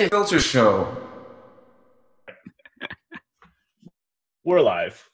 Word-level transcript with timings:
Filter, 0.00 0.08
filter, 0.08 0.36
Philter 0.36 0.50
Show. 0.50 0.96
We're 4.44 4.62
live. 4.62 5.06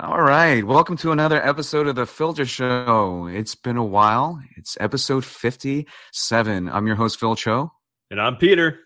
All 0.00 0.20
right. 0.20 0.66
Welcome 0.66 0.96
to 0.98 1.12
another 1.12 1.40
episode 1.46 1.86
of 1.86 1.94
the 1.94 2.06
Philter 2.06 2.44
Show. 2.44 3.28
It's 3.32 3.54
been 3.54 3.76
a 3.76 3.84
while. 3.84 4.42
It's 4.56 4.76
episode 4.80 5.24
57. 5.24 6.68
I'm 6.68 6.86
your 6.88 6.96
host, 6.96 7.20
Phil 7.20 7.36
Cho. 7.36 7.70
And 8.10 8.20
I'm 8.20 8.36
Peter. 8.36 8.80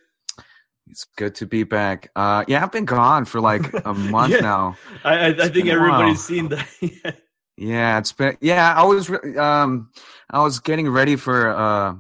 It's 0.89 1.07
good 1.17 1.35
to 1.37 1.47
be 1.47 1.63
back. 1.65 2.11
Uh, 2.15 2.45
yeah, 2.47 2.63
I've 2.63 2.73
been 2.73 2.85
gone 2.85 3.25
for 3.25 3.41
like 3.41 3.73
a 3.87 3.95
month 4.13 4.35
Yeah. 4.35 4.41
now. 4.41 4.77
I, 5.05 5.15
I, 5.15 5.27
I 5.29 5.49
think 5.49 5.69
everybody's 5.69 6.23
seen 6.23 6.49
that. 6.49 7.17
Yeah, 7.57 7.99
it's 7.99 8.11
been. 8.13 8.37
Yeah, 8.41 8.75
I 8.77 8.83
was. 8.83 9.09
re- 9.09 9.37
Um, 9.39 9.89
I 10.29 10.43
was 10.43 10.59
getting 10.59 10.89
ready 10.89 11.15
for 11.15 11.49
uh, 11.57 11.95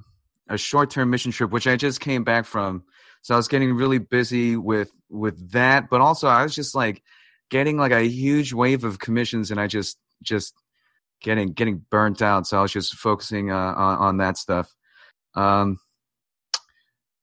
a 0.48 0.58
short-term 0.58 1.10
mission 1.10 1.30
trip, 1.30 1.52
which 1.52 1.68
I 1.68 1.76
just 1.76 2.00
came 2.00 2.24
back 2.24 2.44
from. 2.44 2.82
So 3.24 3.34
I 3.34 3.38
was 3.38 3.48
getting 3.48 3.74
really 3.74 3.96
busy 3.96 4.54
with 4.54 4.92
with 5.08 5.52
that, 5.52 5.88
but 5.88 6.02
also 6.02 6.28
I 6.28 6.42
was 6.42 6.54
just 6.54 6.74
like 6.74 7.02
getting 7.50 7.78
like 7.78 7.90
a 7.90 8.06
huge 8.06 8.52
wave 8.52 8.84
of 8.84 8.98
commissions, 8.98 9.50
and 9.50 9.58
I 9.58 9.66
just 9.66 9.98
just 10.22 10.54
getting 11.22 11.52
getting 11.54 11.84
burnt 11.90 12.20
out. 12.20 12.46
So 12.46 12.58
I 12.58 12.62
was 12.62 12.70
just 12.72 12.94
focusing 12.94 13.50
uh, 13.50 13.56
on 13.56 13.98
on 13.98 14.16
that 14.18 14.36
stuff. 14.36 14.70
Um, 15.34 15.80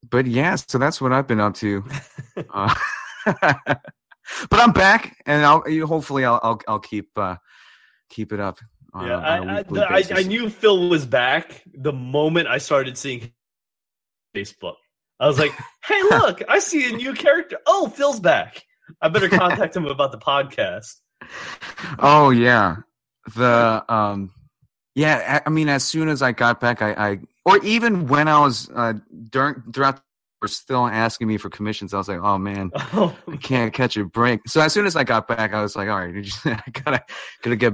but 0.10 0.26
yeah, 0.26 0.56
so 0.56 0.80
that's 0.80 1.00
what 1.00 1.14
I've 1.14 1.28
been 1.28 1.40
up 1.40 1.54
to. 1.58 1.86
uh, 2.50 2.74
but 3.26 4.60
I'm 4.60 4.72
back, 4.72 5.22
and 5.28 5.46
I'll 5.46 5.64
hopefully 5.86 6.26
I'll 6.26 6.40
I'll, 6.42 6.62
I'll 6.68 6.80
keep. 6.80 7.10
Uh, 7.16 7.36
keep 8.12 8.34
it 8.34 8.40
up. 8.40 8.60
On, 8.94 9.08
yeah, 9.08 9.16
on 9.16 9.24
a 9.24 9.26
I, 9.26 9.56
I, 9.56 9.58
weekly 9.62 9.80
the- 9.80 10.18
I. 10.18 10.20
I 10.20 10.24
knew 10.24 10.50
Phil 10.50 10.90
was 10.90 11.06
back 11.06 11.64
the 11.74 11.94
moment 11.94 12.48
I 12.48 12.58
started 12.58 12.98
seeing 12.98 13.32
Facebook. 14.36 14.76
I 15.22 15.28
was 15.28 15.40
like, 15.40 15.54
"Hey, 15.86 16.02
look! 16.04 16.42
I 16.50 16.60
see 16.60 16.92
a 16.92 16.98
new 16.98 17.14
character. 17.14 17.58
Oh, 17.66 17.88
Phil's 17.88 18.20
back. 18.20 18.66
I 19.02 19.08
better 19.08 19.30
contact 19.30 19.76
him 19.76 19.86
about 19.86 20.12
the 20.12 20.18
podcast." 20.18 20.96
Oh 22.00 22.32
yeah, 22.32 22.78
the 23.36 23.86
um, 23.88 24.34
yeah. 24.96 25.42
I, 25.46 25.48
I 25.48 25.52
mean, 25.52 25.70
as 25.70 25.84
soon 25.84 26.10
as 26.10 26.22
I 26.22 26.32
got 26.32 26.60
back, 26.60 26.82
I, 26.82 26.92
I 26.94 27.20
or 27.46 27.58
even 27.64 28.08
when 28.08 28.28
I 28.28 28.40
was 28.40 28.70
uh 28.76 28.94
during 29.30 29.62
throughout, 29.72 30.02
were 30.42 30.48
still 30.48 30.88
asking 30.88 31.28
me 31.28 31.38
for 31.38 31.50
commissions. 31.50 31.94
I 31.94 31.98
was 31.98 32.08
like, 32.08 32.20
oh 32.20 32.38
man, 32.38 32.72
Oh, 32.76 33.16
I 33.28 33.38
can't 33.38 33.72
catch 33.72 33.96
a 33.98 34.04
break. 34.04 34.42
So 34.48 34.60
as 34.60 34.74
soon 34.74 34.86
as 34.88 34.96
I 34.96 35.04
got 35.04 35.28
back, 35.28 35.54
I 35.54 35.62
was 35.62 35.76
like, 35.76 35.88
all 35.88 36.00
right, 36.00 36.16
I 36.46 36.64
gotta 36.72 37.04
gotta 37.44 37.56
get 37.56 37.74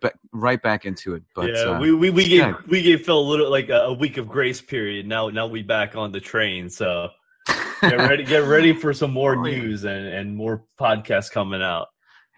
back, 0.00 0.14
right 0.32 0.60
back 0.60 0.84
into 0.84 1.14
it. 1.14 1.22
But 1.34 1.50
yeah, 1.50 1.60
uh, 1.62 1.80
we, 1.80 1.92
we, 1.92 2.10
we 2.10 2.24
gave 2.24 2.38
yeah. 2.38 2.54
we 2.66 2.82
gave 2.82 3.04
Phil 3.04 3.18
a 3.18 3.20
little 3.20 3.50
like 3.50 3.68
a, 3.68 3.80
a 3.80 3.92
week 3.92 4.16
of 4.16 4.28
grace 4.28 4.60
period. 4.60 5.06
Now 5.06 5.28
now 5.28 5.46
we 5.46 5.62
back 5.62 5.96
on 5.96 6.12
the 6.12 6.20
train. 6.20 6.70
So 6.70 7.08
get 7.80 7.98
ready 7.98 8.24
get 8.24 8.44
ready 8.44 8.72
for 8.72 8.92
some 8.92 9.12
more 9.12 9.36
Oh, 9.36 9.42
news 9.42 9.84
and, 9.84 10.06
and 10.06 10.36
more 10.36 10.64
podcasts 10.78 11.30
coming 11.30 11.62
out. 11.62 11.88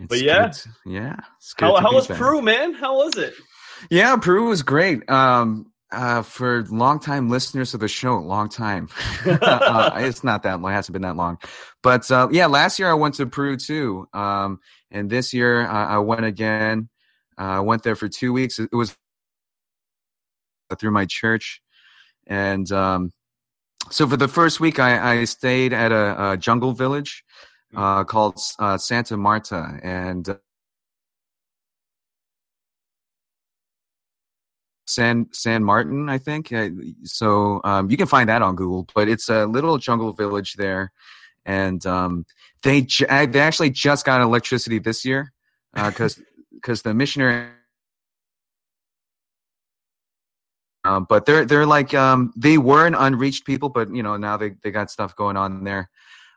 it's 0.01 0.09
but 0.09 0.21
yeah. 0.23 0.49
good. 0.49 0.93
yeah. 0.93 1.17
How 1.59 1.77
how 1.77 1.93
was 1.93 2.07
back. 2.07 2.19
Peru, 2.19 2.43
man? 2.43 2.75
How 2.75 2.97
was 2.97 3.17
it? 3.17 3.35
Yeah, 3.91 4.17
Peru 4.17 4.49
was 4.49 4.63
great. 4.63 5.09
Um, 5.09 5.73
uh, 5.91 6.23
for 6.23 6.65
longtime 6.65 7.31
listeners 7.31 7.73
of 7.75 7.81
the 7.81 7.89
show, 7.89 8.19
long 8.19 8.49
time. 8.49 8.89
uh, 9.27 9.91
it's 9.97 10.23
not 10.23 10.43
that 10.43 10.61
long. 10.61 10.73
It 10.73 10.75
hasn't 10.75 10.93
been 10.93 11.03
that 11.03 11.17
long. 11.17 11.39
But 11.83 12.11
uh, 12.11 12.29
yeah, 12.31 12.47
last 12.47 12.79
year 12.79 12.91
I 12.91 12.95
went 12.95 13.15
to 13.15 13.27
Peru 13.27 13.57
too. 13.57 14.07
Um, 14.13 14.61
and 14.91 15.09
this 15.09 15.33
year 15.33 15.67
I, 15.67 15.95
I 15.95 15.99
went 15.99 16.25
again. 16.25 16.89
Uh, 17.39 17.43
I 17.43 17.61
went 17.61 17.83
there 17.83 17.97
for 17.97 18.09
two 18.09 18.33
weeks. 18.33 18.59
It 18.59 18.73
was 18.73 18.97
through 20.79 20.91
my 20.91 21.07
church. 21.07 21.63
And 22.27 22.71
um, 22.73 23.13
so 23.91 24.07
for 24.07 24.17
the 24.17 24.29
first 24.29 24.61
week, 24.61 24.79
I, 24.79 25.21
I 25.21 25.25
stayed 25.25 25.73
at 25.73 25.93
a, 25.93 26.33
a 26.33 26.37
jungle 26.37 26.73
village 26.73 27.25
uh, 27.75 28.05
called 28.05 28.39
uh, 28.59 28.77
Santa 28.79 29.17
Marta. 29.17 29.79
And 29.83 30.39
San 34.87 35.29
San 35.33 35.63
Martin, 35.63 36.09
I 36.09 36.19
think. 36.19 36.53
Uh, 36.53 36.71
so 37.05 37.61
um, 37.63 37.91
you 37.91 37.97
can 37.99 38.07
find 38.07 38.29
that 38.31 38.41
on 38.41 38.57
Google, 38.57 38.89
but 38.95 39.07
it's 39.09 39.29
a 39.29 39.45
little 39.45 39.77
jungle 39.77 40.15
village 40.15 40.55
there, 40.55 40.93
and 41.45 41.85
um, 41.85 42.25
they 42.63 42.87
uh, 43.07 43.27
they 43.27 43.41
actually 43.41 43.69
just 43.69 44.07
got 44.07 44.23
electricity 44.23 44.79
this 44.79 45.05
year 45.05 45.35
because 45.75 46.19
because 46.61 46.83
the 46.83 46.95
missionary. 46.95 47.49
Um, 50.85 51.07
but 51.09 51.27
they're 51.27 51.45
they're 51.45 51.67
like 51.67 51.93
um, 51.95 52.33
they 52.37 52.57
were 52.57 52.87
an 52.87 52.95
unreached 52.95 53.45
people, 53.45 53.69
but 53.69 53.95
you 53.95 54.03
know 54.03 54.17
now 54.17 54.37
they, 54.37 54.53
they 54.63 54.71
got 54.71 54.91
stuff 54.91 55.15
going 55.17 55.37
on 55.37 55.65
there. 55.65 55.91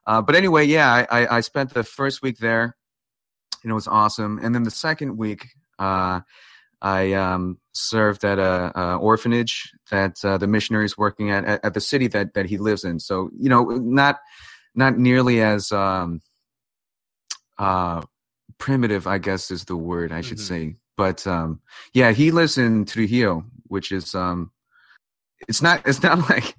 Uh, 0.06 0.22
but 0.22 0.36
anyway, 0.36 0.66
yeah, 0.66 1.06
I, 1.10 1.38
I, 1.38 1.42
spent 1.42 1.74
the 1.74 1.84
first 1.84 2.24
week 2.24 2.40
there, 2.40 2.76
and 3.64 3.72
it 3.72 3.74
was 3.74 3.88
awesome. 3.88 4.40
And 4.42 4.54
then 4.54 4.64
the 4.64 4.72
second 4.72 5.16
week, 5.16 5.48
uh, 5.78 6.22
I 6.82 7.14
um, 7.14 7.60
served 7.74 8.26
at 8.26 8.40
a, 8.40 8.72
a 8.78 8.98
orphanage 8.98 9.72
that 9.92 10.16
uh, 10.24 10.40
the 10.40 10.48
missionary 10.48 10.86
is 10.86 10.98
working 10.98 11.30
at, 11.30 11.46
at 11.46 11.66
at 11.66 11.74
the 11.76 11.82
city 11.82 12.08
that 12.08 12.34
that 12.34 12.48
he 12.48 12.58
lives 12.58 12.84
in. 12.84 13.00
So 13.00 13.30
you 13.38 13.50
know, 13.50 13.64
not 13.64 14.20
not 14.74 14.98
nearly 14.98 15.42
as 15.42 15.72
um, 15.72 16.22
uh, 17.58 18.02
primitive, 18.62 19.08
I 19.08 19.18
guess 19.18 19.50
is 19.52 19.66
the 19.66 19.76
word 19.76 20.12
I 20.14 20.22
should 20.22 20.38
Mhm. 20.38 20.48
say. 20.48 20.76
But 20.96 21.26
um, 21.26 21.60
yeah, 21.94 22.12
he 22.12 22.30
lives 22.32 22.58
in 22.58 22.86
Trujillo, 22.86 23.44
which 23.68 23.92
is 23.92 24.14
um, 24.16 24.52
it's 25.50 25.62
not 25.62 25.82
it's 25.88 26.04
not 26.04 26.18
like 26.30 26.56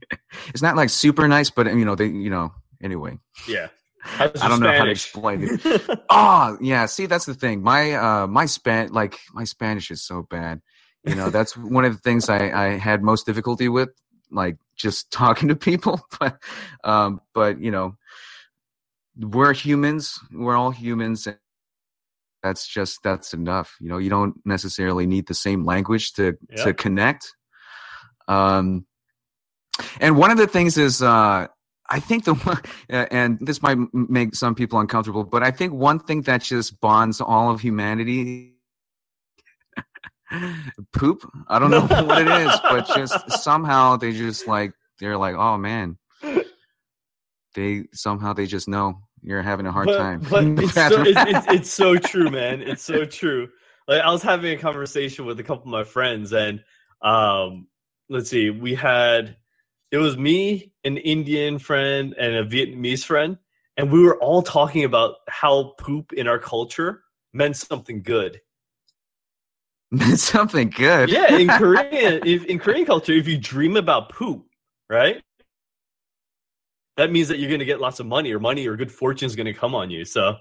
it's 0.48 0.62
not 0.62 0.76
like 0.76 0.90
super 0.90 1.26
nice, 1.28 1.48
but 1.48 1.66
you 1.66 1.84
know 1.84 1.94
they 1.94 2.08
you 2.08 2.28
know 2.28 2.52
anyway. 2.82 3.18
Yeah. 3.48 3.68
I 4.18 4.26
don't 4.48 4.58
know 4.58 4.72
how 4.76 4.84
to 4.84 4.90
explain 4.90 5.44
it. 5.44 5.60
Oh, 6.10 6.58
yeah. 6.60 6.86
See, 6.86 7.06
that's 7.06 7.24
the 7.24 7.34
thing. 7.34 7.62
My 7.62 7.92
uh 7.94 8.26
my 8.26 8.46
span 8.46 8.92
like 8.92 9.20
my 9.32 9.44
Spanish 9.44 9.92
is 9.92 10.02
so 10.02 10.26
bad. 10.28 10.60
You 11.04 11.14
know, 11.14 11.30
that's 11.30 11.56
one 11.76 11.84
of 11.84 11.92
the 11.94 12.00
things 12.00 12.28
I 12.28 12.50
I 12.50 12.78
had 12.78 13.04
most 13.04 13.26
difficulty 13.26 13.68
with, 13.68 13.90
like 14.32 14.56
just 14.74 15.12
talking 15.12 15.48
to 15.48 15.54
people. 15.56 16.00
But 16.18 16.42
um, 16.82 17.20
but 17.32 17.60
you 17.60 17.70
know, 17.70 17.94
we're 19.16 19.52
humans. 19.54 20.18
We're 20.32 20.56
all 20.56 20.72
humans. 20.72 21.28
That's 22.42 22.66
just 22.66 22.98
that's 23.02 23.34
enough. 23.34 23.76
You 23.80 23.88
know, 23.88 23.98
you 23.98 24.10
don't 24.10 24.34
necessarily 24.44 25.06
need 25.06 25.26
the 25.28 25.34
same 25.34 25.64
language 25.64 26.12
to 26.14 26.36
Yeah. 26.50 26.64
to 26.64 26.74
connect. 26.74 27.34
Um, 28.28 28.86
and 30.00 30.16
one 30.16 30.30
of 30.30 30.38
the 30.38 30.46
things 30.46 30.76
is 30.78 31.02
uh 31.02 31.46
I 31.90 32.00
think 32.00 32.24
the 32.24 32.34
one, 32.34 32.60
and 32.88 33.38
this 33.40 33.60
might 33.62 33.76
make 33.92 34.34
some 34.34 34.54
people 34.54 34.78
uncomfortable, 34.80 35.24
but 35.24 35.42
I 35.42 35.50
think 35.50 35.72
one 35.74 35.98
thing 35.98 36.22
that 36.22 36.42
just 36.42 36.80
bonds 36.80 37.20
all 37.20 37.50
of 37.50 37.60
humanity 37.60 38.54
poop. 40.92 41.28
I 41.48 41.58
don't 41.58 41.70
know 41.70 41.82
what 41.86 42.22
it 42.22 42.28
is, 42.28 42.60
but 42.62 42.86
just 42.88 43.30
somehow 43.42 43.96
they 43.96 44.12
just 44.12 44.46
like 44.46 44.72
they're 44.98 45.18
like, 45.18 45.34
oh 45.34 45.58
man, 45.58 45.98
they 47.54 47.84
somehow 47.92 48.32
they 48.32 48.46
just 48.46 48.68
know 48.68 49.02
you're 49.22 49.42
having 49.42 49.66
a 49.66 49.72
hard 49.72 49.86
but, 49.86 49.98
time. 49.98 50.20
But 50.28 50.44
it's, 50.64 50.74
so, 50.74 51.02
it's, 51.02 51.20
it's, 51.20 51.46
it's 51.48 51.72
so 51.72 51.96
true, 51.96 52.30
man. 52.30 52.62
It's 52.62 52.82
so 52.82 53.04
true. 53.04 53.48
Like 53.88 54.02
I 54.02 54.10
was 54.10 54.22
having 54.22 54.52
a 54.52 54.60
conversation 54.60 55.26
with 55.26 55.40
a 55.40 55.42
couple 55.42 55.64
of 55.64 55.68
my 55.68 55.84
friends, 55.84 56.32
and 56.32 56.62
um, 57.02 57.66
let's 58.08 58.30
see, 58.30 58.50
we 58.50 58.74
had 58.74 59.36
it 59.90 59.98
was 59.98 60.16
me, 60.16 60.72
an 60.84 60.96
Indian 60.96 61.58
friend, 61.58 62.14
and 62.18 62.34
a 62.34 62.44
Vietnamese 62.44 63.04
friend, 63.04 63.38
and 63.76 63.92
we 63.92 64.02
were 64.02 64.16
all 64.18 64.42
talking 64.42 64.84
about 64.84 65.16
how 65.28 65.74
poop 65.78 66.12
in 66.14 66.26
our 66.26 66.38
culture 66.38 67.02
meant 67.32 67.56
something 67.56 68.02
good. 68.02 68.40
Meant 69.92 70.20
something 70.20 70.70
good. 70.70 71.10
Yeah, 71.10 71.36
in 71.36 71.48
Korean, 71.48 72.26
if, 72.26 72.46
in 72.46 72.58
Korean 72.58 72.86
culture, 72.86 73.12
if 73.12 73.28
you 73.28 73.36
dream 73.36 73.76
about 73.76 74.08
poop, 74.08 74.46
right, 74.88 75.22
that 76.96 77.10
means 77.10 77.28
that 77.28 77.38
you're 77.38 77.48
going 77.48 77.60
to 77.60 77.66
get 77.66 77.80
lots 77.80 78.00
of 78.00 78.06
money, 78.06 78.32
or 78.32 78.38
money 78.38 78.66
or 78.66 78.76
good 78.76 78.92
fortune 78.92 79.26
is 79.26 79.36
going 79.36 79.46
to 79.46 79.54
come 79.54 79.74
on 79.74 79.90
you. 79.90 80.04
So, 80.04 80.36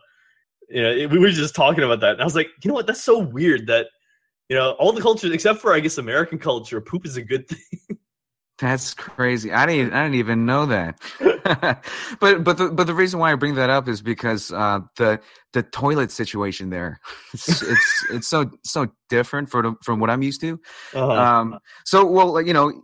you 0.70 0.82
know, 0.82 1.08
we 1.08 1.20
were 1.20 1.30
just 1.30 1.56
talking 1.56 1.84
about 1.84 2.00
that, 2.02 2.14
and 2.14 2.22
I 2.22 2.26
was 2.26 2.36
like, 2.36 2.50
you 2.64 2.70
know 2.70 2.76
what? 2.76 2.88
That's 2.88 3.04
so 3.04 3.20
weird 3.20 3.68
that 3.68 3.88
you 4.50 4.56
know 4.56 4.72
all 4.72 4.92
the 4.92 5.02
cultures 5.02 5.32
except 5.32 5.60
for 5.60 5.74
I 5.74 5.80
guess 5.80 5.98
American 5.98 6.40
culture, 6.40 6.82
poop 6.82 7.06
is 7.06 7.18
a 7.18 7.22
good 7.22 7.48
thing. 7.48 7.98
That's 8.62 8.94
crazy. 8.94 9.52
I 9.52 9.66
didn't. 9.66 9.92
I 9.94 10.04
didn't 10.04 10.20
even 10.20 10.46
know 10.46 10.68
that. 10.68 11.00
but 12.20 12.44
but 12.44 12.58
the 12.58 12.70
but 12.72 12.86
the 12.86 12.94
reason 12.94 13.20
why 13.20 13.32
I 13.32 13.36
bring 13.36 13.56
that 13.56 13.72
up 13.72 13.88
is 13.88 14.04
because 14.04 14.52
uh, 14.52 14.82
the 14.98 15.20
the 15.54 15.64
toilet 15.64 16.12
situation 16.12 16.70
there, 16.70 17.00
it's 17.34 17.64
it's, 17.64 18.06
it's 18.12 18.28
so 18.28 18.52
so 18.64 18.88
different 19.10 19.50
from 19.50 19.78
from 19.82 20.00
what 20.00 20.12
I'm 20.12 20.22
used 20.22 20.42
to. 20.42 20.60
Uh-huh. 20.94 21.12
Um, 21.12 21.60
so 21.86 22.06
well, 22.06 22.40
you 22.40 22.54
know, 22.54 22.84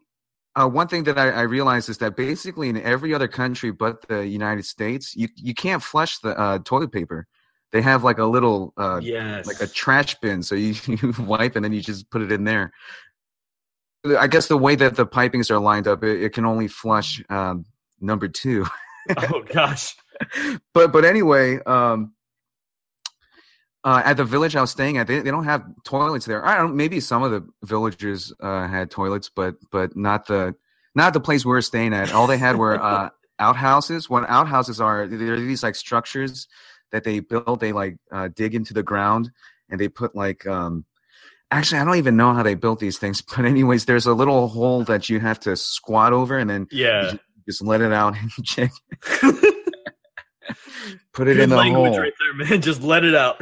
uh, 0.57 0.67
one 0.67 0.87
thing 0.87 1.03
that 1.03 1.17
I, 1.17 1.29
I 1.29 1.41
realized 1.41 1.87
is 1.87 1.99
that 1.99 2.15
basically 2.15 2.69
in 2.69 2.81
every 2.81 3.13
other 3.13 3.27
country 3.27 3.71
but 3.71 4.07
the 4.07 4.27
United 4.27 4.65
States, 4.65 5.15
you 5.15 5.27
you 5.35 5.53
can't 5.53 5.83
flush 5.83 6.19
the 6.19 6.37
uh, 6.37 6.59
toilet 6.59 6.91
paper. 6.91 7.27
They 7.71 7.81
have 7.81 8.03
like 8.03 8.17
a 8.17 8.25
little 8.25 8.73
uh, 8.77 8.99
yes, 9.03 9.45
like 9.45 9.61
a 9.61 9.67
trash 9.67 10.15
bin, 10.15 10.41
so 10.41 10.55
you, 10.55 10.73
you 10.87 11.13
wipe 11.19 11.55
and 11.55 11.63
then 11.63 11.73
you 11.73 11.81
just 11.81 12.09
put 12.09 12.21
it 12.21 12.31
in 12.31 12.43
there. 12.43 12.71
I 14.17 14.27
guess 14.27 14.47
the 14.47 14.57
way 14.57 14.75
that 14.75 14.95
the 14.95 15.05
pipings 15.05 15.51
are 15.51 15.59
lined 15.59 15.87
up, 15.87 16.03
it, 16.03 16.23
it 16.23 16.33
can 16.33 16.45
only 16.45 16.67
flush 16.67 17.21
um, 17.29 17.65
number 17.99 18.27
two. 18.27 18.65
oh 19.17 19.43
gosh. 19.43 19.95
but 20.73 20.91
but 20.91 21.05
anyway, 21.05 21.59
um, 21.65 22.13
uh, 23.87 24.01
at 24.03 24.17
the 24.17 24.25
village 24.25 24.55
I 24.55 24.61
was 24.61 24.71
staying 24.71 24.97
at, 24.97 25.07
they, 25.07 25.19
they 25.21 25.31
don't 25.31 25.45
have 25.45 25.63
toilets 25.85 26.25
there. 26.25 26.45
I 26.45 26.57
don't. 26.57 26.75
Maybe 26.75 26.99
some 26.99 27.23
of 27.23 27.31
the 27.31 27.47
villagers 27.63 28.33
uh, 28.41 28.67
had 28.67 28.91
toilets, 28.91 29.29
but 29.33 29.55
but 29.71 29.95
not 29.95 30.27
the 30.27 30.55
not 30.93 31.13
the 31.13 31.21
place 31.21 31.45
we 31.45 31.51
were 31.51 31.61
staying 31.61 31.93
at. 31.93 32.11
All 32.13 32.27
they 32.27 32.37
had 32.37 32.57
were 32.57 32.75
uh, 32.91 33.09
outhouses. 33.39 34.09
What 34.09 34.29
outhouses 34.29 34.81
are? 34.81 35.07
They're 35.07 35.39
these 35.39 35.63
like 35.63 35.75
structures 35.75 36.47
that 36.91 37.03
they 37.05 37.21
build. 37.21 37.61
They 37.61 37.71
like 37.71 37.95
uh, 38.11 38.27
dig 38.35 38.55
into 38.55 38.73
the 38.73 38.83
ground 38.83 39.31
and 39.69 39.79
they 39.79 39.87
put 39.87 40.15
like. 40.15 40.45
Um, 40.45 40.83
actually, 41.49 41.79
I 41.79 41.85
don't 41.85 41.95
even 41.95 42.17
know 42.17 42.33
how 42.33 42.43
they 42.43 42.55
built 42.55 42.79
these 42.79 42.97
things, 42.97 43.21
but 43.35 43.45
anyways, 43.45 43.85
there's 43.85 44.05
a 44.05 44.13
little 44.13 44.49
hole 44.49 44.83
that 44.83 45.09
you 45.09 45.21
have 45.21 45.39
to 45.41 45.55
squat 45.55 46.11
over, 46.11 46.37
and 46.37 46.49
then 46.49 46.67
Yeah. 46.71 47.13
you 47.13 47.19
just 47.47 47.61
let 47.61 47.79
it 47.79 47.93
out 47.93 48.15
and 48.19 48.29
check. 48.43 48.71
Put 51.13 51.27
it 51.27 51.33
Good 51.33 51.43
in 51.43 51.49
the 51.49 51.55
language 51.57 51.91
hole. 51.93 51.99
right 51.99 52.13
there, 52.19 52.33
man. 52.47 52.61
Just 52.61 52.81
let 52.83 53.03
it 53.03 53.15
out. 53.15 53.41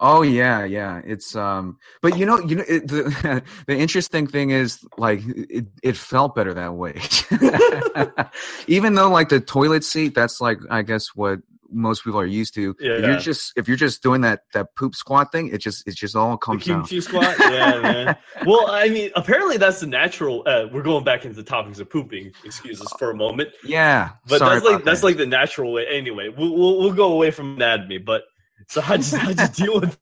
Oh 0.00 0.22
yeah, 0.22 0.64
yeah. 0.64 1.00
It's 1.04 1.34
um, 1.36 1.78
but 2.02 2.16
you 2.18 2.24
know, 2.26 2.38
you 2.40 2.56
know, 2.56 2.64
it, 2.68 2.86
the 2.88 3.42
the 3.66 3.76
interesting 3.76 4.26
thing 4.26 4.50
is 4.50 4.84
like 4.96 5.20
it 5.26 5.66
it 5.82 5.96
felt 5.96 6.34
better 6.34 6.54
that 6.54 6.74
way. 6.74 7.00
Even 8.66 8.94
though 8.94 9.10
like 9.10 9.28
the 9.28 9.40
toilet 9.40 9.84
seat, 9.84 10.14
that's 10.14 10.40
like 10.40 10.58
I 10.70 10.82
guess 10.82 11.08
what 11.14 11.40
most 11.70 12.02
people 12.02 12.18
are 12.18 12.24
used 12.26 12.54
to. 12.54 12.70
If 12.78 13.00
Yeah. 13.02 13.06
you're 13.08 13.18
just 13.18 13.52
if 13.56 13.68
you're 13.68 13.76
just 13.76 14.02
doing 14.02 14.22
that 14.22 14.44
that 14.54 14.74
poop 14.76 14.94
squat 14.94 15.32
thing, 15.32 15.48
it 15.48 15.58
just 15.58 15.86
it 15.86 15.94
just 15.96 16.16
all 16.16 16.32
The 16.32 16.36
comes 16.38 16.62
out. 16.62 16.88
kimchi 16.88 17.00
squat. 17.00 17.36
Yeah, 17.40 17.80
man. 17.80 18.16
Well, 18.46 18.68
I 18.70 18.88
mean, 18.88 19.10
apparently 19.16 19.56
that's 19.58 19.80
the 19.80 19.86
natural. 19.86 20.42
Uh, 20.46 20.66
we're 20.72 20.82
going 20.82 21.04
back 21.04 21.24
into 21.24 21.36
the 21.36 21.42
topics 21.42 21.78
of 21.78 21.90
pooping. 21.90 22.32
Excuse 22.44 22.80
us 22.80 22.92
for 22.98 23.10
a 23.10 23.14
moment, 23.16 23.50
Yeah, 23.64 24.10
but 24.26 24.38
that's 24.38 24.64
like 24.64 24.74
about 24.76 24.84
that's 24.84 25.02
like 25.02 25.16
the 25.18 25.26
natural 25.26 25.72
way. 25.72 25.86
Anyway, 25.88 26.28
we'll 26.28 26.54
we'll, 26.56 26.78
we'll 26.78 26.92
go 26.94 27.12
away 27.12 27.30
from 27.30 27.56
anatomy. 27.56 27.98
But 27.98 28.22
so 28.68 28.80
how 28.80 28.96
would 28.96 29.04
how 29.06 29.28
you 29.30 29.48
deal 29.48 29.80
with? 29.80 29.98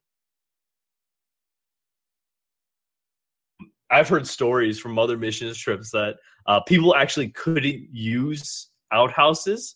I've 3.89 4.09
heard 4.09 4.27
stories 4.27 4.79
from 4.79 4.99
other 4.99 5.17
missions 5.17 5.57
trips 5.57 5.91
that 5.91 6.17
uh, 6.45 6.59
people 6.61 6.93
actually 6.93 7.29
couldn't 7.29 7.87
use 7.91 8.69
outhouses, 8.91 9.75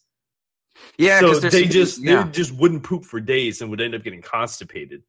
yeah, 0.98 1.20
so 1.20 1.40
they 1.40 1.66
just 1.66 2.02
yeah. 2.02 2.24
they 2.24 2.32
just 2.32 2.54
wouldn't 2.54 2.84
poop 2.84 3.06
for 3.06 3.20
days 3.20 3.62
and 3.62 3.70
would 3.72 3.82
end 3.82 3.96
up 3.96 4.04
getting 4.04 4.22
constipated. 4.22 5.04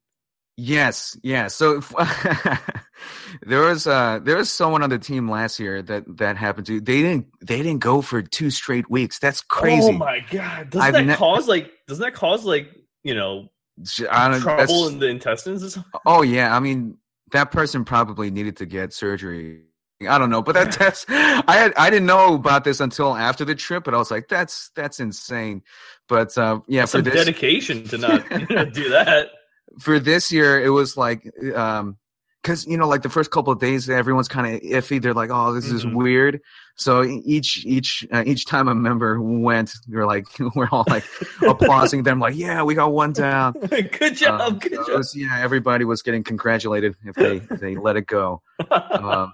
Yes, 0.56 1.17
yeah. 1.23 1.49
So 1.49 1.81
there 3.43 3.62
was 3.62 3.87
uh 3.87 4.20
there 4.23 4.37
was 4.37 4.50
someone 4.50 4.82
on 4.82 4.90
the 4.90 4.99
team 4.99 5.31
last 5.31 5.58
year 5.58 5.82
that 5.82 6.05
that 6.19 6.37
happened 6.37 6.67
to. 6.67 6.81
They 6.81 7.02
didn't 7.02 7.26
they 7.40 7.58
didn't 7.58 7.81
go 7.81 8.02
for 8.02 8.23
two 8.23 8.50
straight 8.50 8.90
weeks. 8.90 9.19
That's 9.19 9.40
crazy. 9.40 9.88
Oh 9.88 9.93
my 9.93 10.20
god! 10.31 10.70
Doesn't 10.70 10.87
I've 10.87 10.93
that 10.93 11.06
ne- 11.06 11.17
cause 11.17 11.49
like 11.49 11.70
doesn't 11.87 12.02
that 12.02 12.14
cause 12.14 12.44
like 12.44 12.69
you 13.02 13.14
know 13.14 13.49
I 14.11 14.39
trouble 14.39 14.57
that's- 14.57 14.89
in 14.91 14.99
the 14.99 15.09
intestines 15.09 15.65
or 15.65 15.71
something? 15.71 16.01
Oh 16.07 16.23
yeah, 16.23 16.55
I 16.55 16.61
mean 16.61 16.99
that 17.33 17.51
person 17.51 17.85
probably 17.85 18.31
needed 18.31 18.57
to 18.59 18.67
get 18.67 18.93
surgery. 18.93 19.63
I 20.09 20.19
don't 20.19 20.31
know, 20.31 20.43
but 20.43 20.55
that 20.55 20.73
that's 20.73 21.07
I 21.09 21.55
had 21.55 21.73
I 21.77 21.89
didn't 21.89 22.07
know 22.07 22.35
about 22.35 22.65
this 22.65 22.81
until 22.81 23.15
after 23.15 23.45
the 23.45 23.55
trip, 23.55 23.85
but 23.85 23.95
I 23.95 23.99
was 23.99 24.11
like, 24.11 24.29
that's 24.29 24.71
that's 24.75 24.99
insane. 25.01 25.63
But 26.09 26.37
uh, 26.37 26.61
yeah, 26.67 26.83
for 26.83 26.99
Some 26.99 27.03
this 27.05 27.15
dedication 27.15 27.85
to 27.85 27.99
not 27.99 28.31
you 28.51 28.55
know, 28.55 28.65
do 28.65 28.89
that. 28.91 29.31
for 29.79 29.99
this 30.01 30.33
year, 30.33 30.61
it 30.63 30.71
was 30.71 30.97
like 30.97 31.31
um 31.55 31.97
because 32.43 32.67
you 32.67 32.77
know 32.77 32.89
like 32.89 33.03
the 33.03 33.09
first 33.09 33.31
couple 33.31 33.53
of 33.53 33.59
days 33.61 33.89
everyone's 33.89 34.29
kind 34.29 34.55
of 34.55 34.61
iffy 34.62 35.00
they're 35.00 35.15
like 35.15 35.31
oh 35.33 35.53
this 35.53 35.67
is 35.67 35.85
Mhm. 35.85 35.94
weird 35.94 36.41
so 36.75 37.05
each 37.05 37.65
each 37.65 38.05
uh, 38.12 38.25
each 38.27 38.47
time 38.47 38.67
a 38.69 38.75
member 38.75 39.21
went 39.21 39.73
we're 39.89 40.06
like 40.06 40.27
we're 40.56 40.69
all 40.73 40.85
like 40.89 41.05
applauding 41.47 42.03
them 42.03 42.19
like 42.19 42.35
yeah 42.37 42.62
we 42.62 42.75
got 42.75 42.93
one 42.93 43.12
down 43.12 43.55
good 43.99 44.17
job, 44.17 44.41
Um, 44.41 44.59
good 44.59 44.75
so 44.75 44.85
job. 44.87 44.97
was- 44.99 45.15
yeah 45.17 45.39
everybody 45.41 45.85
was 45.85 46.03
getting 46.03 46.25
congratulated 46.25 46.97
if 47.05 47.15
they 47.15 47.37
if 47.50 47.61
they 47.61 47.77
let 47.77 47.97
it 47.97 48.06
go 48.06 48.43
um, 48.93 49.33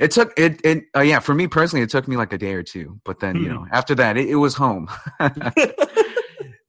it 0.00 0.10
took 0.10 0.32
it 0.38 0.60
it 0.64 0.84
uh, 0.96 1.00
yeah 1.00 1.20
for 1.20 1.34
me 1.34 1.46
personally 1.46 1.82
it 1.82 1.90
took 1.90 2.06
me 2.08 2.16
like 2.16 2.32
a 2.32 2.38
day 2.38 2.52
or 2.54 2.62
two 2.62 3.00
but 3.04 3.20
then 3.20 3.36
you 3.36 3.48
Hmm. 3.48 3.54
know 3.54 3.66
after 3.72 3.94
that 3.94 4.16
it, 4.16 4.28
it 4.28 4.36
was 4.36 4.54
home 4.54 4.88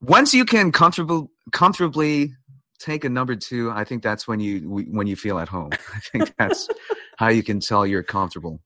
once 0.00 0.32
you 0.34 0.44
can 0.44 0.72
comfortable 0.72 1.30
comfortably 1.52 2.34
take 2.78 3.04
a 3.04 3.08
number 3.08 3.34
two 3.34 3.70
i 3.70 3.84
think 3.84 4.02
that's 4.02 4.28
when 4.28 4.40
you 4.40 4.60
when 4.90 5.06
you 5.06 5.16
feel 5.16 5.38
at 5.38 5.48
home. 5.48 5.70
I 5.94 6.00
think 6.00 6.34
that's 6.38 6.68
how 7.16 7.28
you 7.28 7.42
can 7.42 7.60
tell 7.60 7.86
you're 7.86 8.02
comfortable. 8.02 8.60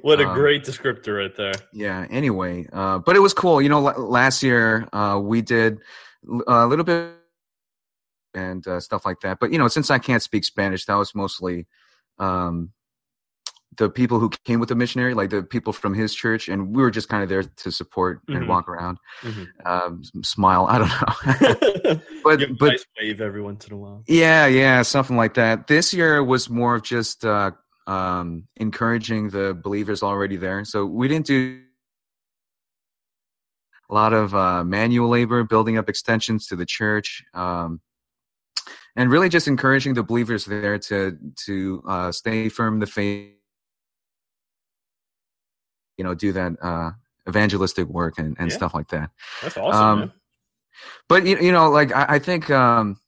What 0.00 0.20
a 0.20 0.28
um, 0.28 0.34
great 0.34 0.64
descriptor 0.64 1.18
right 1.18 1.34
there. 1.36 1.52
yeah 1.72 2.06
anyway 2.10 2.66
uh 2.72 2.98
but 2.98 3.16
it 3.16 3.20
was 3.20 3.34
cool. 3.34 3.62
You 3.62 3.68
know 3.68 3.86
l- 3.86 4.08
last 4.08 4.42
year 4.42 4.88
uh 4.92 5.20
we 5.22 5.42
did 5.42 5.78
a 6.46 6.66
little 6.66 6.84
bit 6.84 7.14
and 8.34 8.66
uh, 8.66 8.80
stuff 8.80 9.06
like 9.06 9.20
that 9.20 9.38
but 9.40 9.52
you 9.52 9.58
know 9.58 9.68
since 9.68 9.90
i 9.90 9.98
can't 9.98 10.22
speak 10.22 10.44
spanish 10.44 10.84
that 10.84 10.94
was 10.94 11.14
mostly 11.14 11.66
um 12.18 12.70
the 13.78 13.88
people 13.88 14.18
who 14.18 14.28
came 14.44 14.60
with 14.60 14.68
the 14.68 14.74
missionary 14.74 15.14
like 15.14 15.30
the 15.30 15.42
people 15.42 15.72
from 15.72 15.94
his 15.94 16.14
church 16.14 16.48
and 16.48 16.74
we 16.76 16.82
were 16.82 16.90
just 16.90 17.08
kind 17.08 17.22
of 17.22 17.28
there 17.28 17.42
to 17.44 17.70
support 17.70 18.20
Mhm. 18.26 18.36
and 18.36 18.48
walk 18.48 18.68
around 18.68 18.98
Mhm. 19.22 19.46
um 19.64 20.02
smile 20.22 20.66
i 20.68 20.78
don't 20.78 20.88
know 20.90 22.00
but 22.24 22.40
but 22.58 22.76
wave 23.00 23.20
every 23.20 23.40
once 23.40 23.66
in 23.66 23.72
a 23.72 23.76
while. 23.76 24.02
yeah, 24.06 24.46
yeah, 24.46 24.82
something 24.82 25.16
like 25.16 25.34
that. 25.34 25.66
This 25.68 25.94
year 25.94 26.22
was 26.22 26.50
more 26.50 26.74
of 26.76 26.82
just 26.82 27.24
uh, 27.24 27.52
um, 27.86 28.46
encouraging 28.56 29.30
the 29.30 29.54
believers 29.54 30.02
already 30.02 30.36
there. 30.36 30.64
So 30.64 30.84
we 30.84 31.08
didn't 31.08 31.26
do 31.26 31.62
a 33.90 33.94
lot 33.94 34.12
of 34.12 34.34
uh, 34.34 34.64
manual 34.64 35.08
labor, 35.08 35.42
building 35.44 35.78
up 35.78 35.88
extensions 35.88 36.46
to 36.48 36.56
the 36.56 36.66
church, 36.66 37.24
um, 37.32 37.80
and 38.96 39.10
really 39.10 39.28
just 39.30 39.48
encouraging 39.48 39.94
the 39.94 40.02
believers 40.02 40.44
there 40.44 40.78
to 40.90 41.16
to 41.46 41.82
uh, 41.88 42.12
stay 42.12 42.48
firm 42.50 42.74
in 42.74 42.80
the 42.80 42.86
faith. 42.86 43.32
You 45.98 46.04
know, 46.04 46.14
do 46.14 46.32
that 46.32 46.52
uh, 46.62 46.92
evangelistic 47.28 47.88
work 47.88 48.18
and, 48.18 48.36
and 48.40 48.50
Yeah. 48.50 48.56
stuff 48.56 48.74
like 48.74 48.88
that 48.88 49.10
That's 49.42 49.56
awesome, 49.58 49.86
Um, 49.86 50.00
man. 50.00 50.12
but 51.08 51.26
you, 51.26 51.38
you 51.38 51.52
know 51.52 51.70
like 51.70 51.94
i, 51.94 52.06
I 52.16 52.18
think 52.20 52.50
um 52.50 52.98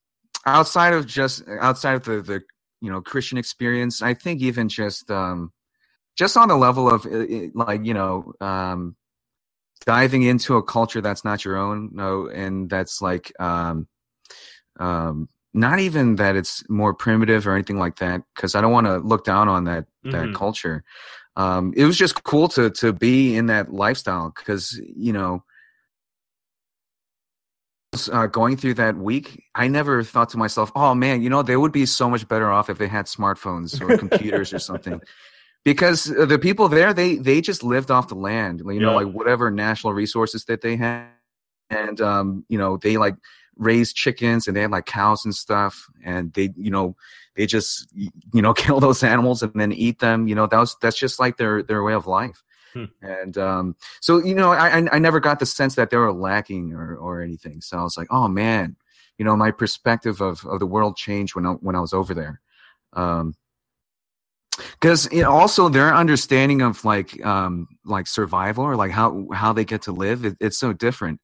outside 0.47 0.93
of 0.95 1.07
just 1.07 1.45
outside 1.61 1.95
of 1.97 2.05
the 2.05 2.23
the 2.23 2.43
you 2.83 2.91
know 2.91 3.01
christian 3.01 3.39
experience 3.39 4.03
i 4.03 4.15
think 4.15 4.43
even 4.43 4.69
just 4.69 5.11
um 5.11 5.53
just 6.17 6.37
on 6.37 6.49
the 6.49 6.57
level 6.57 6.91
of 6.93 7.07
uh, 7.07 7.11
uh, 7.21 7.49
like 7.55 7.85
you 7.85 7.95
know 7.95 8.33
um 8.41 8.97
diving 9.87 10.23
into 10.23 10.57
a 10.57 10.63
culture 10.63 11.01
that's 11.01 11.25
not 11.25 11.45
your 11.45 11.57
own 11.57 11.91
no 11.93 12.29
and 12.29 12.71
that's 12.71 13.03
like 13.03 13.33
um 13.41 13.89
um 14.79 15.29
not 15.55 15.81
even 15.81 16.17
that 16.17 16.37
it's 16.37 16.69
more 16.71 16.95
primitive 16.95 17.47
or 17.47 17.55
anything 17.55 17.79
like 17.79 17.97
that 17.99 18.23
because 18.35 18.55
i 18.55 18.61
don't 18.61 18.73
want 18.73 18.87
to 18.87 18.99
look 18.99 19.25
down 19.25 19.49
on 19.49 19.65
that 19.65 19.87
that 20.11 20.33
Mhm. 20.33 20.35
culture 20.35 20.85
um 21.37 21.73
it 21.77 21.85
was 21.85 21.97
just 21.97 22.23
cool 22.25 22.49
to 22.49 22.71
to 22.71 22.93
be 22.93 23.37
in 23.37 23.47
that 23.47 23.73
lifestyle 23.73 24.33
because 24.35 24.81
you 24.97 25.13
know 25.13 25.43
uh, 28.13 28.27
going 28.27 28.57
through 28.57 28.75
that 28.75 28.97
week, 28.97 29.43
I 29.55 29.67
never 29.69 30.03
thought 30.03 30.29
to 30.31 30.39
myself, 30.39 30.71
"Oh 30.77 30.95
man, 30.95 31.23
you 31.23 31.31
know, 31.31 31.43
they 31.43 31.57
would 31.57 31.73
be 31.73 31.87
so 31.87 32.09
much 32.09 32.27
better 32.29 32.51
off 32.51 32.71
if 32.71 32.79
they 32.79 32.87
had 32.87 33.07
smartphones 33.07 33.81
or 33.81 33.97
computers 33.99 34.53
or 34.53 34.59
something." 34.59 35.01
Because 35.63 36.11
uh, 36.17 36.25
the 36.25 36.39
people 36.39 36.69
there, 36.69 36.95
they 36.95 37.17
they 37.17 37.43
just 37.43 37.63
lived 37.63 37.91
off 37.91 38.09
the 38.09 38.15
land, 38.15 38.61
you 38.65 38.81
know, 38.81 38.99
Yeah. 38.99 39.05
like 39.05 39.09
whatever 39.09 39.51
natural 39.51 39.93
resources 39.93 40.47
that 40.47 40.63
they 40.63 40.75
had, 40.77 41.09
and 41.69 42.01
um, 42.01 42.47
you 42.49 42.57
know, 42.57 42.79
they 42.79 42.97
like 42.97 43.15
raised 43.61 43.95
chickens 43.95 44.49
and 44.49 44.57
they 44.57 44.63
had 44.63 44.73
like 44.73 44.87
cows 44.87 45.25
and 45.25 45.35
stuff, 45.35 45.87
and 46.05 46.33
they, 46.33 46.51
you 46.57 46.71
know, 46.71 46.97
they 47.37 47.47
just 47.47 47.89
you 47.95 48.43
know 48.43 48.53
kill 48.65 48.81
those 48.81 49.03
animals 49.03 49.43
and 49.43 49.53
then 49.55 49.73
eat 49.73 50.01
them. 50.01 50.27
You 50.27 50.35
know, 50.35 50.47
that 50.47 50.59
was 50.59 50.77
that's 50.81 50.99
just 50.99 51.21
like 51.21 51.37
their 51.37 51.63
their 51.63 51.85
way 51.85 51.95
of 51.95 52.07
life. 52.07 52.43
Hmm. 52.73 52.85
And 53.03 53.39
um, 53.39 53.77
so 54.01 54.19
you 54.19 54.35
know, 54.35 54.53
I 54.53 54.89
I- 54.93 54.99
never 54.99 55.21
got 55.21 55.39
the 55.39 55.47
sense 55.47 55.75
that 55.75 55.91
they 55.91 55.97
were 55.97 56.13
lacking 56.13 56.73
or 56.73 56.97
or 56.97 57.21
anything. 57.21 57.61
So 57.61 57.79
I 57.79 57.83
was 57.83 57.97
like, 57.97 58.09
oh 58.11 58.29
man, 58.29 58.77
you 59.19 59.25
know, 59.25 59.37
my 59.37 59.51
perspective 59.51 60.21
of 60.21 60.45
of 60.47 60.61
the 60.61 60.67
world 60.67 60.97
changed 60.97 61.35
when 61.35 61.47
I, 61.47 61.51
when 61.53 61.77
I 61.77 61.81
was 61.81 61.93
over 61.93 62.15
there. 62.15 62.41
Um, 62.93 63.35
because 64.81 65.09
also 65.23 65.69
their 65.69 65.95
understanding 65.95 66.61
of 66.63 66.85
like 66.85 67.25
um 67.25 67.69
like 67.85 68.07
survival 68.07 68.65
or 68.65 68.77
like 68.77 68.91
how 68.91 69.27
how 69.33 69.53
they 69.53 69.65
get 69.65 69.83
to 69.83 69.93
live 69.93 70.25
it, 70.25 70.37
it's 70.41 70.59
so 70.59 70.73
different 70.73 71.21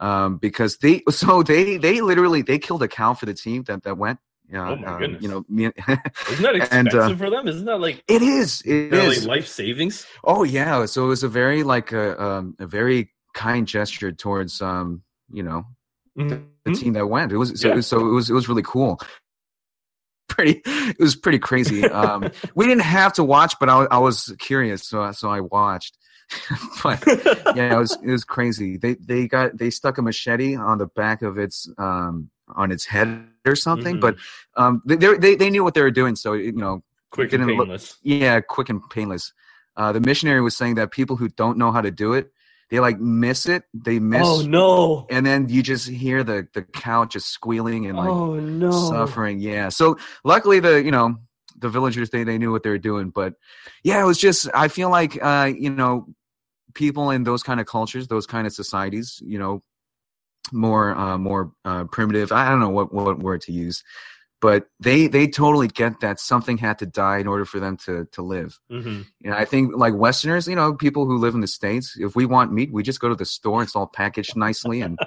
um 0.00 0.36
because 0.38 0.76
they 0.78 1.02
so 1.10 1.42
they 1.42 1.76
they 1.76 2.00
literally 2.00 2.42
they 2.42 2.58
killed 2.58 2.82
a 2.82 2.88
cow 2.88 3.14
for 3.14 3.26
the 3.26 3.34
team 3.34 3.62
that 3.64 3.82
that 3.84 3.96
went 3.96 4.18
yeah 4.50 4.70
Oh 4.70 4.76
my 4.76 4.86
um, 4.86 4.98
goodness. 4.98 5.22
you 5.22 5.28
know 5.28 5.44
me, 5.48 5.64
Isn't 5.88 6.42
that 6.42 6.54
and, 6.54 6.56
expensive 6.56 7.00
uh, 7.00 7.16
for 7.16 7.30
them? 7.30 7.48
Isn't 7.48 7.64
that 7.64 7.78
like 7.78 8.04
it 8.06 8.22
is? 8.22 8.62
It 8.64 8.92
is 8.92 9.18
is 9.18 9.26
life 9.26 9.46
savings? 9.46 10.06
Oh 10.22 10.44
yeah, 10.44 10.86
so 10.86 11.04
it 11.04 11.08
was 11.08 11.22
a 11.24 11.28
very 11.28 11.62
like 11.62 11.92
a 11.92 12.22
um, 12.22 12.54
a 12.60 12.66
very 12.66 13.12
kind 13.34 13.66
gesture 13.66 14.12
towards 14.12 14.62
um 14.62 15.02
you 15.32 15.42
know 15.42 15.64
the 16.16 16.72
team 16.74 16.94
that 16.94 17.06
went. 17.06 17.32
It 17.32 17.36
was 17.36 17.60
so, 17.60 17.74
Yeah. 17.74 17.80
so 17.80 18.00
it 18.00 18.12
was 18.12 18.30
it 18.30 18.34
was 18.34 18.48
really 18.48 18.62
cool. 18.62 19.00
Pretty, 20.28 20.60
it 20.66 20.98
was 20.98 21.16
pretty 21.16 21.38
crazy. 21.38 21.84
Um, 21.84 22.30
we 22.54 22.66
didn't 22.66 22.82
have 22.82 23.12
to 23.14 23.24
watch, 23.24 23.54
but 23.58 23.68
I, 23.70 23.84
I 23.90 23.98
was 23.98 24.34
curious, 24.38 24.86
so 24.86 25.10
so 25.12 25.30
I 25.30 25.40
watched. 25.40 25.96
but 26.82 27.02
yeah, 27.56 27.74
it 27.74 27.78
was 27.78 27.96
it 28.02 28.10
was 28.10 28.24
crazy. 28.24 28.76
They 28.76 28.94
they 28.94 29.28
got 29.28 29.56
they 29.56 29.70
stuck 29.70 29.98
a 29.98 30.02
machete 30.02 30.56
on 30.56 30.78
the 30.78 30.86
back 30.86 31.22
of 31.22 31.38
its 31.38 31.68
um 31.78 32.30
on 32.54 32.70
its 32.72 32.84
head 32.84 33.26
or 33.46 33.56
something, 33.56 33.96
Mhm. 33.96 34.00
but 34.00 34.16
um 34.56 34.82
they 34.86 34.96
they 34.96 35.34
they 35.36 35.50
knew 35.50 35.64
what 35.64 35.74
they 35.74 35.82
were 35.82 35.90
doing, 35.90 36.16
so 36.16 36.32
you 36.34 36.52
know 36.52 36.82
Quick 37.10 37.32
and 37.32 37.42
didn't 37.46 37.56
look- 37.58 37.66
painless. 37.66 37.96
yeah, 38.02 38.40
quick 38.40 38.68
and 38.68 38.80
painless. 38.90 39.32
Uh, 39.76 39.92
the 39.92 40.00
missionary 40.00 40.40
was 40.40 40.56
saying 40.56 40.74
that 40.76 40.90
people 40.90 41.16
who 41.16 41.28
don't 41.28 41.58
know 41.58 41.70
how 41.70 41.82
to 41.82 41.90
do 41.90 42.14
it, 42.14 42.32
they 42.70 42.80
like 42.80 42.98
miss 42.98 43.46
it, 43.46 43.62
they 43.74 43.98
miss, 43.98 44.22
Oh 44.24 44.42
no! 44.42 45.06
and 45.10 45.24
then 45.24 45.48
you 45.48 45.62
just 45.62 45.86
hear 45.88 46.24
the 46.24 46.48
the 46.54 46.62
cow 46.62 47.04
just 47.04 47.28
squealing 47.28 47.86
and 47.86 47.96
like 47.96 48.08
oh 48.08 48.34
no! 48.40 48.70
suffering. 48.72 49.38
Yeah. 49.38 49.68
So 49.68 49.96
luckily, 50.24 50.60
the 50.60 50.82
you 50.82 50.90
know 50.90 51.16
the 51.58 51.68
villagers 51.68 52.10
they 52.10 52.24
they 52.24 52.38
knew 52.38 52.52
what 52.52 52.62
they 52.62 52.70
were 52.70 52.78
doing, 52.78 53.10
but 53.10 53.34
yeah, 53.82 54.00
it 54.00 54.06
was 54.06 54.18
just 54.18 54.48
I 54.54 54.68
feel 54.68 54.90
like 54.90 55.18
uh 55.22 55.50
you 55.56 55.70
know 55.70 56.06
people 56.74 57.10
in 57.10 57.24
those 57.24 57.42
kind 57.42 57.60
of 57.60 57.66
cultures, 57.66 58.08
those 58.08 58.26
kind 58.26 58.46
of 58.46 58.52
societies, 58.52 59.20
you 59.24 59.38
know, 59.38 59.62
more 60.52 60.94
uh 60.94 61.18
more 61.18 61.52
uh 61.64 61.84
primitive. 61.84 62.32
I 62.32 62.48
don't 62.48 62.60
know 62.60 62.70
what 62.70 62.92
what 62.92 63.18
word 63.18 63.42
to 63.42 63.52
use. 63.52 63.82
But 64.42 64.66
they 64.80 65.06
they 65.06 65.28
totally 65.28 65.66
get 65.66 66.00
that 66.00 66.20
something 66.20 66.58
had 66.58 66.78
to 66.80 66.86
die 66.86 67.18
in 67.18 67.26
order 67.26 67.46
for 67.46 67.58
them 67.58 67.78
to 67.86 68.06
to 68.12 68.22
live. 68.22 68.60
hmm 68.70 69.02
You 69.20 69.30
know, 69.30 69.36
I 69.36 69.46
think 69.46 69.74
like 69.74 69.94
Westerners, 69.94 70.46
you 70.46 70.54
know, 70.54 70.74
people 70.74 71.06
who 71.06 71.16
live 71.16 71.34
in 71.34 71.40
the 71.40 71.46
states, 71.46 71.96
if 71.98 72.14
we 72.14 72.26
want 72.26 72.52
meat, 72.52 72.70
we 72.70 72.82
just 72.82 73.00
go 73.00 73.08
to 73.08 73.14
the 73.14 73.24
store. 73.24 73.62
It's 73.62 73.74
all 73.74 73.86
packaged 73.86 74.36
nicely, 74.36 74.82
and 74.82 74.98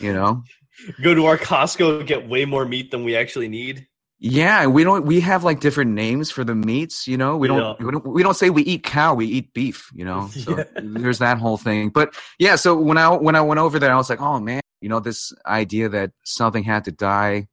you 0.00 0.12
know, 0.12 0.42
Go 1.02 1.14
to 1.14 1.26
our 1.26 1.38
Costco 1.38 2.06
get 2.06 2.28
way 2.28 2.44
more 2.44 2.64
meat 2.64 2.90
than 2.90 3.04
we 3.04 3.16
actually 3.16 3.48
need. 3.48 3.86
Yeah, 4.24 4.66
we 4.66 4.84
don't. 4.84 5.04
We 5.04 5.18
have 5.20 5.42
like 5.42 5.58
different 5.58 5.90
names 5.92 6.30
for 6.30 6.44
the 6.44 6.54
meats. 6.54 7.08
You 7.08 7.16
know, 7.16 7.36
we 7.36 7.48
don't. 7.48 7.58
Yeah. 7.80 7.84
We 7.86 7.90
don't, 7.90 8.06
we 8.06 8.22
don't 8.22 8.34
say 8.34 8.50
we 8.50 8.62
eat 8.62 8.84
cow. 8.84 9.14
We 9.14 9.26
eat 9.26 9.52
beef. 9.52 9.90
You 9.92 10.04
know, 10.04 10.28
so 10.32 10.56
Yeah. 10.58 10.64
there's 10.76 11.18
that 11.18 11.38
whole 11.38 11.56
thing. 11.56 11.88
But 11.90 12.14
yeah, 12.38 12.54
so 12.54 12.76
when 12.76 12.98
I 12.98 13.08
when 13.10 13.34
I 13.34 13.40
went 13.40 13.58
over 13.58 13.80
there, 13.80 13.92
I 13.92 13.96
was 13.96 14.08
like, 14.08 14.20
oh 14.20 14.38
man, 14.38 14.60
you 14.80 14.88
know, 14.88 15.00
this 15.00 15.32
idea 15.44 15.88
that 15.88 16.12
something 16.22 16.62
had 16.62 16.84
to 16.84 16.92
die 16.92 17.48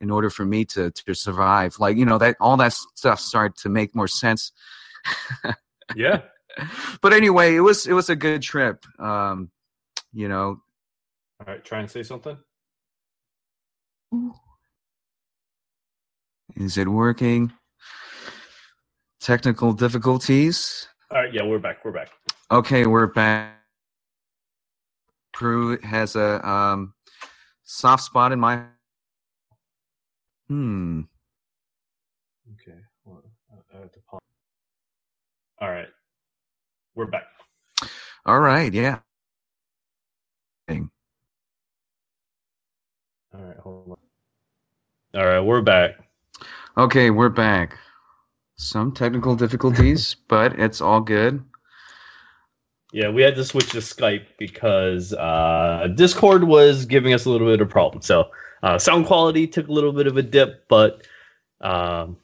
in 0.00 0.10
order 0.10 0.30
for 0.30 0.46
me 0.46 0.64
to 0.64 0.90
to 0.90 1.12
survive, 1.14 1.76
like 1.78 1.98
you 1.98 2.06
know, 2.06 2.16
that 2.16 2.36
all 2.40 2.56
that 2.56 2.72
stuff 2.72 3.20
started 3.20 3.56
to 3.58 3.68
make 3.68 3.94
more 3.94 4.08
sense. 4.08 4.52
Yeah. 5.94 6.22
but 7.02 7.12
anyway, 7.12 7.54
it 7.54 7.60
was 7.60 7.86
it 7.86 7.92
was 7.92 8.08
a 8.10 8.16
good 8.16 8.40
trip. 8.42 8.84
Um, 8.98 9.50
you 10.12 10.28
know, 10.28 10.60
All 11.40 11.46
right, 11.46 11.62
try 11.64 11.78
and 11.80 11.90
say 11.90 12.02
something. 12.02 12.36
Is 16.56 16.78
it 16.78 16.88
working? 16.88 17.52
Technical 19.20 19.72
difficulties. 19.72 20.88
All 21.10 21.18
right, 21.18 21.32
yeah, 21.32 21.44
we're 21.44 21.58
back. 21.58 21.84
We're 21.84 21.92
back. 21.92 22.10
Okay, 22.50 22.86
we're 22.86 23.06
back. 23.06 23.52
Peru 25.32 25.78
has 25.82 26.16
a 26.16 26.46
um, 26.48 26.94
soft 27.64 28.04
spot 28.04 28.32
in 28.32 28.40
my. 28.40 28.62
Hmm. 30.48 31.02
Okay. 32.52 32.78
Well, 33.04 33.22
I 33.74 33.78
have 33.78 33.92
to 33.92 34.00
pause. 34.08 34.20
All 35.60 35.70
right, 35.70 35.88
we're 36.94 37.06
back. 37.06 37.24
All 38.24 38.40
right. 38.40 38.72
Yeah. 38.72 38.98
All 43.36 43.44
right, 43.44 43.56
hold 43.58 43.90
on. 43.90 45.20
All 45.20 45.26
right, 45.26 45.40
we're 45.40 45.60
back. 45.60 46.05
Okay, 46.78 47.08
we're 47.08 47.30
back. 47.30 47.78
Some 48.56 48.92
technical 48.92 49.34
difficulties, 49.34 50.14
but 50.28 50.58
it's 50.58 50.82
all 50.82 51.00
good. 51.00 51.42
Yeah, 52.92 53.08
we 53.08 53.22
had 53.22 53.34
to 53.36 53.44
switch 53.44 53.70
to 53.70 53.78
Skype 53.78 54.26
because 54.38 55.14
uh, 55.14 55.88
Discord 55.94 56.44
was 56.44 56.84
giving 56.84 57.14
us 57.14 57.24
a 57.24 57.30
little 57.30 57.46
bit 57.46 57.62
of 57.62 57.70
problem. 57.70 58.02
So 58.02 58.30
uh, 58.62 58.78
sound 58.78 59.06
quality 59.06 59.46
took 59.46 59.68
a 59.68 59.72
little 59.72 59.92
bit 59.92 60.06
of 60.06 60.18
a 60.18 60.22
dip, 60.22 60.68
but 60.68 61.06
um, 61.62 62.18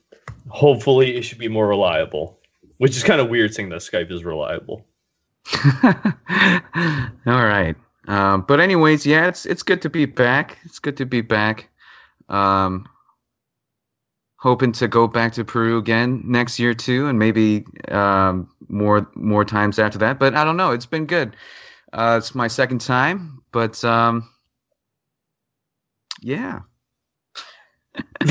hopefully 0.49 1.17
it 1.17 1.23
should 1.23 1.39
be 1.39 1.49
more 1.49 1.67
reliable. 1.67 2.39
Which 2.77 2.97
is 2.97 3.05
kind 3.05 3.21
of 3.21 3.31
weird 3.31 3.55
saying 3.55 3.71
that 3.71 3.81
Skype 3.81 4.11
is 4.11 4.25
reliable. 4.25 4.85
all 5.85 7.45
right. 7.45 7.77
Um, 8.07 8.43
but 8.43 8.61
anyways, 8.61 9.07
yeah, 9.07 9.29
it's 9.29 9.47
it's 9.47 9.63
good 9.63 9.83
to 9.83 9.91
be 9.91 10.05
back. 10.05 10.59
It's 10.65 10.79
good 10.79 10.97
to 10.99 11.07
be 11.07 11.21
back. 11.21 11.71
Um, 12.29 12.89
hoping 14.43 14.73
to 14.73 14.89
go 14.89 15.07
back 15.07 15.33
to 15.33 15.45
Peru 15.45 15.79
again 15.79 16.21
next 16.27 16.59
year 16.59 16.75
too, 16.75 17.07
and 17.07 17.17
maybe 17.17 17.65
um, 17.89 18.51
more 18.69 19.09
more 19.15 19.45
times 19.45 19.79
after 19.79 19.99
that. 19.99 20.19
But 20.19 20.35
I 20.35 20.45
don't 20.45 20.57
know. 20.57 20.73
It's 20.73 20.85
been 20.85 21.07
good. 21.07 21.37
Uh, 21.93 22.17
it's 22.19 22.35
my 22.35 22.49
second 22.49 22.81
time, 22.81 23.41
but 23.53 23.83
um, 23.85 24.29
yeah. 26.21 26.61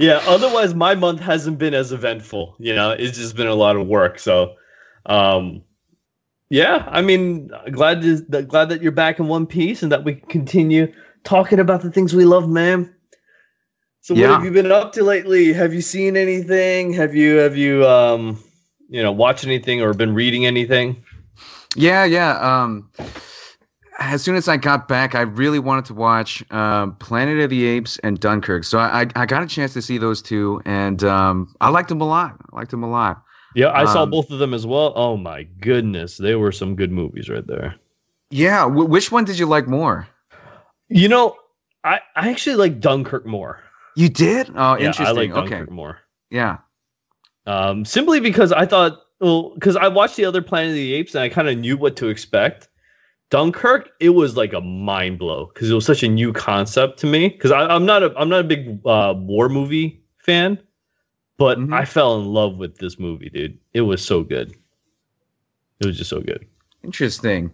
yeah, 0.00 0.20
otherwise 0.26 0.74
my 0.74 0.96
month 0.96 1.20
hasn't 1.20 1.58
been 1.58 1.74
as 1.74 1.92
eventful. 1.92 2.56
You 2.58 2.74
know, 2.74 2.90
it's 2.90 3.16
just 3.16 3.36
been 3.36 3.46
a 3.46 3.54
lot 3.54 3.76
of 3.76 3.86
work. 3.86 4.18
So, 4.18 4.54
um, 5.06 5.62
yeah, 6.48 6.88
I 6.88 7.02
mean, 7.02 7.50
glad 7.70 8.02
to, 8.02 8.20
glad 8.42 8.70
that 8.70 8.82
you're 8.82 8.90
back 8.90 9.20
in 9.20 9.28
one 9.28 9.46
piece 9.46 9.82
and 9.82 9.92
that 9.92 10.02
we 10.02 10.14
continue 10.14 10.92
talking 11.22 11.60
about 11.60 11.82
the 11.82 11.90
things 11.90 12.14
we 12.14 12.24
love, 12.24 12.48
man. 12.48 12.93
So, 14.04 14.12
Yeah. 14.12 14.28
what 14.28 14.34
have 14.34 14.44
you 14.44 14.50
been 14.50 14.70
up 14.70 14.92
to 14.92 15.02
lately? 15.02 15.54
Have 15.54 15.72
you 15.72 15.80
seen 15.80 16.14
anything? 16.14 16.92
Have 16.92 17.14
you 17.14 17.36
have 17.38 17.56
you 17.56 17.88
um, 17.88 18.38
you 18.90 19.02
know, 19.02 19.10
watched 19.10 19.46
anything 19.46 19.80
or 19.80 19.94
been 19.94 20.12
reading 20.12 20.44
anything? 20.44 21.02
Yeah, 21.74 22.04
yeah. 22.04 22.36
Um, 22.38 22.90
as 23.98 24.20
soon 24.20 24.36
as 24.36 24.46
I 24.46 24.58
got 24.58 24.88
back, 24.88 25.14
I 25.14 25.22
really 25.22 25.58
wanted 25.58 25.86
to 25.86 25.94
watch 25.94 26.44
um, 26.52 26.96
Planet 26.96 27.38
of 27.40 27.48
the 27.48 27.64
Apes 27.64 27.96
and 28.04 28.20
Dunkirk. 28.20 28.64
So 28.64 28.78
I, 28.78 29.04
I, 29.04 29.06
I 29.16 29.24
got 29.24 29.42
a 29.42 29.46
chance 29.46 29.72
to 29.72 29.80
see 29.80 29.96
those 29.96 30.20
two, 30.20 30.60
and 30.66 31.02
um, 31.02 31.54
I 31.62 31.70
liked 31.70 31.88
them 31.88 32.02
a 32.02 32.06
lot. 32.06 32.36
I 32.52 32.56
liked 32.56 32.72
them 32.72 32.82
a 32.82 32.90
lot. 32.90 33.22
Yeah, 33.54 33.70
I 33.72 33.86
saw 33.86 34.02
Um, 34.02 34.10
both 34.10 34.30
of 34.30 34.38
them 34.38 34.52
as 34.52 34.66
well. 34.66 34.92
Oh 34.96 35.16
my 35.16 35.44
goodness, 35.44 36.18
they 36.18 36.34
were 36.34 36.52
some 36.52 36.76
good 36.76 36.92
movies 36.92 37.30
right 37.30 37.46
there. 37.46 37.76
Yeah. 38.28 38.64
W- 38.64 38.86
which 38.86 39.10
one 39.10 39.24
did 39.24 39.38
you 39.38 39.46
like 39.46 39.66
more? 39.66 40.06
You 40.90 41.08
know, 41.08 41.36
I 41.82 42.00
I 42.14 42.28
actually 42.28 42.56
like 42.56 42.80
Dunkirk 42.80 43.24
more. 43.24 43.60
You 43.96 44.08
did? 44.08 44.50
Oh, 44.54 44.76
Yeah, 44.76 44.86
interesting. 44.86 45.06
I 45.06 45.10
like 45.10 45.30
okay. 45.30 45.48
Dunkirk 45.50 45.70
more. 45.70 45.98
Yeah. 46.30 46.58
Um, 47.46 47.84
simply 47.84 48.20
because 48.20 48.52
I 48.52 48.66
thought, 48.66 48.98
well, 49.20 49.52
because 49.54 49.76
I 49.76 49.88
watched 49.88 50.16
the 50.16 50.24
other 50.24 50.42
Planet 50.42 50.70
of 50.70 50.74
the 50.74 50.94
Apes 50.94 51.14
and 51.14 51.22
I 51.22 51.28
kind 51.28 51.48
of 51.48 51.58
knew 51.58 51.76
what 51.76 51.96
to 51.96 52.08
expect. 52.08 52.68
Dunkirk, 53.30 53.90
it 54.00 54.10
was 54.10 54.36
like 54.36 54.52
a 54.52 54.60
mind 54.60 55.18
blow 55.18 55.46
because 55.46 55.70
it 55.70 55.74
was 55.74 55.84
such 55.86 56.02
a 56.02 56.08
new 56.08 56.32
concept 56.32 56.98
to 57.00 57.06
me. 57.06 57.28
Because 57.28 57.52
I'm 57.52 57.84
not 57.86 58.02
a 58.02 58.12
I'm 58.16 58.28
not 58.28 58.40
a 58.40 58.44
big 58.44 58.80
uh, 58.86 59.14
war 59.16 59.48
movie 59.48 60.02
fan, 60.18 60.58
but 61.36 61.58
Mhm. 61.58 61.74
I 61.74 61.84
fell 61.84 62.18
in 62.20 62.26
love 62.26 62.56
with 62.56 62.78
this 62.78 62.98
movie, 62.98 63.30
dude. 63.30 63.58
It 63.72 63.82
was 63.82 64.04
so 64.04 64.22
good. 64.22 64.54
It 65.80 65.86
was 65.86 65.98
just 65.98 66.10
so 66.10 66.20
good. 66.20 66.46
Interesting. 66.82 67.52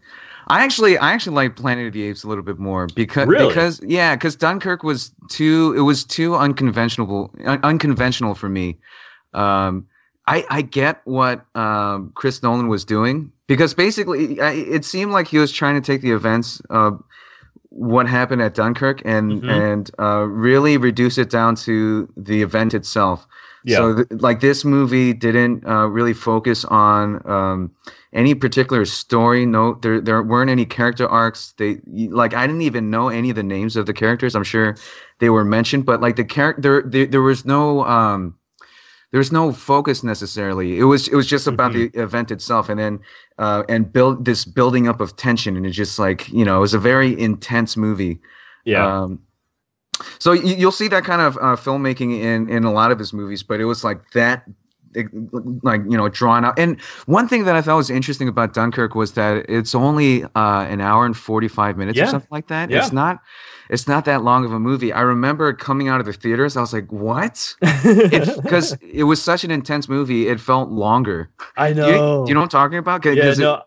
I 0.50 0.64
actually, 0.64 0.98
I 0.98 1.12
actually 1.12 1.36
like 1.36 1.56
Planet 1.56 1.86
of 1.86 1.92
the 1.92 2.02
Apes 2.02 2.24
a 2.24 2.28
little 2.28 2.42
bit 2.44 2.58
more 2.58 2.86
because, 2.94 3.28
Really? 3.28 3.48
because, 3.48 3.80
yeah, 3.84 4.16
because 4.16 4.34
Dunkirk 4.36 4.82
was 4.82 5.12
too, 5.30 5.72
it 5.76 5.82
was 5.82 6.04
too 6.04 6.34
unconventional, 6.34 7.30
un- 7.44 7.60
unconventional 7.62 8.34
for 8.34 8.48
me. 8.48 8.78
Um, 9.32 9.86
I, 10.26 10.44
I 10.50 10.62
get 10.62 11.00
what 11.04 11.44
um, 11.56 12.12
Chris 12.14 12.42
Nolan 12.42 12.68
was 12.68 12.84
doing 12.84 13.32
because 13.46 13.74
basically, 13.74 14.40
I, 14.40 14.52
it 14.52 14.84
seemed 14.84 15.12
like 15.12 15.28
he 15.28 15.38
was 15.38 15.50
trying 15.52 15.80
to 15.80 15.80
take 15.80 16.02
the 16.02 16.10
events 16.12 16.60
of 16.70 17.02
what 17.70 18.08
happened 18.08 18.42
at 18.42 18.54
Dunkirk 18.54 19.02
and 19.04 19.42
Mhm. 19.42 19.50
and 19.50 19.90
uh, 19.98 20.26
really 20.28 20.76
reduce 20.76 21.16
it 21.18 21.30
down 21.30 21.54
to 21.56 22.08
the 22.16 22.42
event 22.42 22.74
itself. 22.74 23.26
Yeah. 23.64 23.76
So, 23.76 23.94
th- 23.96 24.22
like 24.22 24.40
this 24.40 24.64
movie 24.64 25.12
didn't 25.12 25.66
uh, 25.66 25.86
really 25.86 26.14
focus 26.14 26.64
on 26.64 27.20
um, 27.28 27.70
any 28.12 28.34
particular 28.34 28.84
story. 28.84 29.44
No, 29.46 29.74
there 29.74 30.00
there 30.00 30.22
weren't 30.22 30.50
any 30.50 30.64
character 30.64 31.06
arcs. 31.08 31.52
They 31.58 31.80
like 31.86 32.34
I 32.34 32.46
didn't 32.46 32.62
even 32.62 32.90
know 32.90 33.08
any 33.08 33.30
of 33.30 33.36
the 33.36 33.42
names 33.42 33.76
of 33.76 33.86
the 33.86 33.92
characters. 33.92 34.34
I'm 34.34 34.44
sure 34.44 34.76
they 35.18 35.30
were 35.30 35.44
mentioned, 35.44 35.84
but 35.84 36.00
like 36.00 36.16
the 36.16 36.24
character, 36.24 36.82
there, 36.86 37.06
there 37.06 37.22
was 37.22 37.44
no 37.44 37.84
um, 37.84 38.34
there 39.10 39.18
was 39.18 39.32
no 39.32 39.52
focus 39.52 40.02
necessarily. 40.02 40.78
It 40.78 40.84
was 40.84 41.08
it 41.08 41.14
was 41.14 41.26
just 41.26 41.46
about 41.46 41.72
the 41.72 41.90
event 42.00 42.30
itself, 42.30 42.68
and 42.68 42.78
then 42.78 43.00
uh, 43.38 43.64
and 43.68 43.92
build 43.92 44.24
this 44.24 44.44
building 44.44 44.88
up 44.88 45.00
of 45.00 45.16
tension, 45.16 45.56
and 45.56 45.66
it's 45.66 45.76
just 45.76 45.98
like 45.98 46.28
you 46.30 46.44
know, 46.44 46.58
it 46.58 46.60
was 46.60 46.74
a 46.74 46.78
very 46.78 47.18
intense 47.20 47.76
movie. 47.76 48.20
yeah. 48.64 49.02
Um, 49.02 49.20
so 50.18 50.32
you, 50.32 50.54
you'll 50.56 50.72
see 50.72 50.88
that 50.88 51.04
kind 51.04 51.20
of 51.22 51.36
uh, 51.38 51.56
filmmaking 51.56 52.18
in 52.20 52.48
in 52.48 52.64
a 52.64 52.72
lot 52.72 52.90
of 52.92 52.98
his 52.98 53.12
movies, 53.12 53.42
but 53.42 53.60
it 53.60 53.64
was 53.66 53.84
like 53.84 54.10
that 54.12 54.44
like 55.62 55.80
you 55.88 55.96
know 55.96 56.08
drawn 56.08 56.44
out. 56.44 56.58
And 56.58 56.80
one 57.06 57.28
thing 57.28 57.44
that 57.44 57.54
I 57.54 57.62
thought 57.62 57.76
was 57.76 57.90
interesting 57.90 58.26
about 58.28 58.54
Dunkirk 58.54 58.94
was 58.96 59.12
that 59.12 59.46
it's 59.48 59.74
only 59.74 60.24
uh, 60.24 60.66
an 60.68 60.80
hour 60.80 61.06
and 61.06 61.16
forty 61.16 61.48
five 61.48 61.76
minutes 61.76 61.96
Yeah. 61.96 62.04
or 62.04 62.08
something 62.08 62.28
like 62.30 62.48
that. 62.48 62.70
Yeah. 62.70 62.78
It's 62.78 62.92
not. 62.92 63.18
It's 63.68 63.86
not 63.86 64.04
that 64.06 64.24
long 64.24 64.44
of 64.44 64.52
a 64.52 64.58
movie. 64.58 64.92
I 64.92 65.02
remember 65.02 65.52
coming 65.52 65.86
out 65.86 66.00
of 66.00 66.06
the 66.06 66.12
theaters. 66.12 66.56
I 66.56 66.60
was 66.60 66.72
like, 66.72 66.90
"What?" 66.90 67.54
Because 67.84 68.72
it 68.82 69.04
was 69.04 69.22
such 69.22 69.44
an 69.44 69.52
intense 69.52 69.88
movie. 69.88 70.26
It 70.26 70.40
felt 70.40 70.70
longer. 70.70 71.30
I 71.56 71.72
Do 71.72 71.82
you, 71.82 71.86
know. 71.86 72.26
you 72.26 72.34
know 72.34 72.40
what 72.40 72.44
I'm 72.46 72.48
talking 72.48 72.78
about? 72.78 73.04
yeah, 73.04 73.12
it-. 73.12 73.60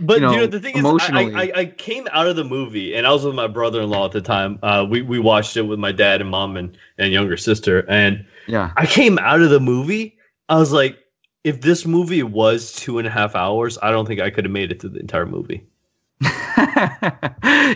But 0.00 0.20
you 0.20 0.26
you 0.26 0.32
know, 0.32 0.36
know, 0.40 0.46
the 0.46 0.60
thing 0.60 0.76
is, 0.76 0.84
I, 0.84 1.22
I, 1.22 1.52
I, 1.54 1.64
came 1.66 2.08
out 2.10 2.26
of 2.26 2.34
the 2.34 2.44
movie, 2.44 2.96
and 2.96 3.06
I 3.06 3.12
was 3.12 3.24
with 3.24 3.34
my 3.34 3.46
brother-in-law 3.46 4.06
at 4.06 4.12
the 4.12 4.20
time. 4.20 4.58
Uh, 4.62 4.84
we 4.88 5.02
we 5.02 5.20
watched 5.20 5.56
it 5.56 5.62
with 5.62 5.78
my 5.78 5.92
dad 5.92 6.20
and 6.20 6.30
mom 6.30 6.56
and 6.56 6.76
and 6.98 7.12
younger 7.12 7.36
sister, 7.36 7.84
and 7.88 8.26
yeah. 8.48 8.72
I 8.76 8.86
came 8.86 9.18
out 9.18 9.40
of 9.40 9.50
the 9.50 9.60
movie. 9.60 10.18
I 10.48 10.58
was 10.58 10.72
like, 10.72 10.98
if 11.44 11.60
this 11.60 11.86
movie 11.86 12.22
was 12.22 12.72
two 12.72 12.98
and 12.98 13.06
a 13.06 13.10
half 13.10 13.36
hours, 13.36 13.78
I 13.82 13.92
don't 13.92 14.06
think 14.06 14.20
I 14.20 14.30
could 14.30 14.44
have 14.44 14.52
made 14.52 14.72
it 14.72 14.80
to 14.80 14.88
the 14.88 14.98
entire 14.98 15.26
movie. 15.26 15.64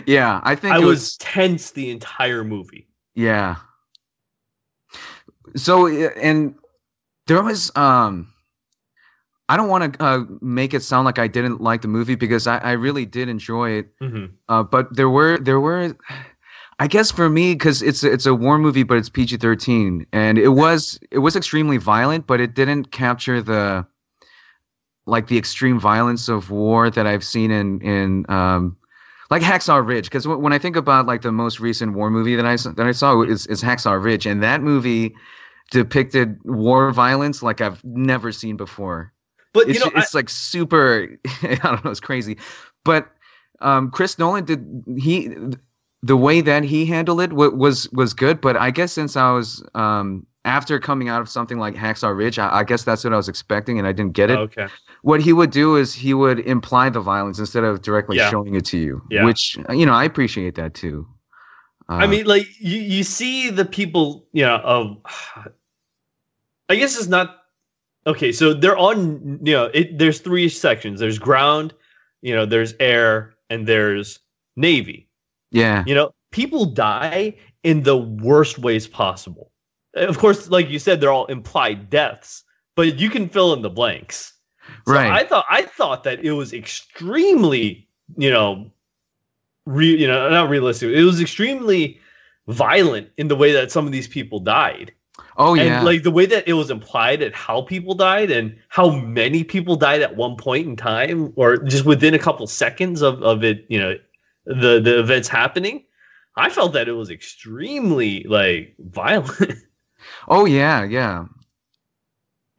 yeah, 0.05 0.41
I 0.43 0.57
think 0.59 0.73
I 0.73 0.81
it 0.81 0.85
was 0.85 1.15
tense 1.17 1.71
the 1.71 1.89
entire 1.89 2.43
movie. 2.43 2.87
Yeah. 3.15 3.57
So 5.55 5.87
and 5.87 6.55
there 7.27 7.41
was 7.41 7.71
um 7.75 8.33
I 9.49 9.57
don't 9.57 9.67
want 9.67 9.93
to 9.93 10.03
uh, 10.03 10.25
make 10.41 10.73
it 10.73 10.83
sound 10.83 11.05
like 11.05 11.19
I 11.19 11.27
didn't 11.27 11.59
like 11.61 11.81
the 11.81 11.87
movie 11.89 12.15
because 12.15 12.47
I, 12.47 12.59
I 12.59 12.71
really 12.73 13.05
did 13.05 13.29
enjoy 13.29 13.71
it. 13.71 13.89
hmm 13.99 14.25
Uh, 14.47 14.63
but 14.63 14.95
there 14.95 15.09
were 15.09 15.37
there 15.39 15.59
were, 15.59 15.95
I 16.79 16.87
guess 16.87 17.11
for 17.11 17.29
me 17.29 17.53
because 17.53 17.81
it's 17.81 18.03
it's 18.03 18.25
a 18.25 18.33
war 18.35 18.57
movie, 18.59 18.83
but 18.83 18.97
it's 18.97 19.09
PG 19.09 19.37
thirteen, 19.37 20.05
and 20.13 20.37
it 20.37 20.49
was 20.49 20.99
it 21.11 21.19
was 21.19 21.35
extremely 21.35 21.77
violent, 21.77 22.27
but 22.27 22.39
it 22.39 22.55
didn't 22.55 22.91
capture 22.91 23.41
the 23.41 23.85
like 25.05 25.27
the 25.27 25.37
extreme 25.37 25.79
violence 25.79 26.29
of 26.29 26.51
war 26.51 26.89
that 26.89 27.07
I've 27.07 27.23
seen 27.23 27.51
in 27.51 27.81
in 27.81 28.25
um 28.29 28.77
like 29.31 29.41
Hacksaw 29.41 29.85
Ridge. 29.85 30.05
Because 30.05 30.27
when 30.27 30.53
I 30.53 30.59
think 30.59 30.75
about 30.75 31.07
like 31.07 31.21
the 31.21 31.31
most 31.31 31.59
recent 31.59 31.93
war 31.93 32.09
movie 32.09 32.35
that 32.35 32.45
I 32.45 32.55
that 32.55 32.85
I 32.87 32.91
saw 32.91 33.21
is 33.23 33.47
is 33.47 33.61
Hacksaw 33.63 34.01
Ridge, 34.03 34.25
and 34.25 34.43
that 34.43 34.61
movie 34.61 35.15
depicted 35.71 36.39
war 36.45 36.91
violence 36.91 37.43
like 37.43 37.61
I've 37.61 37.83
never 37.83 38.31
seen 38.31 38.57
before 38.57 39.13
But 39.53 39.69
it's, 39.69 39.79
you 39.79 39.85
know, 39.85 39.91
I- 39.95 39.99
it's 39.99 40.13
like 40.13 40.29
super 40.29 41.07
i 41.43 41.55
don't 41.63 41.83
know 41.83 41.91
it's 41.91 41.99
crazy 41.99 42.37
but 42.83 43.09
um 43.61 43.91
chris 43.91 44.17
nolan 44.19 44.45
did 44.45 44.65
he 44.97 45.29
the 46.01 46.15
way 46.15 46.41
that 46.41 46.63
he 46.63 46.85
handled 46.85 47.19
it 47.21 47.33
wa- 47.33 47.49
was 47.49 47.89
was 47.91 48.13
good 48.13 48.39
but 48.41 48.55
i 48.55 48.71
guess 48.71 48.93
since 48.93 49.17
i 49.17 49.31
was 49.31 49.63
um 49.75 50.25
after 50.45 50.79
coming 50.79 51.09
out 51.09 51.19
of 51.21 51.27
something 51.29 51.57
like 51.59 51.75
hacksaw 51.75 52.15
ridge 52.15 52.39
i, 52.39 52.59
I 52.59 52.63
guess 52.63 52.83
that's 52.83 53.03
what 53.03 53.11
i 53.11 53.17
was 53.17 53.27
expecting 53.27 53.77
and 53.79 53.87
i 53.87 53.91
didn't 53.91 54.13
get 54.13 54.29
it 54.29 54.39
okay. 54.39 54.67
what 55.01 55.19
he 55.21 55.33
would 55.33 55.51
do 55.51 55.75
is 55.75 55.93
he 55.93 56.13
would 56.13 56.39
imply 56.39 56.89
the 56.89 57.01
violence 57.01 57.39
instead 57.39 57.63
of 57.65 57.81
directly 57.81 58.17
Yeah. 58.17 58.29
showing 58.29 58.55
it 58.55 58.65
to 58.65 58.77
you 58.77 59.01
Yeah. 59.09 59.25
which 59.25 59.57
you 59.71 59.85
know 59.85 59.93
i 59.93 60.03
appreciate 60.05 60.55
that 60.55 60.73
too 60.73 61.07
I 61.89 62.03
Uh, 62.05 62.07
mean, 62.07 62.25
like 62.27 62.45
you, 62.59 62.77
you 62.79 63.03
see 63.03 63.49
the 63.49 63.65
people, 63.65 64.27
you 64.31 64.45
know, 64.45 64.57
of 64.57 64.97
I 66.69 66.75
guess 66.75 66.97
it's 66.97 67.07
not 67.07 67.38
okay. 68.05 68.31
So 68.31 68.53
they're 68.53 68.77
on, 68.77 69.39
you 69.43 69.53
know, 69.53 69.65
it, 69.73 69.97
there's 69.97 70.19
three 70.19 70.49
sections. 70.49 70.99
There's 70.99 71.19
ground, 71.19 71.73
you 72.21 72.35
know, 72.35 72.45
there's 72.45 72.73
air, 72.79 73.33
and 73.49 73.67
there's 73.67 74.19
navy. 74.55 75.07
yeah 75.51 75.83
You 75.87 75.95
know, 75.95 76.13
people 76.31 76.65
die 76.65 77.35
in 77.63 77.83
the 77.83 77.97
worst 77.97 78.59
ways 78.59 78.87
possible. 78.87 79.51
Of 79.95 80.17
course, 80.17 80.49
like 80.49 80.69
you 80.69 80.79
said, 80.79 81.01
they're 81.01 81.11
all 81.11 81.25
implied 81.25 81.89
deaths, 81.89 82.43
but 82.75 82.99
you 82.99 83.09
can 83.09 83.27
fill 83.27 83.53
in 83.53 83.61
the 83.61 83.69
blanks. 83.69 84.33
So 84.85 84.93
Right. 84.93 85.11
I 85.11 85.23
thought 85.23 85.45
I 85.49 85.63
thought 85.63 86.03
that 86.03 86.23
it 86.23 86.31
was 86.33 86.53
extremely, 86.53 87.87
you 88.17 88.29
know, 88.29 88.71
re, 89.65 89.95
you 89.95 90.07
know, 90.07 90.29
not 90.29 90.49
realistic. 90.49 90.91
It 90.91 91.03
was 91.03 91.19
extremely 91.19 91.99
violent 92.47 93.09
in 93.17 93.27
the 93.27 93.35
way 93.35 93.51
that 93.53 93.71
some 93.71 93.85
of 93.85 93.91
these 93.91 94.07
people 94.07 94.39
died. 94.39 94.93
Oh 95.39 95.55
and 95.55 95.65
yeah 95.65 95.81
like 95.81 96.03
the 96.03 96.11
way 96.11 96.25
that 96.27 96.47
it 96.47 96.53
was 96.53 96.69
implied 96.69 97.21
at 97.23 97.33
how 97.33 97.61
people 97.63 97.95
died 97.95 98.29
and 98.29 98.55
how 98.67 98.91
many 98.91 99.43
people 99.43 99.75
died 99.75 100.01
at 100.03 100.15
one 100.15 100.35
point 100.35 100.67
in 100.67 100.75
time 100.75 101.33
or 101.35 101.57
just 101.57 101.85
within 101.85 102.13
a 102.13 102.19
couple 102.19 102.45
seconds 102.45 103.01
of, 103.01 103.23
of 103.23 103.43
it, 103.43 103.65
you 103.69 103.79
know, 103.79 103.95
the 104.45 104.79
the 104.79 104.99
events 104.99 105.27
happening. 105.27 105.83
I 106.35 106.49
felt 106.49 106.73
that 106.73 106.87
it 106.87 106.93
was 106.93 107.09
extremely 107.09 108.23
like 108.23 108.75
violent. 108.79 109.53
oh 110.27 110.45
yeah 110.45 110.83
yeah 110.83 111.25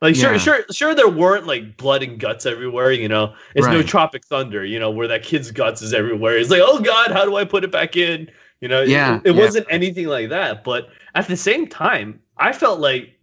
Like 0.03 0.15
sure, 0.17 0.33
Yeah. 0.33 0.39
sure, 0.39 0.65
sure. 0.73 0.95
There 0.95 1.09
weren't 1.09 1.47
like 1.47 1.77
blood 1.77 2.03
and 2.03 2.19
guts 2.19 2.47
everywhere. 2.47 2.91
You 2.93 3.09
know, 3.09 3.35
it's 3.55 3.67
no 3.67 3.83
Tropic 3.83 4.25
Thunder. 4.25 4.65
You 4.65 4.79
know, 4.79 4.91
where 4.91 5.09
that 5.09 5.23
kid's 5.23 5.51
guts 5.51 5.83
is 5.83 5.93
everywhere. 5.93 6.37
It's 6.39 6.51
like, 6.51 6.63
oh 6.65 6.81
god, 6.81 7.11
how 7.13 7.25
do 7.25 7.37
I 7.37 7.45
put 7.45 7.65
it 7.65 7.71
back 7.73 7.97
in? 7.97 8.31
You 8.61 8.69
know, 8.69 8.83
it- 8.83 8.89
Yeah, 8.89 9.21
it, 9.25 9.35
yeah. 9.35 9.41
wasn't 9.43 9.67
anything 9.71 10.07
like 10.07 10.31
that. 10.31 10.65
But 10.65 10.89
at 11.15 11.27
the 11.29 11.37
same 11.37 11.67
time, 11.67 12.21
I 12.41 12.53
felt 12.53 12.81
like 12.81 13.17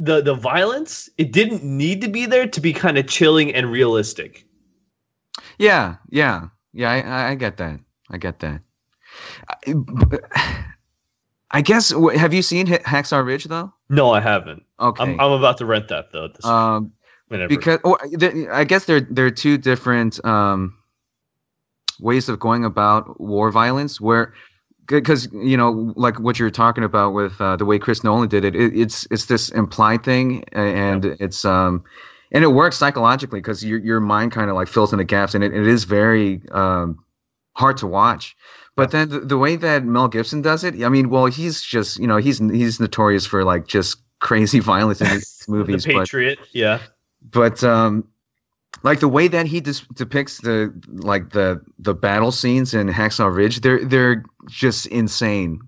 the 0.00 0.20
the 0.20 0.34
violence 0.34 1.08
it 1.18 1.32
didn't 1.32 1.62
need 1.62 2.00
to 2.02 2.08
be 2.08 2.26
there 2.26 2.46
to 2.46 2.60
be 2.60 2.72
kind 2.72 2.98
of 2.98 3.06
chilling 3.06 3.54
and 3.54 3.70
realistic. 3.70 4.46
Yeah, 5.58 5.96
yeah, 6.10 6.48
yeah. 6.72 6.90
I, 6.90 7.30
I- 7.30 7.34
get 7.36 7.56
that. 7.58 7.80
I 8.10 8.18
get 8.18 8.40
that. 8.40 8.60
I, 9.66 10.18
I 11.52 11.60
guess. 11.60 11.92
Have 12.16 12.34
you 12.34 12.42
seen 12.42 12.66
Ha- 12.66 12.78
Hacksaw 12.84 13.24
Ridge 13.24 13.44
though? 13.44 13.72
No, 13.88 14.10
I 14.10 14.20
haven't. 14.20 14.64
Okay. 14.80 15.02
I'm 15.02 15.20
I'm 15.20 15.32
about 15.32 15.58
to 15.58 15.66
rent 15.66 15.88
that 15.88 16.10
though. 16.12 16.28
Um, 16.48 16.92
whenever. 17.28 17.48
because 17.48 17.78
oh, 17.84 17.96
I 18.52 18.64
guess 18.64 18.86
there 18.86 19.00
there 19.00 19.26
are 19.26 19.30
two 19.30 19.56
different 19.58 20.24
um 20.24 20.76
ways 22.00 22.28
of 22.28 22.40
going 22.40 22.64
about 22.64 23.20
war 23.20 23.50
violence 23.52 24.00
where 24.00 24.34
because 24.86 25.28
you 25.32 25.56
know 25.56 25.92
like 25.96 26.18
what 26.20 26.38
you're 26.38 26.50
talking 26.50 26.84
about 26.84 27.12
with 27.12 27.40
uh, 27.40 27.56
the 27.56 27.64
way 27.64 27.78
Chris 27.78 28.04
Nolan 28.04 28.28
did 28.28 28.44
it, 28.44 28.54
it 28.54 28.76
it's 28.76 29.06
it's 29.10 29.26
this 29.26 29.48
implied 29.50 30.04
thing 30.04 30.44
and 30.52 31.04
it's 31.04 31.44
um 31.44 31.84
and 32.32 32.44
it 32.44 32.48
works 32.48 32.76
psychologically 32.76 33.40
because 33.40 33.64
your 33.64 33.78
your 33.78 34.00
mind 34.00 34.32
kind 34.32 34.50
of 34.50 34.56
like 34.56 34.68
fills 34.68 34.92
in 34.92 34.98
the 34.98 35.04
gaps 35.04 35.34
and 35.34 35.44
it, 35.44 35.54
it 35.54 35.66
is 35.66 35.84
very 35.84 36.42
um 36.50 36.98
hard 37.56 37.76
to 37.78 37.86
watch. 37.86 38.36
But 38.76 38.90
then 38.90 39.08
the, 39.08 39.20
the 39.20 39.38
way 39.38 39.54
that 39.54 39.84
Mel 39.84 40.08
Gibson 40.08 40.42
does 40.42 40.64
it 40.64 40.82
I 40.82 40.88
mean 40.88 41.08
well 41.08 41.26
he's 41.26 41.62
just 41.62 41.98
you 41.98 42.06
know 42.06 42.16
he's 42.16 42.38
he's 42.38 42.80
notorious 42.80 43.26
for 43.26 43.44
like 43.44 43.66
just 43.66 43.98
crazy 44.20 44.60
violence 44.60 45.00
in 45.00 45.08
his 45.08 45.38
the 45.46 45.52
movies 45.52 45.84
but 45.84 45.94
Patriot, 45.94 46.38
yeah, 46.52 46.80
but 47.30 47.62
um 47.62 48.08
like 48.82 49.00
the 49.00 49.08
way 49.08 49.28
that 49.28 49.46
he 49.46 49.60
dis- 49.60 49.86
depicts 49.94 50.38
the 50.38 50.72
like 50.88 51.30
the 51.30 51.60
the 51.78 51.94
battle 51.94 52.32
scenes 52.32 52.74
in 52.74 52.88
Hacksaw 52.88 53.34
Ridge 53.34 53.60
they're 53.60 53.84
they're 53.84 54.24
just 54.48 54.86
insane. 54.86 55.60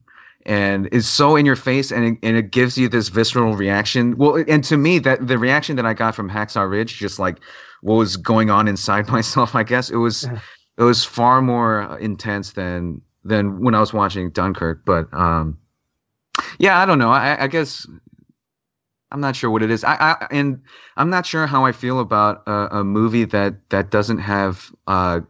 And 0.45 0.89
it's 0.93 1.09
so 1.09 1.35
in 1.35 1.45
your 1.45 1.57
face 1.57 1.91
and 1.91 2.05
it, 2.05 2.19
and 2.23 2.37
it 2.37 2.53
gives 2.53 2.79
you 2.79 2.89
this 2.89 3.09
visceral 3.09 3.57
reaction. 3.57 4.17
Well 4.17 4.45
and 4.47 4.63
to 4.65 4.77
me 4.77 4.99
that 5.01 5.27
the 5.27 5.39
reaction 5.39 5.77
that 5.77 5.87
I 5.87 5.95
got 5.95 6.15
from 6.15 6.31
Hacksaw 6.31 6.69
Ridge 6.69 6.99
just 6.99 7.19
like 7.19 7.39
what 7.81 7.95
was 7.95 8.17
going 8.17 8.51
on 8.51 8.69
inside 8.69 9.09
myself 9.19 9.55
I 9.55 9.63
guess 9.63 9.91
it 9.91 9.97
was 9.97 10.25
it 10.77 10.83
was 10.83 11.05
far 11.05 11.41
more 11.43 11.99
intense 11.99 12.53
than 12.53 13.01
than 13.25 13.61
when 13.61 13.75
I 13.75 13.81
was 13.81 13.93
watching 13.93 14.31
Dunkirk. 14.31 14.83
But 14.85 15.13
um 15.15 15.59
yeah 16.59 16.79
I 16.79 16.87
don't 16.87 16.99
know. 16.99 17.11
I, 17.11 17.45
I 17.45 17.47
guess 17.47 17.87
I'm 19.17 19.23
not 19.23 19.37
sure 19.37 19.51
what 19.51 19.63
it 19.63 19.71
is. 19.71 19.85
I, 19.85 19.95
I 19.95 20.29
and 20.31 20.63
I'm 20.99 21.11
not 21.11 21.27
sure 21.27 21.47
how 21.47 21.65
I 21.65 21.73
feel 21.73 22.01
about 22.01 22.43
a, 22.47 22.81
a 22.81 22.85
movie 22.85 23.25
that 23.25 23.71
that 23.71 23.91
doesn't 23.91 24.19
have 24.19 24.71
uh, 24.87 25.21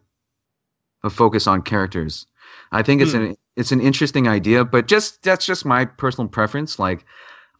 a 1.04 1.10
focus 1.10 1.46
on 1.46 1.62
characters. 1.62 2.26
I 2.72 2.82
think 2.82 3.00
it's 3.02 3.14
Hmm. 3.14 3.14
an 3.14 3.36
it's 3.56 3.72
an 3.72 3.80
interesting 3.80 4.28
idea, 4.28 4.64
but 4.64 4.86
just 4.88 5.22
that's 5.22 5.46
just 5.46 5.64
my 5.64 5.84
personal 5.84 6.28
preference. 6.28 6.78
Like, 6.78 7.04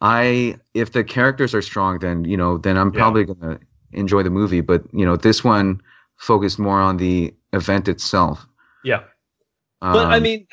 I 0.01 0.57
if 0.73 0.91
the 0.93 1.03
characters 1.03 1.55
are 1.55 1.61
strong, 1.61 1.99
then 1.99 2.25
you 2.25 2.37
know, 2.37 2.57
then 2.57 2.77
I'm 2.77 2.91
Yeah. 2.91 3.01
probably 3.01 3.25
gonna 3.25 3.59
enjoy 3.93 4.23
the 4.23 4.29
movie. 4.31 4.61
But 4.61 4.83
you 4.93 5.05
know, 5.05 5.17
this 5.17 5.43
one 5.43 5.81
focused 6.17 6.59
more 6.59 6.79
on 6.81 6.97
the 6.97 7.33
event 7.53 7.87
itself. 7.87 8.47
yeah. 8.83 9.03
But 9.91 10.11
I 10.11 10.19
Um, 10.19 10.21
mean, 10.21 10.47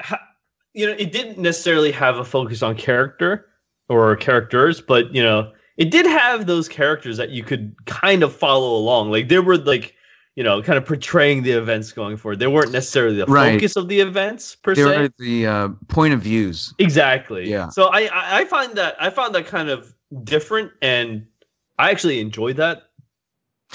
you 0.75 0.87
know, 0.87 0.95
it 0.99 1.13
didn't 1.13 1.39
necessarily 1.39 1.93
have 1.93 2.19
a 2.19 2.25
focus 2.25 2.63
on 2.63 2.77
character 2.77 3.49
or 3.89 4.17
characters, 4.17 4.81
but 4.83 5.15
you 5.15 5.23
know, 5.23 5.53
it 5.77 5.91
did 5.91 6.07
have 6.07 6.47
those 6.47 6.69
characters 6.69 7.17
that 7.17 7.31
you 7.31 7.43
could 7.43 7.75
kind 7.87 8.23
of 8.23 8.35
follow 8.35 8.77
along. 8.77 9.11
Like 9.11 9.29
they 9.29 9.39
were 9.41 9.57
like, 9.59 9.95
you 10.37 10.43
know, 10.45 10.63
kind 10.63 10.77
of 10.79 10.85
portraying 10.85 11.43
the 11.43 11.53
events 11.53 11.93
going 11.93 12.17
forward. 12.17 12.39
They 12.41 12.47
weren't 12.49 12.73
necessarily 12.73 13.17
the 13.17 13.27
Right. 13.27 13.55
focus 13.55 13.77
of 13.77 13.89
the 13.89 14.01
events 14.01 14.57
per 14.57 14.75
there 14.75 15.07
se. 15.07 15.11
the 15.19 15.47
uh, 15.47 15.69
point 15.89 16.15
of 16.15 16.21
views. 16.21 16.75
Exactly. 16.79 17.49
Yeah. 17.51 17.69
So 17.69 17.85
I, 17.87 18.03
I 18.13 18.41
I 18.41 18.45
find 18.45 18.75
that 18.77 18.97
I 19.01 19.11
found 19.11 19.35
that 19.35 19.47
kind 19.47 19.69
of 19.69 19.95
different, 20.25 20.73
and 20.83 21.27
I 21.79 21.91
actually 21.91 22.21
enjoyed 22.21 22.57
that. 22.57 22.85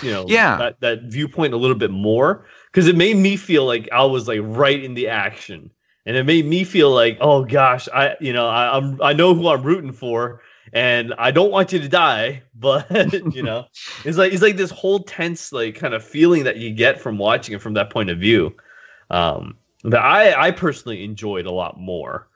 You 0.02 0.12
know, 0.12 0.26
Yeah. 0.28 0.58
that 0.58 0.80
that 0.82 1.04
viewpoint 1.04 1.54
a 1.54 1.58
little 1.58 1.76
bit 1.78 1.92
more 1.92 2.46
because 2.72 2.88
it 2.88 2.96
made 2.96 3.18
me 3.18 3.36
feel 3.36 3.66
like 3.66 3.90
I 3.92 4.04
was 4.06 4.28
like 4.28 4.40
right 4.44 4.82
in 4.82 4.94
the 4.94 5.10
action, 5.10 5.72
and 6.06 6.16
it 6.16 6.24
made 6.26 6.46
me 6.46 6.64
feel 6.64 6.92
like, 6.92 7.18
oh 7.20 7.44
gosh, 7.44 7.90
I 7.94 8.16
you 8.22 8.32
know 8.32 8.48
I, 8.48 8.78
I'm 8.78 9.02
I 9.02 9.12
know 9.14 9.34
who 9.34 9.50
I'm 9.50 9.64
rooting 9.64 9.92
for, 9.92 10.42
and 10.74 11.14
I 11.18 11.32
don't 11.32 11.52
want 11.52 11.72
you 11.72 11.80
to 11.80 11.90
die, 11.90 12.44
but 12.56 13.14
you 13.34 13.44
know, 13.44 13.66
it's 14.06 14.18
like 14.18 14.34
it's 14.34 14.42
like 14.42 14.58
this 14.58 14.72
whole 14.72 15.00
tense 15.00 15.52
like 15.52 15.76
kind 15.76 15.94
of 15.94 16.04
feeling 16.04 16.44
that 16.44 16.58
you 16.58 16.72
get 16.72 17.00
from 17.00 17.18
watching 17.18 17.56
it 17.56 17.62
from 17.62 17.74
that 17.74 17.90
point 17.90 18.10
of 18.10 18.20
view. 18.20 18.56
Um, 19.10 19.58
that 19.84 20.04
I 20.04 20.48
I 20.48 20.52
personally 20.52 21.04
enjoyed 21.04 21.46
a 21.46 21.52
lot 21.52 21.80
more. 21.80 22.28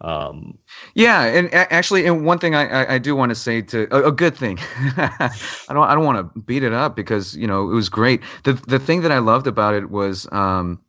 Um, 0.00 0.58
yeah, 0.94 1.22
and 1.22 1.52
actually, 1.54 2.04
and 2.06 2.26
one 2.26 2.38
thing 2.38 2.54
I, 2.54 2.66
I, 2.66 2.94
I 2.94 2.98
do 2.98 3.16
want 3.16 3.30
to 3.30 3.34
say 3.34 3.62
to 3.62 3.88
a, 3.90 4.08
a 4.08 4.12
good 4.12 4.36
thing, 4.36 4.58
I 4.76 5.30
don't 5.68 5.88
I 5.88 5.94
don't 5.94 6.04
want 6.04 6.34
to 6.34 6.40
beat 6.40 6.62
it 6.62 6.72
up 6.72 6.94
because 6.94 7.36
you 7.36 7.46
know 7.46 7.70
it 7.70 7.74
was 7.74 7.88
great. 7.88 8.20
The 8.42 8.52
the 8.52 8.78
thing 8.78 9.02
that 9.02 9.12
I 9.12 9.18
loved 9.18 9.46
about 9.46 9.74
it 9.74 9.90
was 9.90 10.28
um, 10.32 10.80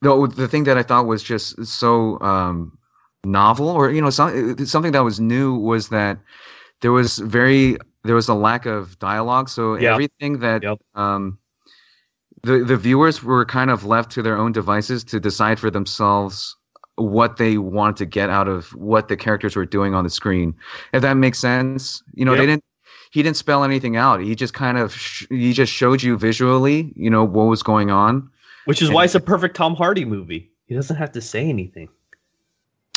the 0.00 0.26
the 0.34 0.48
thing 0.48 0.64
that 0.64 0.78
I 0.78 0.82
thought 0.82 1.06
was 1.06 1.22
just 1.22 1.66
so 1.66 2.18
um 2.20 2.78
novel 3.24 3.68
or 3.68 3.90
you 3.90 4.00
know 4.00 4.10
some, 4.10 4.58
something 4.66 4.92
that 4.92 5.04
was 5.04 5.20
new 5.20 5.54
was 5.54 5.88
that 5.90 6.18
there 6.80 6.90
was 6.92 7.18
very 7.18 7.76
there 8.02 8.16
was 8.16 8.28
a 8.28 8.34
lack 8.34 8.66
of 8.66 8.98
dialogue 8.98 9.48
so 9.48 9.76
Yeah. 9.76 9.92
everything 9.92 10.40
that 10.40 10.62
Yep. 10.62 10.78
um 10.96 11.38
the 12.42 12.58
the 12.64 12.76
viewers 12.76 13.22
were 13.22 13.44
kind 13.44 13.70
of 13.70 13.84
left 13.84 14.10
to 14.12 14.22
their 14.22 14.36
own 14.36 14.50
devices 14.52 15.04
to 15.04 15.20
decide 15.20 15.60
for 15.60 15.70
themselves 15.70 16.56
what 16.96 17.36
they 17.36 17.58
wanted 17.58 17.96
to 17.98 18.06
get 18.06 18.28
out 18.28 18.48
of 18.48 18.74
what 18.74 19.06
the 19.08 19.16
characters 19.16 19.54
were 19.54 19.66
doing 19.66 19.94
on 19.94 20.02
the 20.04 20.10
screen 20.10 20.54
if 20.92 21.02
that 21.02 21.14
makes 21.14 21.38
sense 21.38 22.02
you 22.14 22.24
know 22.24 22.34
they 22.34 22.44
didn't 22.46 22.64
he 23.12 23.22
didn't 23.22 23.36
spell 23.36 23.62
anything 23.62 23.96
out 23.96 24.20
he 24.20 24.34
just 24.34 24.52
kind 24.54 24.78
of 24.78 24.92
sh- 24.94 25.26
he 25.30 25.52
just 25.52 25.72
showed 25.72 26.02
you 26.02 26.16
visually 26.18 26.92
you 26.96 27.08
know 27.08 27.22
what 27.24 27.44
was 27.44 27.62
going 27.62 27.90
on 27.92 28.28
which 28.64 28.82
is 28.82 28.90
why 28.90 29.04
it's 29.04 29.14
a 29.14 29.20
perfect 29.20 29.56
Tom 29.56 29.74
Hardy 29.74 30.04
movie. 30.04 30.50
He 30.66 30.74
doesn't 30.76 30.94
have 30.94 31.10
to 31.12 31.20
say 31.20 31.48
anything. 31.48 31.88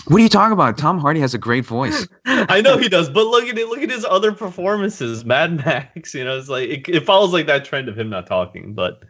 What 0.08 0.18
are 0.20 0.24
you 0.24 0.30
talking 0.30 0.54
about 0.54 0.78
tom 0.78 0.98
hardy 1.00 1.20
has 1.20 1.34
a 1.34 1.38
great 1.38 1.66
voice 1.66 2.08
I 2.28 2.62
know 2.62 2.78
he 2.78 2.90
does, 2.90 3.10
but 3.10 3.26
look 3.28 3.46
at 3.46 3.58
it. 3.58 3.68
Look 3.70 3.82
at 3.82 3.90
his 3.90 4.04
other 4.04 4.32
performances. 4.32 5.24
Mad 5.26 5.64
Max. 5.66 6.14
You 6.14 6.26
know, 6.26 6.38
it's 6.38 6.50
like 6.50 6.70
it, 6.70 6.90
it 6.90 7.06
follows 7.06 7.32
like 7.34 7.46
that 7.48 7.64
trend 7.66 7.88
of 7.88 7.98
him 7.98 8.10
not 8.10 8.28
talking, 8.28 8.74
but 8.74 9.04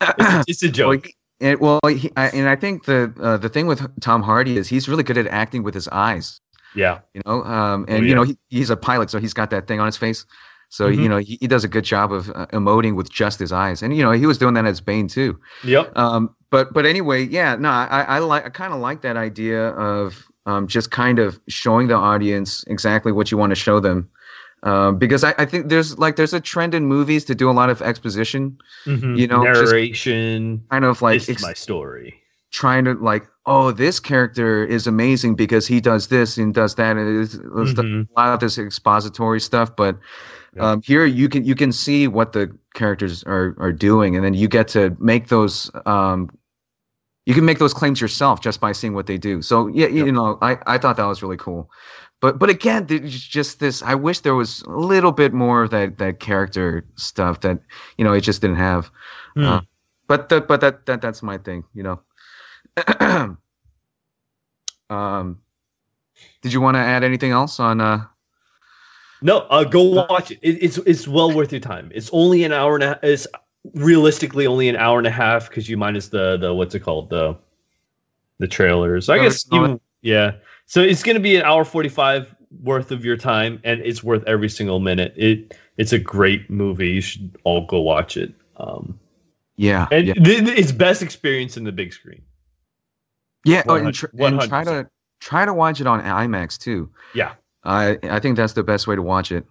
it's, 0.00 0.44
it's 0.48 0.62
a 0.62 0.68
joke. 0.68 1.08
and, 1.40 1.58
well, 1.60 1.80
he, 1.86 2.10
I, 2.16 2.28
and 2.28 2.48
I 2.48 2.56
think 2.56 2.84
the 2.84 3.12
uh, 3.20 3.36
the 3.38 3.48
thing 3.48 3.66
with 3.66 3.80
Tom 4.00 4.22
Hardy 4.22 4.56
is 4.58 4.68
he's 4.68 4.88
really 4.88 5.02
good 5.02 5.18
at 5.18 5.26
acting 5.26 5.62
with 5.62 5.74
his 5.74 5.88
eyes. 5.88 6.40
Yeah, 6.74 7.00
You 7.14 7.22
know, 7.26 7.42
um, 7.44 7.86
and 7.88 8.04
Oh, 8.04 8.06
you 8.06 8.14
know 8.14 8.22
he, 8.22 8.38
he's 8.48 8.70
a 8.70 8.76
pilot, 8.76 9.10
so 9.10 9.18
he's 9.18 9.34
got 9.34 9.50
that 9.50 9.66
thing 9.66 9.80
on 9.80 9.86
his 9.86 9.96
face. 9.96 10.24
So 10.68 10.88
Mhm. 10.90 11.02
you 11.02 11.08
know 11.08 11.16
he, 11.18 11.38
he 11.40 11.46
does 11.46 11.64
a 11.64 11.68
good 11.68 11.84
job 11.84 12.12
of 12.12 12.30
uh, 12.30 12.46
emoting 12.52 12.94
with 12.94 13.10
just 13.10 13.38
his 13.40 13.50
eyes, 13.52 13.82
and 13.82 13.96
you 13.96 14.02
know 14.02 14.12
he 14.12 14.26
was 14.26 14.38
doing 14.38 14.54
that 14.54 14.66
as 14.66 14.80
Bane 14.80 15.08
too. 15.08 15.40
yep. 15.64 15.90
Um, 15.96 16.34
but 16.50 16.72
but 16.74 16.84
anyway, 16.86 17.24
yeah, 17.24 17.56
no, 17.56 17.70
I 17.70 18.04
I 18.06 18.18
like 18.20 18.44
I 18.46 18.50
kind 18.50 18.72
of 18.72 18.80
like 18.80 19.00
that 19.02 19.16
idea 19.16 19.68
of 19.70 20.24
um, 20.48 20.66
just 20.66 20.90
kind 20.90 21.18
of 21.18 21.38
showing 21.48 21.86
the 21.88 21.94
audience 22.12 22.64
exactly 22.66 23.12
what 23.12 23.30
you 23.30 23.36
want 23.38 23.50
to 23.50 23.56
show 23.66 23.80
them. 23.80 24.08
Um, 24.64 24.98
because 24.98 25.22
I, 25.22 25.32
I 25.38 25.44
think 25.44 25.68
there's 25.68 25.98
like 25.98 26.16
there's 26.16 26.34
a 26.34 26.40
trend 26.40 26.74
in 26.74 26.84
movies 26.86 27.24
to 27.26 27.34
do 27.34 27.48
a 27.50 27.54
lot 27.60 27.70
of 27.70 27.80
exposition, 27.82 28.58
Mhm. 28.86 29.16
you 29.20 29.26
know, 29.30 29.42
narration. 29.42 30.64
kind 30.70 30.84
of 30.84 31.00
like 31.02 31.20
this 31.20 31.28
ex- 31.30 31.42
my 31.42 31.52
story. 31.54 32.14
trying 32.50 32.84
to 32.86 32.94
like, 32.94 33.24
oh, 33.46 33.70
this 33.72 34.00
character 34.00 34.64
is 34.76 34.86
amazing 34.86 35.36
because 35.36 35.64
he 35.68 35.80
does 35.80 36.08
this 36.08 36.38
and 36.38 36.54
does 36.54 36.74
that, 36.74 36.96
and 36.96 37.22
it's, 37.22 37.36
Mhm. 37.36 38.08
a 38.08 38.20
lot 38.20 38.34
of 38.34 38.40
this 38.40 38.58
expository 38.58 39.38
stuff. 39.40 39.76
But 39.76 39.96
Yeah. 40.56 40.70
um, 40.72 40.82
here 40.82 41.04
you 41.06 41.28
can 41.28 41.44
you 41.44 41.54
can 41.54 41.70
see 41.72 42.08
what 42.08 42.32
the 42.32 42.50
characters 42.74 43.22
are 43.24 43.54
are 43.58 43.72
doing, 43.72 44.16
and 44.16 44.24
then 44.24 44.34
you 44.34 44.48
get 44.48 44.66
to 44.68 44.96
make 44.98 45.28
those. 45.28 45.70
Um, 45.86 46.30
you 47.28 47.34
can 47.34 47.44
make 47.44 47.58
those 47.58 47.74
claims 47.74 48.00
yourself 48.00 48.40
just 48.40 48.58
by 48.58 48.72
seeing 48.72 48.94
what 48.94 49.06
they 49.06 49.18
do. 49.18 49.42
So 49.42 49.66
yeah, 49.68 49.88
you 49.88 50.06
Yep. 50.06 50.14
know, 50.14 50.38
I, 50.40 50.56
I 50.66 50.78
thought 50.78 50.96
that 50.96 51.04
was 51.04 51.22
really 51.22 51.36
cool. 51.36 51.70
But 52.20 52.38
but 52.38 52.48
again, 52.48 52.86
there's 52.86 53.20
just 53.22 53.60
this. 53.60 53.82
I 53.82 53.96
wish 53.96 54.20
there 54.20 54.34
was 54.34 54.62
a 54.62 54.70
little 54.70 55.12
bit 55.12 55.34
more 55.34 55.62
of 55.64 55.70
that 55.70 55.98
that 55.98 56.20
character 56.20 56.86
stuff 56.96 57.40
that 57.42 57.60
you 57.98 58.04
know 58.04 58.14
it 58.14 58.22
just 58.22 58.40
didn't 58.40 58.56
have. 58.56 58.90
Hmm. 59.36 59.44
Uh, 59.44 59.60
but 60.08 60.30
the, 60.30 60.40
but 60.40 60.62
that 60.62 60.86
that 60.86 61.02
that's 61.02 61.22
my 61.22 61.36
thing, 61.36 61.64
you 61.74 61.82
know. 61.82 62.00
um, 64.88 65.42
did 66.40 66.54
you 66.54 66.62
want 66.62 66.76
to 66.76 66.80
add 66.80 67.04
anything 67.04 67.32
else 67.32 67.60
on? 67.60 67.82
Uh, 67.82 68.06
No, 69.20 69.40
uh, 69.50 69.64
go 69.64 69.82
watch 69.82 70.30
it. 70.30 70.38
it. 70.40 70.62
It's 70.62 70.78
it's 70.78 71.06
well 71.06 71.30
worth 71.32 71.52
your 71.52 71.60
time. 71.60 71.92
It's 71.94 72.08
only 72.12 72.44
an 72.44 72.52
hour 72.52 72.74
and 72.76 72.84
a. 72.84 72.98
It's 73.02 73.26
realistically 73.74 74.46
only 74.46 74.68
an 74.68 74.76
hour 74.76 74.98
and 74.98 75.06
a 75.06 75.10
half 75.10 75.48
because 75.48 75.68
you 75.68 75.76
minus 75.76 76.08
the 76.08 76.36
the 76.36 76.54
what's 76.54 76.74
it 76.74 76.80
called 76.80 77.10
the 77.10 77.36
the 78.38 78.48
trailers. 78.48 79.08
I 79.08 79.18
guess 79.18 79.44
and 79.50 79.54
even 79.54 79.80
yeah. 80.02 80.32
So 80.66 80.80
it's 80.80 81.02
gonna 81.02 81.20
be 81.20 81.36
an 81.36 81.42
hour 81.42 81.64
forty 81.64 81.88
five 81.88 82.34
worth 82.62 82.90
of 82.90 83.04
your 83.04 83.16
time, 83.16 83.60
and 83.64 83.80
it's 83.80 84.02
worth 84.02 84.24
every 84.26 84.48
single 84.48 84.80
minute. 84.80 85.12
It 85.16 85.56
it's 85.76 85.92
a 85.92 85.98
great 85.98 86.48
movie. 86.50 86.90
You 86.90 87.00
should 87.00 87.36
all 87.44 87.66
go 87.66 87.80
watch 87.80 88.16
it. 88.16 88.34
Um, 88.56 88.98
yeah, 89.56 89.86
and 89.90 90.06
yeah, 90.06 90.14
th- 90.14 90.44
th- 90.44 90.58
it's 90.58 90.72
best 90.72 91.02
experience 91.02 91.56
in 91.56 91.64
the 91.64 91.72
big 91.72 91.92
screen. 91.92 92.22
yeah. 93.44 93.62
Oh, 93.68 93.74
and, 93.74 93.94
tr- 93.94 94.06
and 94.18 94.40
try 94.40 94.64
to 94.64 94.88
try 95.20 95.44
to 95.44 95.52
watch 95.52 95.80
it 95.80 95.86
on 95.86 96.00
IMAX 96.00 96.58
too. 96.58 96.90
Yeah. 97.14 97.34
I 97.64 97.98
I 98.04 98.20
think 98.20 98.36
that's 98.36 98.52
the 98.52 98.62
best 98.62 98.86
way 98.86 98.94
to 98.94 99.02
watch 99.02 99.32
it 99.32 99.44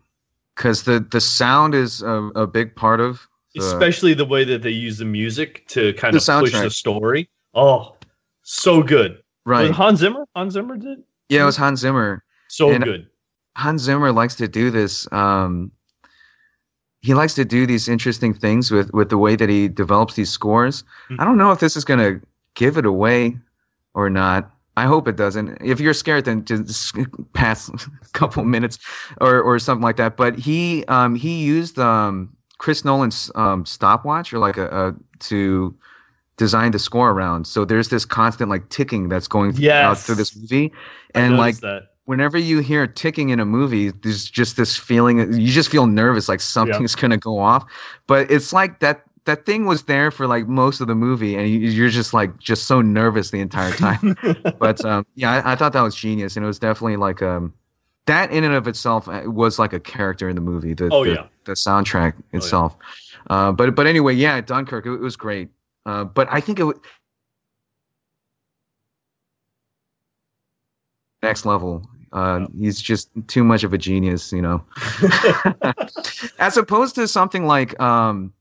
because 0.55 0.83
the 0.83 0.99
the 0.99 1.19
sound 1.21 1.75
is 1.75 2.01
a, 2.01 2.31
a 2.35 2.47
big 2.47 2.75
part 2.75 2.99
of. 2.99 3.27
The- 3.55 3.62
especially 3.63 4.13
the 4.13 4.25
way 4.25 4.43
that 4.43 4.62
they 4.62 4.69
use 4.71 4.97
the 4.97 5.05
music 5.05 5.67
to 5.69 5.93
kind 5.93 6.15
of 6.15 6.23
push 6.25 6.51
the 6.51 6.69
story. 6.69 7.29
Oh, 7.53 7.95
so 8.43 8.81
good. 8.83 9.21
right. 9.45 9.67
Was 9.69 9.77
Hans 9.77 9.99
Zimmer? 9.99 10.25
Hans 10.36 10.53
Zimmer 10.53 10.77
did 10.77 11.03
Yeah, 11.29 11.43
it 11.43 11.45
was 11.45 11.57
Hans 11.57 11.79
Zimmer. 11.81 12.23
so 12.49 12.69
And- 12.71 12.83
good. 12.83 13.07
Hans 13.55 13.81
Zimmer 13.81 14.12
likes 14.12 14.36
to 14.36 14.47
do 14.47 14.69
this. 14.69 15.12
Um, 15.12 15.71
he 17.01 17.13
likes 17.13 17.33
to 17.36 17.45
do 17.45 17.65
these 17.65 17.88
interesting 17.88 18.33
things 18.33 18.69
with 18.71 18.91
with 18.93 19.10
the 19.10 19.17
way 19.17 19.36
that 19.36 19.49
he 19.49 19.67
develops 19.67 20.15
these 20.15 20.29
scores. 20.29 20.83
Mhm. 21.10 21.19
I 21.19 21.25
don't 21.25 21.38
know 21.38 21.51
if 21.51 21.60
this 21.60 21.75
is 21.77 21.83
gonna 21.86 22.19
give 22.55 22.77
it 22.77 22.86
away 22.86 23.38
or 23.93 24.10
not. 24.10 24.51
I 24.75 24.86
hope 24.86 25.07
it 25.07 25.15
doesn't. 25.15 25.57
If 25.63 25.79
you're 25.79 25.93
scared, 25.95 26.25
then 26.25 26.45
just 26.45 26.95
pass 27.33 27.69
a 27.69 28.10
couple 28.13 28.43
minutes 28.43 28.77
or 29.21 29.41
or 29.41 29.57
something 29.60 29.81
like 29.83 29.95
that. 29.97 30.17
But 30.17 30.38
he 30.38 30.86
um, 30.86 31.15
he 31.15 31.43
used 31.43 31.79
um, 31.79 32.29
Chris 32.57 32.83
Nolan's 32.85 33.31
um, 33.35 33.65
stopwatch 33.65 34.33
or 34.33 34.39
like 34.39 34.57
a, 34.57 34.67
a 34.89 34.95
to 35.19 35.75
design 36.37 36.71
the 36.71 36.79
score 36.79 37.11
around. 37.11 37.47
So 37.47 37.65
there's 37.65 37.89
this 37.89 38.05
constant 38.05 38.49
like 38.49 38.69
ticking 38.69 39.09
that's 39.09 39.27
going 39.27 39.51
out 39.51 39.57
Yes. 39.59 40.05
through 40.05 40.15
this 40.15 40.35
movie, 40.35 40.71
and 41.15 41.37
like 41.37 41.59
that. 41.61 41.93
whenever 42.05 42.37
you 42.37 42.59
hear 42.59 42.87
ticking 42.87 43.29
in 43.29 43.39
a 43.39 43.45
movie, 43.45 43.91
there's 43.91 44.29
just 44.29 44.57
this 44.57 44.77
feeling 44.77 45.17
you 45.39 45.51
just 45.51 45.69
feel 45.69 45.87
nervous, 45.87 46.29
like 46.29 46.39
something's 46.41 46.95
gonna 46.95 47.17
go 47.17 47.39
off. 47.39 47.65
But 48.07 48.29
it's 48.31 48.53
like 48.53 48.79
that 48.79 49.03
that 49.25 49.45
thing 49.45 49.65
was 49.65 49.83
there 49.83 50.09
for 50.11 50.25
like 50.27 50.47
most 50.47 50.79
of 50.79 50.87
the 50.87 50.95
movie, 50.95 51.35
and 51.35 51.49
you, 51.49 51.59
you're 51.59 51.89
just 51.89 52.13
like 52.13 52.37
just 52.39 52.65
so 52.67 52.81
nervous 52.81 53.31
the 53.31 53.39
entire 53.39 53.73
time. 53.73 54.15
but 54.59 54.83
um, 54.85 55.05
yeah, 55.15 55.41
I, 55.43 55.53
I 55.53 55.55
thought 55.55 55.73
that 55.73 55.81
was 55.81 55.95
genius, 55.95 56.35
and 56.37 56.43
it 56.45 56.47
was 56.47 56.59
definitely 56.59 56.97
like 56.97 57.21
um 57.21 57.53
that 58.07 58.31
in 58.31 58.43
and 58.43 58.53
of 58.53 58.67
itself 58.67 59.07
uh, 59.07 59.23
was 59.25 59.59
like 59.59 59.73
a 59.73 59.79
character 59.79 60.27
in 60.27 60.35
the 60.35 60.41
movie. 60.41 60.73
The 60.73 60.89
Oh, 60.91 61.05
the, 61.05 61.11
yeah. 61.11 61.27
the 61.45 61.53
soundtrack 61.53 62.13
yeah. 62.31 62.37
itself. 62.37 62.75
Uh, 63.29 63.51
but 63.51 63.75
but 63.75 63.87
anyway, 63.87 64.13
yeah, 64.15 64.41
Dunkirk, 64.41 64.85
it, 64.85 64.91
it 64.93 64.99
was 64.99 65.15
great. 65.15 65.49
Uh, 65.85 66.03
but 66.03 66.27
I 66.31 66.41
think 66.41 66.59
it 66.59 66.63
was 66.63 66.77
next 71.23 71.45
level. 71.45 71.87
Uh, 72.13 72.47
He's 72.57 72.81
just 72.81 73.09
too 73.27 73.43
much 73.43 73.63
of 73.63 73.73
a 73.73 73.77
genius, 73.77 74.31
you 74.31 74.41
know. 74.41 74.63
As 76.39 76.57
opposed 76.57 76.95
to 76.95 77.07
something 77.07 77.45
like 77.45 77.79
um, 77.81 78.33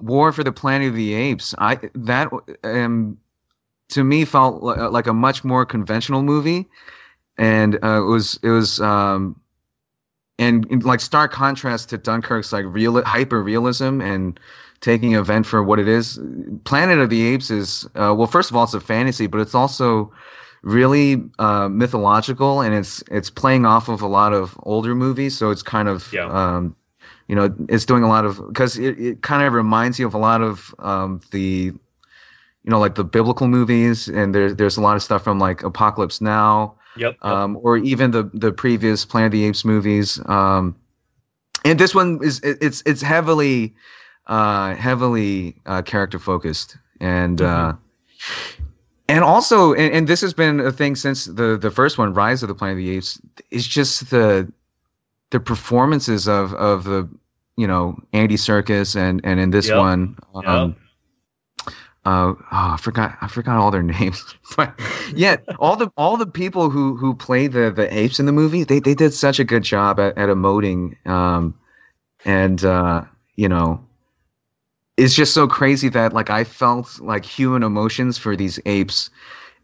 War 0.00 0.32
for 0.32 0.44
the 0.44 0.52
Planet 0.52 0.88
of 0.88 0.94
the 0.94 1.14
Apes, 1.14 1.54
I 1.58 1.78
that 1.94 2.28
um, 2.62 3.18
to 3.88 4.04
me 4.04 4.24
felt 4.24 4.62
like 4.62 5.06
a 5.06 5.12
much 5.12 5.44
more 5.44 5.66
conventional 5.66 6.22
movie, 6.22 6.68
and 7.38 7.76
uh, 7.82 8.02
it 8.02 8.06
was 8.06 8.38
it 8.42 8.50
was 8.50 8.80
um, 8.80 9.40
and 10.38 10.66
in 10.70 10.80
like 10.80 11.00
stark 11.00 11.32
contrast 11.32 11.88
to 11.90 11.98
Dunkirk's 11.98 12.52
like 12.52 12.64
real 12.68 13.02
hyper 13.04 13.42
realism 13.42 14.00
and 14.00 14.38
taking 14.80 15.14
event 15.14 15.46
for 15.46 15.62
what 15.62 15.78
it 15.78 15.88
is. 15.88 16.20
Planet 16.64 16.98
of 16.98 17.10
the 17.10 17.26
Apes 17.26 17.50
is 17.50 17.84
uh, 17.94 18.14
well, 18.16 18.26
first 18.26 18.50
of 18.50 18.56
all, 18.56 18.64
it's 18.64 18.74
a 18.74 18.80
fantasy, 18.80 19.26
but 19.26 19.40
it's 19.40 19.54
also 19.54 20.12
really 20.62 21.22
uh, 21.38 21.68
mythological, 21.68 22.60
and 22.60 22.74
it's 22.74 23.02
it's 23.10 23.30
playing 23.30 23.64
off 23.66 23.88
of 23.88 24.02
a 24.02 24.08
lot 24.08 24.32
of 24.32 24.58
older 24.64 24.94
movies, 24.94 25.36
so 25.36 25.50
it's 25.50 25.62
kind 25.62 25.88
of 25.88 26.12
Yeah. 26.12 26.26
um, 26.26 26.74
you 27.28 27.36
know 27.36 27.54
it's 27.68 27.84
doing 27.84 28.02
a 28.02 28.08
lot 28.08 28.24
of 28.24 28.44
because 28.48 28.78
it, 28.78 28.98
it 28.98 29.22
kind 29.22 29.44
of 29.44 29.52
reminds 29.52 29.98
you 29.98 30.06
of 30.06 30.14
a 30.14 30.18
lot 30.18 30.42
of 30.42 30.74
um, 30.80 31.20
the 31.30 31.72
you 32.64 32.70
know 32.70 32.78
like 32.80 32.94
the 32.96 33.04
biblical 33.04 33.46
movies, 33.48 34.08
and 34.08 34.34
there's 34.34 34.56
there's 34.56 34.76
a 34.76 34.80
lot 34.80 34.96
of 34.96 35.02
stuff 35.02 35.22
from 35.24 35.38
like 35.38 35.62
Apocalypse 35.62 36.20
Now 36.20 36.74
yep. 36.96 37.16
yep. 37.22 37.22
um, 37.22 37.58
or 37.62 37.76
even 37.78 38.10
the 38.10 38.30
the 38.34 38.52
previous 38.52 39.04
Planet 39.04 39.28
of 39.28 39.32
the 39.32 39.44
Apes 39.44 39.64
movies. 39.64 40.20
Um, 40.26 40.76
and 41.64 41.78
this 41.78 41.94
one 41.94 42.20
is 42.22 42.40
it, 42.40 42.58
it's 42.60 42.82
it's 42.86 43.02
heavily 43.02 43.74
uh, 44.26 44.74
heavily 44.74 45.56
uh, 45.66 45.82
character 45.82 46.18
focused 46.18 46.76
and 47.00 47.40
uh, 47.40 47.72
and 49.08 49.24
also 49.24 49.72
and, 49.72 49.92
and 49.92 50.08
this 50.08 50.20
has 50.20 50.34
been 50.34 50.60
a 50.60 50.72
thing 50.72 50.96
since 50.96 51.24
the 51.24 51.58
the 51.60 51.70
first 51.70 51.98
one, 51.98 52.14
Rise 52.14 52.42
of 52.42 52.48
the 52.48 52.54
Planet 52.54 52.78
of 52.78 52.84
the 52.84 52.96
Apes. 52.96 53.20
It's 53.50 53.66
just 53.66 54.10
the 54.10 54.50
the 55.30 55.40
performances 55.40 56.28
of 56.28 56.54
of 56.54 56.84
the 56.84 57.08
you 57.56 57.66
know 57.66 57.98
Andy 58.12 58.36
Serkis 58.36 58.96
and 58.96 59.20
and 59.24 59.40
in 59.40 59.50
this 59.50 59.68
Yep. 59.68 59.78
one. 59.78 60.18
Um, 60.46 60.76
uh, 62.08 62.32
oh, 62.40 62.44
I 62.50 62.76
forgot. 62.78 63.18
I 63.20 63.28
forgot 63.28 63.58
all 63.58 63.70
their 63.70 63.82
names. 63.98 64.34
but 64.56 64.78
yeah, 65.14 65.36
all 65.58 65.76
the 65.76 65.90
all 65.96 66.16
the 66.16 66.26
people 66.26 66.70
who 66.70 66.96
who 66.96 67.14
play 67.14 67.46
the 67.46 67.70
the 67.70 67.92
apes 67.96 68.18
in 68.18 68.26
the 68.26 68.32
movie, 68.32 68.64
they 68.64 68.80
they 68.80 68.94
did 68.94 69.12
such 69.12 69.38
a 69.38 69.44
good 69.44 69.62
job 69.62 70.00
at, 70.00 70.16
at 70.16 70.30
emoting. 70.30 70.96
Um, 71.06 71.54
and 72.24 72.64
uh, 72.64 73.04
you 73.36 73.48
know, 73.48 73.84
it's 74.96 75.14
just 75.14 75.34
so 75.34 75.46
crazy 75.46 75.90
that 75.90 76.14
like 76.14 76.30
I 76.30 76.44
felt 76.44 76.98
like 77.00 77.26
human 77.26 77.62
emotions 77.62 78.16
for 78.16 78.36
these 78.36 78.58
apes, 78.64 79.10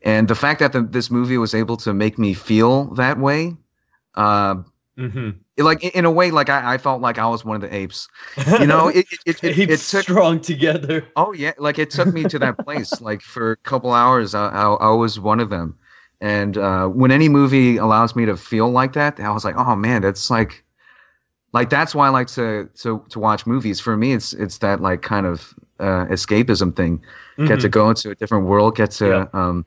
and 0.02 0.28
the 0.28 0.34
fact 0.34 0.60
that 0.60 0.72
the, 0.72 0.82
this 0.82 1.10
movie 1.10 1.38
was 1.38 1.54
able 1.54 1.78
to 1.78 1.94
make 1.94 2.18
me 2.18 2.34
feel 2.34 2.92
that 2.94 3.18
way. 3.18 3.56
Uh, 4.16 4.56
hmm 4.96 5.44
like 5.58 5.84
in 5.84 6.04
a 6.04 6.10
way, 6.10 6.30
like 6.30 6.48
I, 6.48 6.74
I 6.74 6.78
felt 6.78 7.00
like 7.00 7.18
I 7.18 7.26
was 7.26 7.44
one 7.44 7.54
of 7.56 7.62
the 7.62 7.74
apes. 7.74 8.08
You 8.56 8.66
know, 8.66 8.88
it 8.88 9.06
it, 9.10 9.20
it, 9.26 9.40
it, 9.42 9.64
it 9.66 9.86
took 9.86 10.06
strong 10.06 10.40
together. 10.40 11.06
Oh 11.16 11.32
yeah, 11.32 11.52
like 11.58 11.78
it 11.78 11.90
took 11.90 12.12
me 12.12 12.26
to 12.26 12.38
that 12.40 12.58
place. 12.64 13.00
like 13.00 13.22
for 13.22 13.52
a 13.52 13.56
couple 13.58 13.92
hours, 13.92 14.34
I, 14.34 14.48
I, 14.48 14.72
I 14.74 14.90
was 14.92 15.20
one 15.20 15.40
of 15.40 15.50
them. 15.50 15.78
And 16.20 16.56
uh, 16.56 16.88
when 16.88 17.10
any 17.10 17.28
movie 17.28 17.76
allows 17.76 18.16
me 18.16 18.24
to 18.26 18.36
feel 18.36 18.70
like 18.70 18.94
that, 18.94 19.20
I 19.20 19.30
was 19.30 19.44
like, 19.44 19.56
oh 19.56 19.76
man, 19.76 20.02
that's 20.02 20.30
like, 20.30 20.64
like 21.52 21.70
that's 21.70 21.94
why 21.94 22.06
I 22.08 22.10
like 22.10 22.28
to 22.28 22.70
to 22.82 23.04
to 23.10 23.20
watch 23.20 23.46
movies. 23.46 23.80
For 23.80 23.96
me, 23.96 24.12
it's 24.14 24.32
it's 24.34 24.58
that 24.58 24.80
like 24.80 25.02
kind 25.02 25.26
of 25.26 25.54
uh, 25.80 26.06
escapism 26.06 26.76
thing. 26.76 27.02
Get 27.44 27.60
to 27.60 27.68
Mhm. 27.68 27.70
go 27.70 27.90
into 27.90 28.10
a 28.10 28.14
different 28.16 28.46
world. 28.46 28.76
Get 28.76 28.92
to 28.92 29.08
Yeah. 29.08 29.26
um, 29.34 29.66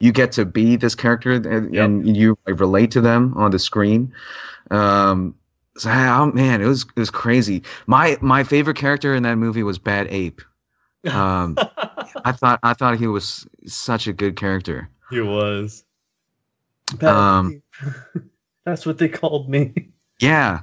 you 0.00 0.12
get 0.12 0.32
to 0.32 0.44
be 0.44 0.76
this 0.76 0.94
character 0.94 1.32
and, 1.32 1.74
Yep. 1.74 1.84
and 1.84 2.16
you 2.16 2.36
like, 2.46 2.58
relate 2.58 2.90
to 2.92 3.00
them 3.00 3.34
on 3.36 3.50
the 3.50 3.58
screen. 3.58 4.12
Um, 4.70 5.34
so, 5.76 5.90
oh 5.90 6.32
man, 6.32 6.60
it 6.60 6.66
was 6.66 6.82
it 6.96 7.00
was 7.00 7.10
crazy. 7.10 7.62
My 7.86 8.16
my 8.20 8.42
favorite 8.44 8.76
character 8.76 9.14
in 9.14 9.22
that 9.22 9.36
movie 9.36 9.62
was 9.62 9.78
Bad 9.78 10.08
Ape. 10.10 10.40
Um, 11.10 11.56
I 12.26 12.32
thought 12.32 12.60
I 12.62 12.74
thought 12.74 12.98
he 12.98 13.06
was 13.06 13.46
such 13.66 14.06
a 14.06 14.12
good 14.12 14.36
character. 14.36 14.90
he 15.10 15.22
was. 15.22 15.82
Um, 17.00 17.62
That's 18.66 18.84
what 18.84 18.98
they 18.98 19.08
called 19.08 19.48
me. 19.48 19.72
Yeah, 20.20 20.60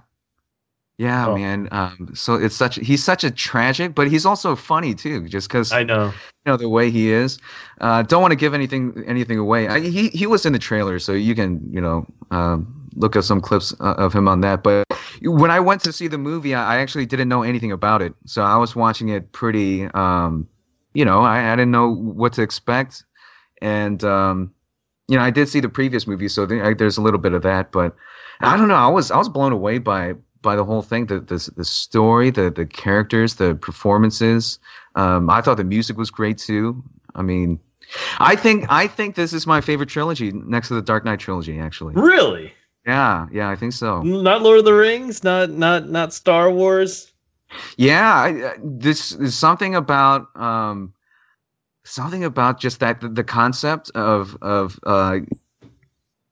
yeah, 0.97 1.27
Oh. 1.27 1.35
man. 1.37 1.67
Um, 1.71 2.09
so 2.13 2.35
it's 2.35 2.55
such 2.55 2.75
he's 2.75 3.03
such 3.03 3.23
a 3.23 3.31
tragic, 3.31 3.93
but 3.95 4.07
he's 4.07 4.25
also 4.25 4.55
funny 4.55 4.93
too, 4.95 5.27
just 5.27 5.47
because 5.47 5.71
I 5.71 5.83
know. 5.83 6.05
you 6.07 6.51
know 6.51 6.57
the 6.57 6.69
way 6.69 6.89
he 6.89 7.11
is. 7.11 7.39
Uh, 7.81 8.01
don't 8.03 8.21
want 8.21 8.31
to 8.31 8.35
give 8.37 8.53
anything 8.53 9.03
anything 9.07 9.37
away. 9.37 9.67
I, 9.67 9.79
he 9.79 10.09
he 10.09 10.25
was 10.27 10.45
in 10.45 10.53
the 10.53 10.59
trailer, 10.59 10.99
so 10.99 11.13
you 11.13 11.35
can 11.35 11.61
you 11.71 11.81
know 11.81 12.05
um, 12.31 12.89
look 12.95 13.15
at 13.15 13.23
some 13.23 13.41
clips 13.41 13.73
uh, 13.79 13.93
of 13.97 14.13
him 14.13 14.27
on 14.27 14.41
that. 14.41 14.63
But 14.63 14.85
when 15.21 15.51
I 15.51 15.59
went 15.59 15.83
to 15.83 15.93
see 15.93 16.07
the 16.07 16.17
movie, 16.17 16.55
I, 16.55 16.75
I 16.77 16.79
actually 16.79 17.05
didn't 17.05 17.29
know 17.29 17.43
anything 17.43 17.71
about 17.71 18.01
it, 18.01 18.13
so 18.25 18.41
I 18.41 18.57
was 18.57 18.75
watching 18.75 19.09
it 19.09 19.31
pretty. 19.31 19.85
Um, 19.93 20.47
you 20.93 21.05
know, 21.05 21.19
I, 21.21 21.51
I 21.53 21.55
didn't 21.55 21.71
know 21.71 21.93
what 21.93 22.33
to 22.33 22.41
expect, 22.41 23.03
and 23.61 24.03
um, 24.03 24.51
you 25.07 25.15
know, 25.15 25.23
I 25.23 25.29
did 25.29 25.47
see 25.47 25.59
the 25.59 25.69
previous 25.69 26.07
movie, 26.07 26.27
so 26.27 26.45
there, 26.47 26.65
I, 26.65 26.73
there's 26.73 26.97
a 26.97 27.01
little 27.01 27.19
bit 27.19 27.33
of 27.33 27.43
that. 27.43 27.71
But 27.71 27.95
I 28.41 28.57
don't 28.57 28.67
know. 28.67 28.75
I 28.75 28.87
was 28.87 29.11
I 29.11 29.17
was 29.17 29.29
blown 29.29 29.51
away 29.51 29.77
by 29.77 30.13
by 30.41 30.55
the 30.55 30.63
whole 30.63 30.81
thing. 30.81 31.05
The 31.07 31.19
the 31.19 31.51
the 31.55 31.65
story, 31.65 32.29
the 32.29 32.49
the 32.49 32.65
characters, 32.65 33.35
the 33.35 33.55
performances. 33.55 34.59
Um, 34.95 35.29
I 35.29 35.41
thought 35.41 35.57
the 35.57 35.63
music 35.63 35.97
was 35.97 36.09
great 36.09 36.37
too. 36.37 36.83
I 37.15 37.21
mean, 37.21 37.59
I 38.19 38.35
think 38.35 38.65
I 38.69 38.87
think 38.87 39.15
this 39.15 39.33
is 39.33 39.45
my 39.47 39.61
favorite 39.61 39.89
trilogy 39.89 40.31
next 40.31 40.67
to 40.69 40.75
the 40.75 40.81
Dark 40.81 41.05
Knight 41.05 41.19
trilogy. 41.19 41.59
Actually, 41.59 41.93
Really? 41.95 42.53
yeah, 42.85 43.27
yeah, 43.31 43.49
I 43.49 43.55
think 43.55 43.73
so. 43.73 44.01
Not 44.01 44.41
Lord 44.41 44.59
of 44.59 44.65
the 44.65 44.73
Rings? 44.73 45.23
Not 45.23 45.49
not 45.49 45.89
not 45.89 46.13
Star 46.13 46.51
Wars? 46.51 47.11
Yeah, 47.77 48.13
I, 48.13 48.41
uh, 48.41 48.53
this 48.61 49.13
is 49.13 49.35
something 49.37 49.73
about 49.75 50.27
um, 50.35 50.93
something 51.85 52.23
about 52.25 52.59
just 52.59 52.79
that 52.81 52.99
the, 53.01 53.07
the 53.09 53.23
concept 53.23 53.89
of 53.95 54.37
of 54.41 54.79
uh, 54.85 55.19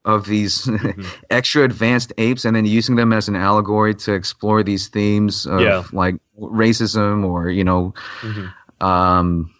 of 0.05 0.25
these 0.25 0.65
Mhm. 0.67 1.05
extra 1.29 1.63
advanced 1.63 2.13
apes, 2.17 2.45
and 2.45 2.55
then 2.55 2.65
using 2.65 2.95
them 2.95 3.11
as 3.11 3.27
an 3.27 3.35
allegory 3.35 3.93
to 3.95 4.13
explore 4.13 4.63
these 4.63 4.87
themes 4.87 5.45
of 5.47 5.61
Yeah. 5.61 5.83
like 5.91 6.15
racism 6.39 7.25
or 7.25 7.49
you 7.49 7.63
know 7.63 7.93
Mhm. 8.21 8.53
um 8.81 9.51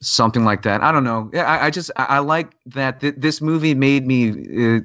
something 0.00 0.44
like 0.44 0.62
that 0.62 0.82
i 0.82 0.92
don't 0.92 1.04
know 1.04 1.30
yeah 1.32 1.44
i, 1.44 1.66
I 1.66 1.70
just 1.70 1.90
I, 1.96 2.04
I 2.04 2.18
like 2.18 2.52
that 2.66 3.00
th- 3.00 3.14
this 3.16 3.40
movie 3.40 3.74
made 3.74 4.06
me 4.06 4.76
uh, 4.76 4.80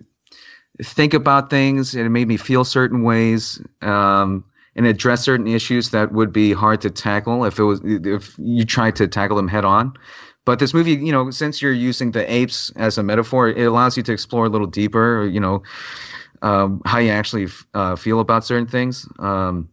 think 0.81 1.13
about 1.13 1.49
things 1.49 1.93
and 1.95 2.05
it 2.05 2.09
made 2.09 2.27
me 2.27 2.38
feel 2.38 2.63
certain 2.63 3.03
ways 3.03 3.62
um 3.81 4.43
and 4.75 4.85
address 4.88 5.23
certain 5.23 5.47
issues 5.47 5.89
that 5.89 6.12
would 6.13 6.31
be 6.31 6.53
hard 6.53 6.81
to 6.81 6.89
tackle 6.89 7.43
if 7.45 7.59
it 7.59 7.63
was 7.63 7.81
if 7.83 8.35
you 8.39 8.65
tried 8.65 8.95
to 8.95 9.07
tackle 9.07 9.35
them 9.35 9.47
head 9.49 9.65
on 9.65 9.93
but 10.49 10.59
this 10.59 10.73
movie 10.73 10.93
you 11.07 11.13
know 11.13 11.29
since 11.31 11.62
you're 11.62 11.79
using 11.91 12.12
the 12.12 12.25
apes 12.33 12.71
as 12.77 12.97
a 12.97 13.03
metaphor 13.03 13.49
it 13.49 13.65
allows 13.65 13.97
you 13.97 14.03
to 14.03 14.12
explore 14.12 14.45
a 14.45 14.49
little 14.49 14.67
deeper 14.67 15.27
you 15.27 15.39
know 15.39 15.62
um, 16.41 16.81
how 16.85 16.99
you 16.99 17.12
actually 17.12 17.45
f- 17.45 17.67
uh, 17.75 17.95
feel 17.95 18.19
about 18.19 18.45
certain 18.45 18.67
things 18.67 19.07
um, 19.19 19.69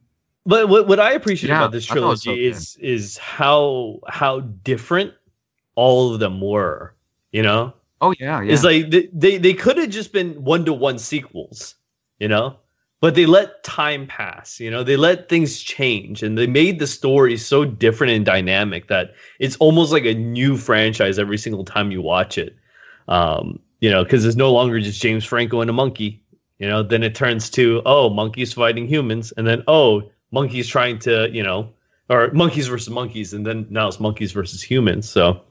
But 0.46 0.68
what 0.68 0.86
what 0.86 1.00
I 1.00 1.12
appreciate 1.12 1.50
Yeah, 1.50 1.58
about 1.60 1.72
this 1.72 1.86
I 1.88 1.96
thought 1.96 2.04
it 2.04 2.08
was 2.08 2.22
trilogy 2.22 2.48
so 2.50 2.56
is 2.56 2.76
is 2.80 3.18
how 3.18 4.00
how 4.08 4.40
different 4.40 5.14
all 5.74 6.14
of 6.14 6.20
them 6.20 6.40
were. 6.40 6.94
You 7.32 7.42
know, 7.42 7.74
oh 8.00 8.14
yeah 8.20 8.42
yeah 8.42 8.52
it's 8.52 8.64
like 8.64 8.90
they 8.90 9.08
they, 9.12 9.38
they 9.38 9.54
could 9.54 9.78
have 9.78 9.90
just 9.90 10.12
been 10.12 10.44
one 10.44 10.64
to 10.66 10.72
one 10.72 10.98
sequels. 10.98 11.74
You 12.18 12.28
know, 12.28 12.58
but 13.00 13.14
they 13.14 13.26
let 13.26 13.62
time 13.62 14.06
pass. 14.06 14.58
You 14.58 14.70
know, 14.70 14.82
they 14.82 14.96
let 14.96 15.28
things 15.28 15.60
change, 15.60 16.22
and 16.22 16.36
they 16.36 16.46
made 16.46 16.78
the 16.78 16.86
story 16.86 17.36
so 17.36 17.64
different 17.64 18.12
and 18.12 18.24
dynamic 18.24 18.88
that 18.88 19.14
it's 19.38 19.56
almost 19.56 19.92
like 19.92 20.04
a 20.04 20.14
new 20.14 20.56
franchise 20.56 21.18
every 21.18 21.38
single 21.38 21.64
time 21.64 21.90
you 21.90 22.00
watch 22.02 22.38
it. 22.38 22.56
Um, 23.08 23.60
you 23.80 23.90
know, 23.90 24.02
because 24.02 24.24
it's 24.24 24.36
no 24.36 24.52
longer 24.52 24.80
just 24.80 25.00
James 25.00 25.24
Franco 25.24 25.60
and 25.60 25.70
a 25.70 25.72
monkey. 25.72 26.22
You 26.58 26.68
know, 26.68 26.82
then 26.82 27.02
it 27.02 27.14
turns 27.14 27.50
to 27.50 27.82
oh, 27.84 28.08
monkeys 28.08 28.54
fighting 28.54 28.86
humans, 28.86 29.32
and 29.36 29.46
then 29.46 29.62
oh, 29.68 30.10
monkeys 30.30 30.66
trying 30.66 30.98
to 31.00 31.28
you 31.30 31.42
know, 31.42 31.74
or 32.08 32.30
monkeys 32.32 32.68
versus 32.68 32.90
monkeys, 32.90 33.34
and 33.34 33.44
then 33.46 33.66
now 33.70 33.88
it's 33.88 34.00
monkeys 34.00 34.32
versus 34.32 34.62
humans. 34.62 35.08
So. 35.08 35.42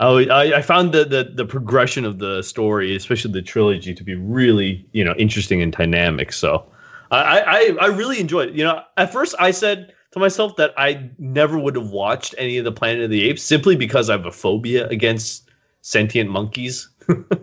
I, 0.00 0.24
I 0.24 0.42
I 0.58 0.62
found 0.62 0.92
the, 0.92 1.04
the 1.04 1.30
the 1.34 1.44
progression 1.44 2.04
of 2.04 2.18
the 2.18 2.42
story, 2.42 2.96
especially 2.96 3.32
the 3.32 3.42
trilogy, 3.42 3.94
to 3.94 4.02
be 4.02 4.14
really 4.14 4.86
you 4.92 5.04
know 5.04 5.14
interesting 5.18 5.62
and 5.62 5.72
dynamic. 5.72 6.32
So 6.32 6.66
I 7.10 7.40
I, 7.40 7.76
I 7.80 7.86
really 7.88 8.18
enjoyed 8.18 8.48
it. 8.48 8.54
You 8.54 8.64
know, 8.64 8.82
at 8.96 9.12
first 9.12 9.34
I 9.38 9.50
said 9.50 9.92
to 10.12 10.18
myself 10.18 10.56
that 10.56 10.72
I 10.76 11.10
never 11.18 11.58
would 11.58 11.76
have 11.76 11.90
watched 11.90 12.34
any 12.38 12.56
of 12.58 12.64
the 12.64 12.72
Planet 12.72 13.04
of 13.04 13.10
the 13.10 13.28
Apes 13.28 13.42
simply 13.42 13.76
because 13.76 14.10
I 14.10 14.14
have 14.14 14.26
a 14.26 14.32
phobia 14.32 14.88
against 14.88 15.50
sentient 15.82 16.30
monkeys. 16.30 16.88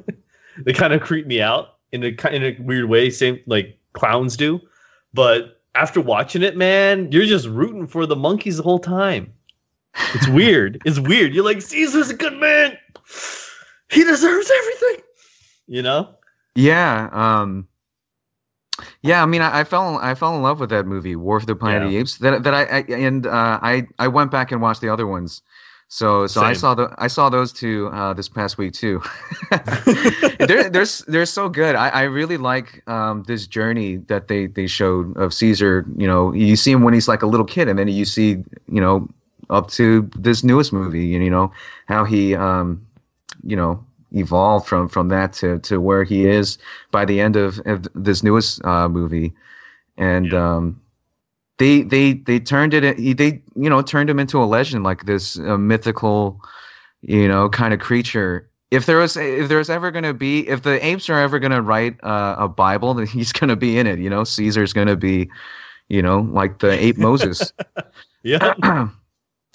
they 0.66 0.74
kind 0.74 0.94
of 0.94 1.02
creep 1.02 1.28
me 1.28 1.42
out 1.42 1.76
in 1.92 2.04
a 2.04 2.08
in 2.32 2.44
a 2.44 2.58
weird 2.60 2.86
way, 2.86 3.12
same 3.12 3.40
like 3.46 3.78
clowns 3.94 4.36
do. 4.36 4.60
But 5.14 5.62
after 5.76 6.02
watching 6.02 6.42
it, 6.42 6.58
man, 6.58 7.12
you're 7.12 7.26
just 7.26 7.48
rooting 7.48 7.86
for 7.86 8.08
the 8.08 8.16
monkeys 8.16 8.58
the 8.58 8.64
whole 8.64 8.80
time. 8.80 9.34
It's 10.14 10.28
weird. 10.28 10.82
It's 10.86 11.00
weird. 11.00 11.34
You're 11.34 11.44
like, 11.44 11.62
Caesar's 11.62 12.10
a 12.10 12.14
good 12.16 12.34
man. 12.34 12.78
He 13.90 14.04
deserves 14.04 14.52
everything. 14.52 15.04
You 15.68 15.82
know? 15.82 16.16
Yeah, 16.56 17.10
um, 17.12 17.68
yeah. 19.02 19.22
I 19.22 19.26
mean, 19.26 19.42
I, 19.42 19.60
I 19.60 19.64
fell 19.64 19.98
I 19.98 20.16
fell 20.16 20.36
in 20.36 20.42
love 20.42 20.60
with 20.60 20.72
that 20.72 20.86
movie, 20.88 21.16
War 21.16 21.40
for 21.40 21.46
the 21.46 21.56
Planet 21.56 21.84
of 21.84 21.90
the 21.90 21.96
Yeah. 21.96 22.02
Apes. 22.02 22.18
That 22.18 22.44
that 22.44 22.54
I, 22.54 22.64
I 22.64 22.80
and 22.94 23.28
uh, 23.28 23.60
I 23.62 23.88
I 24.00 24.08
went 24.08 24.32
back 24.32 24.52
and 24.52 24.62
watched 24.62 24.82
the 24.82 24.90
other 24.90 25.06
ones. 25.06 25.42
So 25.90 26.28
so 26.28 26.42
I 26.42 26.54
saw 26.54 26.74
the 26.74 26.94
I 26.98 27.08
saw 27.08 27.30
those 27.30 27.54
two 27.54 27.88
uh, 27.94 28.14
this 28.14 28.28
past 28.28 28.58
week 28.58 28.74
too. 28.74 29.02
they're 30.40 30.70
they're 30.70 30.86
they're 31.08 31.26
so 31.26 31.48
good. 31.48 31.76
I, 31.76 31.90
I 31.90 32.02
really 32.04 32.38
like 32.38 32.84
um, 32.90 33.24
this 33.24 33.48
journey 33.48 33.98
that 34.08 34.28
they 34.28 34.48
they 34.48 34.68
showed 34.68 35.16
of 35.16 35.34
Caesar. 35.34 35.86
You 35.96 36.08
know, 36.08 36.34
you 36.34 36.58
see 36.58 36.72
him 36.72 36.82
when 36.82 36.94
he's 36.94 37.08
like 37.08 37.22
a 37.22 37.28
little 37.28 37.46
kid, 37.46 37.70
and 37.70 37.80
then 37.80 37.88
you 37.88 38.04
see 38.04 38.44
you 38.68 38.82
know 38.82 39.08
up 39.50 39.70
to 39.72 40.10
this 40.16 40.44
newest 40.44 40.72
movie. 40.74 41.16
and 41.16 41.24
You 41.24 41.30
know 41.30 41.52
how 41.88 42.04
he 42.06 42.36
um, 42.36 42.86
you 43.44 43.56
know 43.56 43.84
evolved 44.14 44.68
from 44.68 44.88
from 44.88 45.10
that 45.10 45.34
to 45.34 45.60
to 45.60 45.80
where 45.82 46.04
he 46.04 46.26
is 46.26 46.58
by 46.92 47.06
the 47.06 47.20
end 47.20 47.36
of, 47.36 47.60
of 47.66 47.86
this 47.94 48.24
newest 48.24 48.64
uh, 48.66 48.88
movie, 48.88 49.34
and 49.98 50.32
Yeah. 50.32 50.56
um, 50.58 50.82
they 51.58 51.82
they 51.82 52.14
they 52.14 52.40
turned 52.40 52.74
it 52.74 53.18
they 53.18 53.42
you 53.56 53.70
know 53.70 53.82
turned 53.82 54.10
him 54.10 54.20
into 54.20 54.42
a 54.42 54.46
legend 54.46 54.84
like 54.84 55.06
this 55.06 55.38
uh, 55.40 55.58
mythical 55.58 56.40
you 57.02 57.28
know 57.28 57.50
kind 57.50 57.74
of 57.74 57.80
creature. 57.80 58.50
If 58.70 58.86
there 58.86 58.98
was 58.98 59.16
if 59.18 59.48
there's 59.48 59.70
ever 59.70 59.92
going 59.92 60.04
to 60.04 60.14
be 60.14 60.48
if 60.48 60.64
the 60.64 60.84
apes 60.86 61.10
are 61.10 61.20
ever 61.20 61.40
going 61.40 61.52
to 61.54 61.62
write 61.62 61.96
uh, 62.04 62.36
a 62.38 62.48
Bible, 62.48 62.94
then 62.94 63.08
he's 63.16 63.32
going 63.32 63.50
to 63.50 63.56
be 63.56 63.78
in 63.78 63.88
it. 63.88 64.00
You 64.00 64.10
know, 64.10 64.24
Caesar's 64.24 64.74
going 64.74 64.88
to 64.88 64.98
be, 64.98 65.30
you 65.90 66.02
know, 66.02 66.20
like 66.20 66.60
the 66.60 66.72
ape 66.72 66.98
Moses. 66.98 67.54
Yeah. 68.24 68.54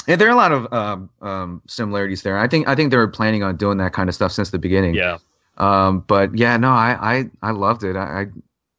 and 0.07 0.21
there 0.21 0.29
are 0.29 0.33
a 0.33 0.37
lot 0.37 0.53
of 0.53 0.73
um, 0.73 1.11
um, 1.21 1.63
similarities 1.67 2.23
there. 2.23 2.39
I 2.39 2.49
think 2.49 2.69
I 2.69 2.75
think 2.75 2.91
they 2.91 2.97
were 2.97 3.09
planning 3.09 3.43
on 3.43 3.57
doing 3.57 3.79
that 3.79 3.93
kind 3.93 4.09
of 4.09 4.15
stuff 4.15 4.33
since 4.33 4.51
the 4.51 4.59
beginning. 4.59 4.95
Yeah. 4.95 5.19
Um, 5.59 6.01
but 6.01 6.37
yeah, 6.37 6.57
no, 6.57 6.71
I 6.71 6.97
I, 7.01 7.25
I 7.43 7.51
loved 7.53 7.85
it. 7.85 7.97
I 7.97 8.27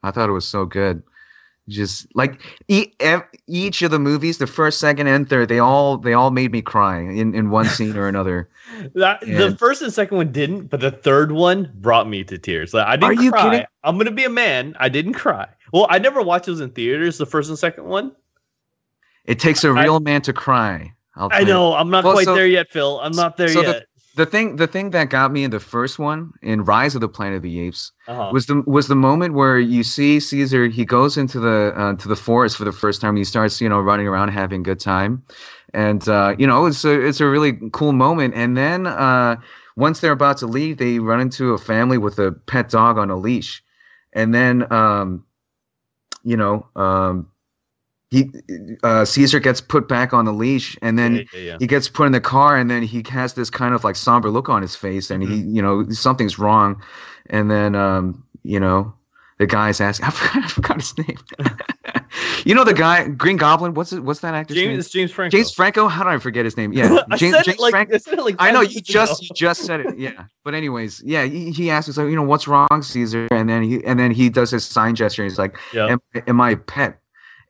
I 0.04 0.12
thought 0.12 0.30
it 0.30 0.34
was 0.34 0.48
so 0.48 0.66
good. 0.66 1.04
Just 1.70 2.14
like 2.14 2.42
e- 2.68 2.92
each 3.48 3.82
of 3.84 3.92
the 3.92 4.00
movies, 4.00 4.38
the 4.38 4.48
first, 4.48 4.80
second, 4.80 5.08
and 5.08 5.30
third, 5.30 5.48
they 5.48 5.60
all 5.60 5.98
they 5.98 6.12
all 6.12 6.30
made 6.30 6.52
me 6.52 6.62
cry 6.62 7.00
in, 7.00 7.34
in 7.34 7.52
one 7.52 7.66
scene 7.66 7.96
or 7.96 8.08
another. 8.08 8.50
That, 8.96 9.22
the 9.22 9.56
first 9.58 9.82
and 9.82 9.94
second 9.94 10.18
one 10.18 10.32
didn't, 10.32 10.68
but 10.68 10.80
the 10.80 10.92
third 10.92 11.32
one 11.32 11.72
brought 11.76 12.10
me 12.10 12.24
to 12.24 12.38
tears. 12.38 12.74
Like, 12.74 12.88
I 12.88 12.96
didn't 12.96 13.20
Are 13.20 13.22
you 13.22 13.32
cry. 13.32 13.44
kidding? 13.44 13.66
I'm 13.84 13.98
gonna 13.98 14.12
be 14.12 14.24
a 14.24 14.30
man. 14.30 14.76
I 14.80 14.90
didn't 14.90 15.14
cry. 15.14 15.48
Well, 15.72 15.86
I 15.90 16.00
never 16.00 16.22
watched 16.22 16.48
those 16.48 16.60
in 16.60 16.72
theaters. 16.72 17.18
The 17.18 17.26
first 17.26 17.50
and 17.50 17.60
second 17.60 17.86
one. 17.86 18.14
It 19.26 19.40
takes 19.40 19.64
a 19.64 19.72
real 19.72 20.00
man 20.00 20.22
to 20.24 20.34
cry. 20.34 20.92
I 21.16 21.44
know. 21.44 21.74
I'm 21.74 21.90
not 21.90 22.04
Well, 22.04 22.14
quite 22.14 22.26
so- 22.26 22.36
there 22.36 22.48
yet, 22.48 22.72
Phil. 22.72 23.00
I'm 23.02 23.12
not 23.16 23.38
there 23.38 23.50
so 23.50 23.62
yet. 23.62 23.86
The 24.16 24.28
thing 24.28 24.58
the 24.58 24.68
thing 24.68 24.92
that 24.92 25.10
got 25.10 25.32
me 25.32 25.44
in 25.44 25.50
the 25.50 25.60
first 25.60 25.98
one, 25.98 26.34
in 26.44 26.64
Rise 26.64 26.94
of 26.94 27.02
the 27.02 27.10
Planet 27.10 27.38
of 27.38 27.42
the 27.42 27.60
Apes, 27.62 27.92
Uh-huh. 28.08 28.30
was 28.32 28.46
the 28.46 28.62
was 28.68 28.88
the 28.88 28.96
moment 28.96 29.34
where 29.34 29.58
you 29.58 29.82
see 29.84 30.20
Caesar. 30.20 30.68
He 30.68 30.86
goes 30.86 31.18
into 31.18 31.40
the 31.40 31.74
uh, 31.76 31.94
to 31.96 32.08
the 32.08 32.16
forest 32.16 32.58
for 32.58 32.64
the 32.64 32.72
first 32.72 33.02
time. 33.02 33.16
He 33.16 33.24
starts, 33.24 33.60
you 33.60 33.68
know, 33.68 33.80
running 33.82 34.08
around 34.08 34.30
having 34.30 34.62
a 34.62 34.64
good 34.64 34.80
time, 34.80 35.24
and 35.74 36.08
uh, 36.08 36.36
you 36.38 36.46
know, 36.46 36.68
it's 36.68 36.86
a 36.86 36.94
it's 37.08 37.22
a 37.22 37.26
really 37.28 37.58
cool 37.72 37.92
moment. 37.94 38.36
And 38.36 38.56
then 38.56 38.86
uh, 38.86 39.38
once 39.78 40.00
they're 40.00 40.12
about 40.12 40.38
to 40.38 40.46
leave, 40.46 40.78
they 40.78 41.00
run 41.00 41.20
into 41.20 41.54
a 41.54 41.58
family 41.58 41.98
with 41.98 42.20
a 42.20 42.34
pet 42.34 42.70
dog 42.70 43.00
on 43.00 43.10
a 43.10 43.16
leash, 43.18 43.64
and 44.14 44.32
then 44.32 44.72
um, 44.72 45.26
you 46.24 46.38
know, 46.38 46.68
um, 46.76 47.28
he 48.14 48.30
uh, 48.84 49.04
Caesar 49.06 49.40
gets 49.40 49.60
put 49.60 49.88
back 49.88 50.14
on 50.14 50.26
the 50.26 50.32
leash, 50.34 50.78
and 50.82 50.98
then 50.98 51.16
yeah, 51.16 51.24
yeah, 51.34 51.40
yeah. 51.40 51.58
he 51.60 51.68
gets 51.68 51.90
put 51.90 52.06
in 52.06 52.12
the 52.12 52.22
car 52.22 52.56
and 52.56 52.70
then 52.70 52.84
he 52.84 53.04
has 53.10 53.34
this 53.34 53.50
kind 53.50 53.74
of 53.74 53.84
like 53.84 53.96
somber 53.96 54.30
look 54.30 54.50
on 54.50 54.62
his 54.62 54.76
face 54.76 55.10
and 55.12 55.24
he 55.24 55.30
Mm-hmm. 55.34 55.56
you 55.56 55.62
know 55.62 55.90
something's 55.90 56.38
wrong 56.38 56.80
and 57.28 57.50
then 57.50 57.74
um 57.76 58.24
you 58.44 58.60
know 58.60 58.94
the 59.40 59.48
guy's 59.48 59.82
asking 59.82 60.06
i 60.10 60.12
forgot, 60.12 60.44
I 60.44 60.48
forgot 60.48 60.78
his 60.78 60.98
name 60.98 61.18
you 62.46 62.54
know 62.54 62.64
the 62.64 62.74
guy 62.74 63.08
green 63.08 63.38
goblin 63.38 63.74
what's 63.74 63.94
it 63.94 64.04
what's 64.04 64.20
that 64.20 64.36
actor's 64.36 64.58
James, 64.58 64.94
name 64.94 65.02
James 65.02 65.12
Franco. 65.12 65.36
james 65.38 65.52
franco 65.52 65.88
how 65.88 66.04
did 66.04 66.12
i 66.12 66.18
forget 66.20 66.46
his 66.46 66.56
name 66.56 66.72
yeah 66.74 67.00
I 67.10 67.18
james, 67.18 67.38
james 67.44 67.58
like, 67.60 67.72
franco 67.72 67.96
I, 67.96 67.98
said 67.98 68.20
it 68.20 68.24
like 68.24 68.36
I 68.38 68.52
know 68.52 68.62
you 68.62 68.80
just 68.82 69.24
you 69.24 69.30
just 69.36 69.66
said 69.66 69.80
it. 69.80 69.98
Yeah, 69.98 70.26
but 70.44 70.54
anyways, 70.54 71.02
yeah, 71.06 71.24
he, 71.26 71.52
he 71.52 71.70
asks 71.72 71.90
us, 71.90 71.98
like, 71.98 72.10
you 72.10 72.16
know, 72.16 72.24
what's 72.24 72.48
wrong, 72.48 72.82
Caesar? 72.82 73.28
And 73.32 73.48
then 73.50 73.64
he 73.64 73.84
and 73.86 73.98
then 74.00 74.12
he 74.12 74.30
does 74.30 74.52
his 74.52 74.66
sign 74.66 74.96
gesture. 74.96 75.24
And 75.24 75.32
he's 75.32 75.40
like, 75.40 75.58
Yeah. 75.74 75.88
am, 75.88 76.00
am 76.28 76.42
I 76.42 76.52
a 76.52 76.58
pet? 76.58 77.00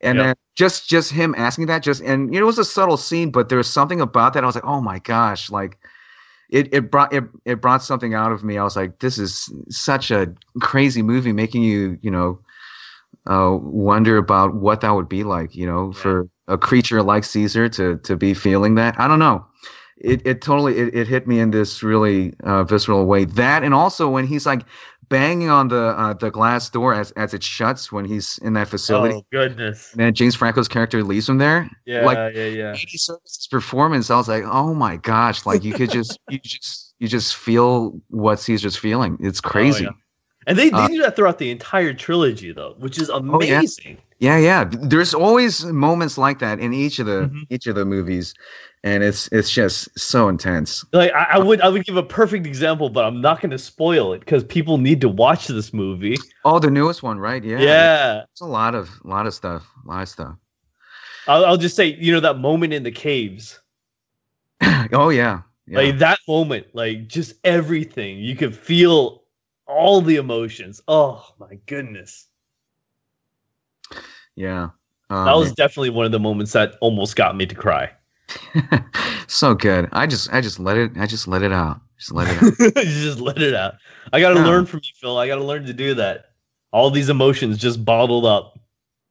And 0.03 0.19
Yeah. 0.19 0.27
then 0.27 0.35
just 0.55 0.89
just 0.89 1.11
him 1.11 1.33
asking 1.37 1.67
that, 1.67 1.83
just 1.83 2.01
and 2.03 2.33
you 2.33 2.39
know, 2.39 2.45
it 2.45 2.47
was 2.47 2.59
a 2.59 2.65
subtle 2.65 2.97
scene, 2.97 3.31
but 3.31 3.49
there 3.49 3.57
was 3.57 3.69
something 3.69 4.01
about 4.01 4.33
that. 4.33 4.43
I 4.43 4.47
was 4.47 4.55
like, 4.55 4.65
oh 4.65 4.81
my 4.81 4.99
gosh, 4.99 5.49
like 5.51 5.79
it 6.49 6.73
it 6.73 6.91
brought 6.91 7.13
it 7.13 7.23
it 7.45 7.61
brought 7.61 7.83
something 7.83 8.13
out 8.13 8.31
of 8.31 8.43
me. 8.43 8.57
I 8.57 8.63
was 8.63 8.75
like, 8.75 8.99
this 8.99 9.17
is 9.17 9.51
such 9.69 10.11
a 10.11 10.33
crazy 10.61 11.01
movie, 11.01 11.33
making 11.33 11.63
you 11.63 11.97
you 12.01 12.11
know 12.11 12.39
uh, 13.27 13.57
wonder 13.61 14.17
about 14.17 14.55
what 14.55 14.81
that 14.81 14.91
would 14.91 15.09
be 15.09 15.23
like, 15.23 15.55
you 15.55 15.65
know, 15.65 15.91
Yeah. 15.93 16.01
for 16.01 16.27
a 16.47 16.57
creature 16.57 17.01
like 17.01 17.23
Caesar 17.23 17.69
to 17.69 17.97
to 17.99 18.15
be 18.17 18.33
feeling 18.33 18.75
that. 18.75 18.95
I 18.99 19.07
don't 19.07 19.19
know. 19.19 19.45
It 19.97 20.21
it 20.25 20.41
totally 20.41 20.77
it, 20.77 20.93
it 20.95 21.07
hit 21.07 21.27
me 21.27 21.39
in 21.39 21.51
this 21.51 21.83
really 21.83 22.33
uh, 22.43 22.63
visceral 22.63 23.05
way. 23.05 23.25
That 23.25 23.63
and 23.63 23.73
also 23.73 24.09
when 24.09 24.27
he's 24.27 24.45
like 24.45 24.63
banging 25.13 25.49
on 25.49 25.67
the 25.67 25.83
uh, 26.03 26.13
the 26.13 26.31
glass 26.31 26.69
door 26.69 26.93
as 26.95 27.11
as 27.11 27.33
it 27.33 27.43
shuts 27.43 27.91
when 27.91 28.05
he's 28.05 28.39
in 28.41 28.53
that 28.53 28.67
facility. 28.67 29.15
Oh 29.15 29.25
goodness. 29.31 29.91
And 29.93 30.01
then 30.01 30.13
James 30.13 30.35
Franco's 30.35 30.67
character 30.67 31.03
leaves 31.03 31.29
him 31.29 31.37
there. 31.37 31.69
Yeah, 31.85 32.05
Like- 32.05 32.33
yeah, 32.35 32.45
yeah. 32.45 32.69
Andy 32.69 32.97
Serkis' 32.97 33.49
performance, 33.49 34.09
I 34.09 34.17
was 34.17 34.27
like, 34.27 34.43
oh 34.45 34.73
my 34.73 34.97
gosh! 34.97 35.45
Like 35.45 35.63
you 35.63 35.73
could 35.73 35.91
just 35.91 36.17
you 36.29 36.39
just 36.39 36.95
you 36.99 37.07
just 37.07 37.35
feel 37.35 37.99
what 38.09 38.39
Caesar's 38.39 38.75
feeling. 38.75 39.17
It's 39.19 39.41
crazy. 39.41 39.85
Oh, 39.85 39.89
yeah. 39.89 39.95
And 40.45 40.57
they, 40.57 40.69
they 40.69 40.77
Uh, 40.77 40.87
do 40.89 41.01
that 41.03 41.15
throughout 41.15 41.37
the 41.37 41.51
entire 41.51 41.93
trilogy, 41.93 42.51
though, 42.51 42.75
which 42.79 42.97
is 42.99 43.07
amazing. 43.09 43.97
Yeah, 43.97 44.01
yeah. 44.23 44.37
Yeah. 44.37 44.63
There's 44.69 45.13
always 45.13 45.65
moments 45.65 46.17
like 46.17 46.39
that 46.39 46.59
in 46.59 46.73
each 46.73 46.99
of 46.99 47.05
the 47.05 47.29
Mhm. 47.31 47.45
each 47.49 47.67
of 47.67 47.75
the 47.75 47.85
movies, 47.85 48.33
and 48.83 49.03
it's 49.03 49.27
it's 49.31 49.51
just 49.51 49.97
so 49.99 50.29
intense. 50.29 50.83
Like 50.93 51.11
I, 51.13 51.23
I 51.33 51.37
would, 51.39 51.61
I 51.61 51.69
would 51.69 51.85
give 51.85 51.97
a 51.97 52.03
perfect 52.03 52.45
example, 52.47 52.89
but 52.89 53.05
I'm 53.05 53.21
not 53.21 53.41
going 53.41 53.51
to 53.51 53.57
spoil 53.57 54.13
it 54.13 54.19
because 54.19 54.43
people 54.43 54.77
need 54.77 55.01
to 55.01 55.09
watch 55.09 55.47
this 55.47 55.73
movie. 55.73 56.17
Oh, 56.45 56.59
the 56.59 56.71
newest 56.71 57.03
one, 57.03 57.19
right? 57.19 57.43
Yeah, 57.43 57.59
Yeah, 57.59 58.23
It's 58.31 58.41
a 58.41 58.45
lot 58.45 58.75
of 58.75 58.89
lot 59.03 59.27
of 59.27 59.33
stuff, 59.33 59.63
a 59.85 59.87
lot 59.87 60.01
of 60.03 60.09
stuff. 60.09 60.35
I'll, 61.27 61.45
I'll 61.45 61.57
just 61.57 61.75
say, 61.75 61.87
you 61.87 62.11
know, 62.11 62.19
that 62.21 62.37
moment 62.39 62.73
in 62.73 62.83
the 62.83 62.91
caves, 62.91 63.59
oh 64.93 65.09
yeah, 65.09 65.41
yeah. 65.67 65.79
like 65.79 65.97
that 65.99 66.19
moment, 66.27 66.67
like 66.73 67.07
just 67.07 67.33
everything. 67.43 68.19
You 68.19 68.35
could 68.35 68.55
feel 68.55 69.23
all 69.67 70.01
the 70.01 70.17
emotions. 70.17 70.81
Oh 70.87 71.25
my 71.39 71.55
goodness, 71.65 72.27
yeah. 74.35 74.69
Um, 75.09 75.25
that 75.25 75.33
was 75.37 75.53
definitely 75.53 75.89
one 75.91 76.05
of 76.05 76.11
the 76.11 76.19
moments 76.19 76.53
that 76.53 76.75
almost 76.81 77.15
got 77.15 77.35
me 77.35 77.45
to 77.45 77.55
cry. 77.55 77.91
so 79.27 79.53
good. 79.53 79.89
I 79.91 80.07
just 80.07 80.31
I 80.33 80.41
just 80.41 80.59
let 80.59 80.77
it 80.77 80.91
I 80.97 81.05
just 81.05 81.27
let 81.27 81.43
it 81.43 81.51
out. 81.51 81.81
Just 81.99 82.11
let 82.13 82.27
it 82.29 82.37
out. 82.37 82.53
you 82.59 82.91
just 83.03 83.19
let 83.19 83.41
it 83.41 83.53
out. 83.53 83.75
I 84.11 84.19
got 84.19 84.29
to 84.29 84.35
Yeah. 84.35 84.43
learn 84.43 84.65
from 84.65 84.79
you, 84.83 84.91
Phil. 84.95 85.17
I 85.17 85.27
got 85.27 85.35
to 85.35 85.43
learn 85.43 85.65
to 85.65 85.73
do 85.73 85.93
that. 85.95 86.25
All 86.71 86.89
these 86.89 87.09
emotions 87.09 87.57
just 87.57 87.83
bottled 87.85 88.25
up. 88.25 88.59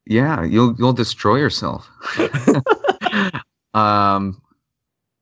yeah, 0.06 0.42
you'll 0.42 0.74
you'll 0.78 0.92
destroy 0.92 1.36
yourself. 1.36 1.88
um 3.74 4.40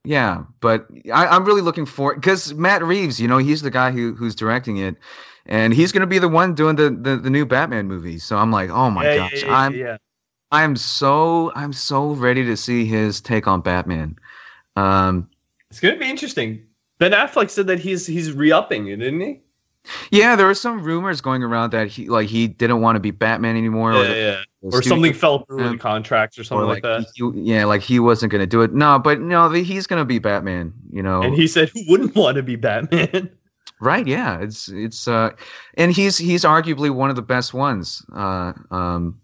yeah 0.05 0.43
but 0.61 0.87
I, 1.13 1.27
i'm 1.27 1.45
really 1.45 1.61
looking 1.61 1.87
for 1.87 2.15
because 2.15 2.55
matt 2.55 2.83
reeves 2.83 3.21
you 3.21 3.29
know 3.29 3.39
he's 3.39 3.63
the 3.63 3.71
guy 3.71 3.91
who 3.91 4.15
who's 4.15 4.35
directing 4.35 4.79
it 4.79 4.97
and 5.47 5.73
he's 5.75 5.93
going 5.93 6.01
to 6.01 6.07
be 6.07 6.19
the 6.19 6.29
one 6.29 6.55
doing 6.55 6.77
the, 6.77 6.91
the 6.91 7.17
the 7.17 7.31
new 7.31 7.47
batman 7.47 7.87
movie 7.87 8.19
so 8.19 8.37
i'm 8.37 8.51
like 8.51 8.71
oh 8.71 8.91
my 8.91 9.05
yeah, 9.05 9.17
gosh 9.17 9.43
yeah, 9.43 9.49
yeah, 9.49 9.57
i'm 9.57 9.75
yeah. 9.75 9.97
i'm 10.53 10.77
so 10.77 11.53
i'm 11.55 11.73
so 11.73 12.13
ready 12.13 12.45
to 12.45 12.57
see 12.57 12.85
his 12.85 13.21
take 13.21 13.47
on 13.47 13.61
batman 13.61 14.17
um 14.77 15.29
It's 15.71 15.81
gonna 15.81 15.97
be 15.97 16.09
interesting. 16.11 16.67
Ben 16.99 17.13
Affleck 17.13 17.49
said 17.49 17.67
that 17.69 17.79
he's 17.81 18.07
he's 18.07 18.33
re-upping 18.33 18.89
it, 18.89 18.97
didn't 18.97 19.21
he? 19.21 19.41
yeah 20.11 20.37
there 20.37 20.47
were 20.47 20.55
some 20.55 20.83
rumors 20.83 21.23
going 21.23 21.43
around 21.43 21.73
that 21.73 21.89
he 21.89 22.09
like 22.09 22.29
he 22.29 22.47
didn't 22.47 22.83
want 22.83 22.97
to 22.97 23.01
be 23.01 23.11
batman 23.11 23.57
anymore 23.57 23.93
or, 23.95 24.05
yeah, 24.05 24.15
yeah. 24.15 24.43
Or 24.61 24.83
something 24.83 25.15
fell 25.15 25.47
through 25.47 25.67
in 25.67 25.79
contracts 25.79 26.39
or 26.39 26.45
something 26.45 26.65
or 26.65 26.75
like, 26.75 26.83
that. 26.83 27.07
he- 27.15 27.33
yeah 27.35 27.65
like 27.65 27.81
he 27.81 27.99
wasn't 27.99 28.31
going 28.31 28.43
to 28.43 28.47
do 28.47 28.61
it 28.61 28.75
no 28.75 28.99
but 28.99 29.21
no 29.21 29.49
he's 29.51 29.87
going 29.87 30.01
to 30.01 30.05
be 30.05 30.19
batman 30.19 30.75
you 30.93 31.03
know 31.03 31.23
And 31.23 31.35
he 31.35 31.49
said, 31.49 31.71
"Who 31.71 31.81
wouldn't 31.89 32.15
want 32.15 32.37
to 32.37 32.43
be 32.43 32.57
Batman?" 32.57 33.31
Right. 33.81 34.07
Yeah. 34.07 34.41
It's 34.41 34.69
it's 34.69 35.09
uh, 35.09 35.31
and 35.75 35.91
he's 35.93 36.19
he's 36.19 36.45
arguably 36.45 36.91
one 36.91 37.11
of 37.11 37.17
the 37.17 37.23
best 37.23 37.55
ones. 37.55 38.05
Uh, 38.15 38.53
um, 38.71 39.21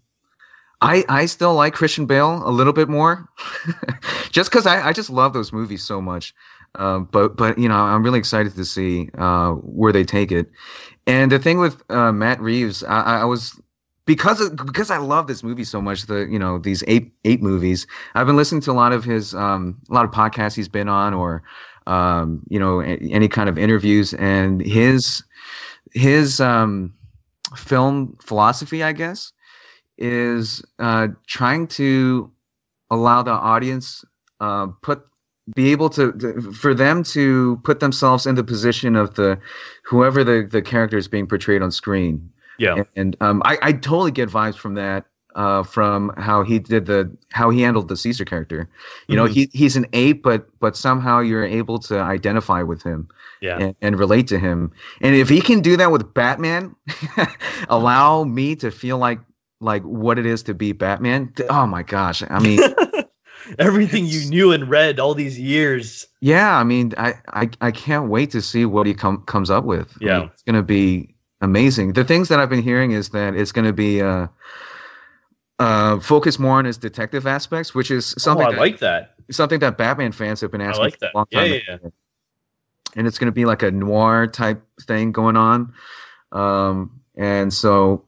I 0.81 1.05
I 1.09 1.25
still 1.27 1.55
like 1.55 1.73
Christian 1.73 2.05
Bale 2.05 2.41
a 2.45 2.51
little 2.51 2.73
bit 2.73 2.89
more, 2.89 3.27
just 4.31 4.51
because 4.51 4.65
I 4.67 4.87
I 4.89 4.93
just 4.93 5.09
love 5.09 5.33
those 5.33 5.53
movies 5.53 5.83
so 5.83 6.01
much. 6.01 6.33
Um, 6.75 7.07
but 7.11 7.37
but 7.37 7.57
you 7.57 7.69
know 7.69 7.75
I'm 7.75 8.03
really 8.03 8.19
excited 8.19 8.55
to 8.55 8.65
see 8.65 9.09
uh 9.17 9.53
where 9.53 9.93
they 9.93 10.03
take 10.03 10.31
it. 10.31 10.49
And 11.07 11.31
the 11.31 11.39
thing 11.39 11.59
with 11.59 11.83
uh, 11.89 12.11
Matt 12.11 12.41
Reeves, 12.41 12.83
I, 12.83 13.21
I 13.21 13.25
was 13.25 13.59
because 14.05 14.41
of, 14.41 14.55
because 14.57 14.89
I 14.91 14.97
love 14.97 15.27
this 15.27 15.43
movie 15.43 15.63
so 15.63 15.81
much. 15.81 16.05
The 16.07 16.27
you 16.29 16.39
know 16.39 16.59
these 16.59 16.83
eight 16.87 17.13
eight 17.25 17.41
movies. 17.41 17.87
I've 18.15 18.27
been 18.27 18.37
listening 18.37 18.61
to 18.61 18.71
a 18.71 18.73
lot 18.73 18.93
of 18.93 19.03
his 19.03 19.35
um 19.35 19.77
a 19.89 19.93
lot 19.93 20.05
of 20.05 20.11
podcasts 20.11 20.55
he's 20.55 20.69
been 20.69 20.89
on 20.89 21.13
or 21.13 21.43
um, 21.87 22.43
you 22.49 22.59
know, 22.59 22.81
any 22.81 23.27
kind 23.27 23.49
of 23.49 23.57
interviews, 23.57 24.13
and 24.13 24.61
his 24.61 25.23
his 25.93 26.39
um, 26.39 26.93
film 27.55 28.17
philosophy, 28.21 28.83
I 28.83 28.91
guess, 28.91 29.31
is 29.97 30.61
uh, 30.79 31.07
trying 31.25 31.67
to 31.67 32.29
allow 32.91 33.23
the 33.23 33.31
audience 33.31 34.03
uh, 34.39 34.67
put 34.81 35.01
be 35.55 35.71
able 35.71 35.89
to, 35.91 36.11
to 36.11 36.51
for 36.51 36.73
them 36.73 37.03
to 37.03 37.59
put 37.63 37.79
themselves 37.79 38.25
in 38.27 38.35
the 38.35 38.43
position 38.43 38.97
of 38.97 39.15
the 39.15 39.39
whoever 39.83 40.23
the 40.23 40.47
the 40.49 40.61
character 40.61 40.97
is 40.97 41.07
being 41.07 41.25
portrayed 41.25 41.61
on 41.61 41.71
screen. 41.71 42.29
Yeah, 42.59 42.75
and, 42.75 42.85
and 42.95 43.17
um, 43.21 43.41
I, 43.45 43.57
I 43.61 43.71
totally 43.71 44.11
get 44.11 44.29
vibes 44.29 44.57
from 44.57 44.73
that 44.75 45.05
uh, 45.37 45.63
from 45.63 46.11
how 46.17 46.43
he 46.43 46.59
did 46.59 46.85
the 46.87 47.15
how 47.31 47.49
he 47.51 47.61
handled 47.61 47.87
the 47.87 47.95
Caesar 47.95 48.25
character. 48.25 48.67
You 49.07 49.15
know, 49.15 49.25
Mhm. 49.25 49.31
he 49.33 49.49
he's 49.53 49.77
an 49.77 49.85
ape, 49.93 50.21
but 50.23 50.47
but 50.59 50.75
somehow 50.75 51.21
you're 51.21 51.45
able 51.45 51.79
to 51.87 51.99
identify 51.99 52.63
with 52.63 52.83
him 52.83 53.07
yeah. 53.39 53.57
and, 53.59 53.75
and 53.81 53.97
relate 53.99 54.27
to 54.29 54.39
him. 54.39 54.71
And 55.01 55.15
if 55.15 55.29
he 55.29 55.39
can 55.41 55.61
do 55.61 55.77
that 55.77 55.91
with 55.91 56.13
Batman, 56.13 56.75
allow 57.69 58.23
me 58.23 58.55
to 58.57 58.71
feel 58.71 58.97
like 58.97 59.19
like 59.59 59.83
what 59.83 60.19
it 60.19 60.25
is 60.25 60.43
to 60.43 60.53
be 60.53 60.71
Batman. 60.73 61.33
Oh 61.49 61.65
my 61.65 61.83
gosh! 61.83 62.23
I 62.29 62.39
mean, 62.39 62.59
Everything 63.59 64.05
you 64.05 64.25
knew 64.29 64.51
and 64.51 64.69
read 64.69 64.99
all 64.99 65.13
these 65.13 65.39
years. 65.39 66.05
yeah, 66.19 66.57
I 66.57 66.63
mean, 66.63 66.93
I 66.97 67.13
I, 67.31 67.49
I 67.61 67.71
can't 67.71 68.09
wait 68.09 68.31
to 68.31 68.41
see 68.41 68.65
what 68.65 68.85
he 68.87 68.93
com- 68.93 69.23
comes 69.25 69.49
up 69.49 69.63
with. 69.63 69.87
I 70.01 70.05
Yeah. 70.05 70.19
mean, 70.19 70.29
it's 70.33 70.43
gonna 70.43 70.63
be 70.63 71.15
amazing. 71.39 71.93
The 71.93 72.03
things 72.03 72.27
that 72.29 72.39
I've 72.39 72.49
been 72.49 72.61
hearing 72.63 72.91
is 72.91 73.09
that 73.09 73.35
it's 73.35 73.51
gonna 73.53 73.71
be 73.73 74.01
uh 74.01 74.27
uh 75.59 75.99
focus 75.99 76.37
more 76.39 76.57
on 76.57 76.65
his 76.65 76.77
detective 76.77 77.25
aspects, 77.27 77.73
which 77.73 77.91
is 77.91 78.13
something 78.17 78.45
oh, 78.45 78.49
I 78.49 78.51
that, 78.51 78.59
like 78.59 78.79
that. 78.79 79.15
something 79.31 79.59
that 79.59 79.77
Batman 79.77 80.11
fans 80.11 80.41
have 80.41 80.51
been 80.51 80.61
asking 80.61 80.83
like 80.85 80.93
for 80.93 80.99
that. 80.99 81.11
a 81.13 81.17
long 81.17 81.25
Yeah, 81.31 81.39
time. 81.39 81.61
yeah, 81.67 81.77
And 82.95 83.07
it's 83.07 83.17
going 83.17 83.27
to 83.27 83.31
be 83.33 83.45
like 83.45 83.63
a 83.63 83.71
noir 83.71 84.27
type 84.27 84.61
thing 84.81 85.11
going 85.11 85.35
on. 85.37 85.73
Um, 86.31 87.01
and 87.15 87.53
so 87.53 88.05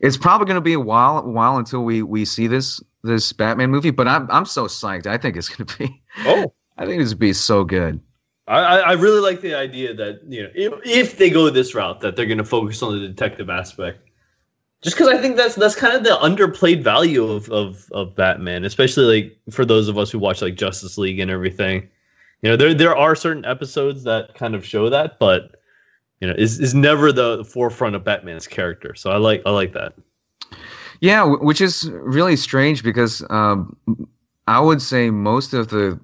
it's 0.00 0.16
probably 0.16 0.46
going 0.46 0.56
to 0.56 0.60
be 0.60 0.72
a 0.72 0.80
while 0.80 1.18
a 1.18 1.28
while 1.28 1.56
until 1.58 1.84
we 1.84 2.02
we 2.02 2.24
see 2.24 2.46
this 2.46 2.80
this 3.02 3.32
Batman 3.32 3.70
movie. 3.70 3.90
But 3.90 4.08
I'm 4.08 4.30
I'm 4.30 4.46
so 4.46 4.66
psyched. 4.66 5.06
I 5.06 5.16
think 5.18 5.36
it's 5.36 5.48
going 5.48 5.66
to 5.66 5.78
be. 5.78 6.02
Oh, 6.24 6.52
I 6.78 6.86
think 6.86 7.00
it's 7.00 7.10
going 7.10 7.16
to 7.16 7.16
be 7.16 7.32
so 7.32 7.64
good. 7.64 8.00
I, 8.48 8.80
I 8.80 8.92
really 8.94 9.20
like 9.20 9.42
the 9.42 9.54
idea 9.54 9.94
that 9.94 10.22
you 10.26 10.42
know 10.42 10.50
if, 10.54 10.72
if 10.84 11.18
they 11.18 11.30
go 11.30 11.50
this 11.50 11.74
route 11.74 12.00
that 12.00 12.16
they're 12.16 12.26
going 12.26 12.38
to 12.38 12.44
focus 12.44 12.82
on 12.82 12.98
the 13.00 13.06
detective 13.06 13.48
aspect 13.48 14.09
just 14.82 14.96
because 14.96 15.08
I 15.08 15.18
think 15.18 15.36
that's 15.36 15.54
that's 15.56 15.76
kind 15.76 15.94
of 15.94 16.04
the 16.04 16.10
underplayed 16.10 16.82
value 16.82 17.24
of, 17.24 17.50
of 17.50 17.90
of 17.92 18.14
Batman, 18.14 18.64
especially 18.64 19.22
like 19.22 19.38
for 19.50 19.64
those 19.64 19.88
of 19.88 19.98
us 19.98 20.10
who 20.10 20.18
watch 20.18 20.40
like 20.40 20.54
Justice 20.54 20.96
League 20.96 21.18
and 21.18 21.30
everything. 21.30 21.88
You 22.42 22.50
know, 22.50 22.56
there 22.56 22.72
there 22.72 22.96
are 22.96 23.14
certain 23.14 23.44
episodes 23.44 24.04
that 24.04 24.34
kind 24.34 24.54
of 24.54 24.64
show 24.64 24.88
that, 24.88 25.18
but 25.18 25.56
you 26.20 26.28
know, 26.28 26.34
is 26.36 26.58
is 26.58 26.74
never 26.74 27.12
the 27.12 27.44
forefront 27.44 27.94
of 27.94 28.04
Batman's 28.04 28.46
character. 28.46 28.94
So 28.94 29.10
I 29.10 29.18
like 29.18 29.42
I 29.44 29.50
like 29.50 29.74
that. 29.74 29.94
Yeah, 31.00 31.24
which 31.24 31.60
is 31.60 31.90
really 31.92 32.36
strange 32.36 32.82
because 32.82 33.24
um, 33.30 33.76
I 34.46 34.60
would 34.60 34.82
say 34.82 35.10
most 35.10 35.54
of 35.54 35.68
the 35.68 35.98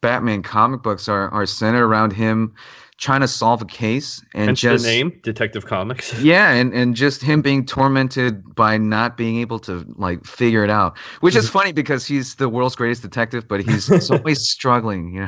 Batman 0.00 0.42
comic 0.42 0.82
books 0.82 1.08
are 1.08 1.28
are 1.30 1.46
centered 1.46 1.84
around 1.84 2.12
him 2.12 2.54
trying 3.02 3.20
to 3.20 3.26
solve 3.26 3.60
a 3.60 3.64
case 3.64 4.22
and 4.32 4.46
Hence 4.46 4.60
just 4.60 4.84
the 4.84 4.90
name 4.90 5.20
Detective 5.24 5.66
Comics. 5.66 6.14
yeah 6.22 6.52
and 6.52 6.72
and 6.72 6.94
just 6.94 7.20
him 7.20 7.42
being 7.42 7.66
tormented 7.66 8.54
by 8.54 8.78
not 8.78 9.16
being 9.16 9.38
able 9.40 9.58
to 9.58 9.84
like 9.96 10.24
figure 10.24 10.62
it 10.62 10.70
out 10.70 10.96
which 11.18 11.34
is 11.34 11.48
funny 11.56 11.72
because 11.72 12.06
he's 12.06 12.36
the 12.36 12.48
world's 12.48 12.76
greatest 12.76 13.02
detective 13.02 13.48
but 13.48 13.60
he's, 13.60 13.88
he's 13.88 14.08
always 14.14 14.48
struggling 14.48 15.14
you 15.14 15.26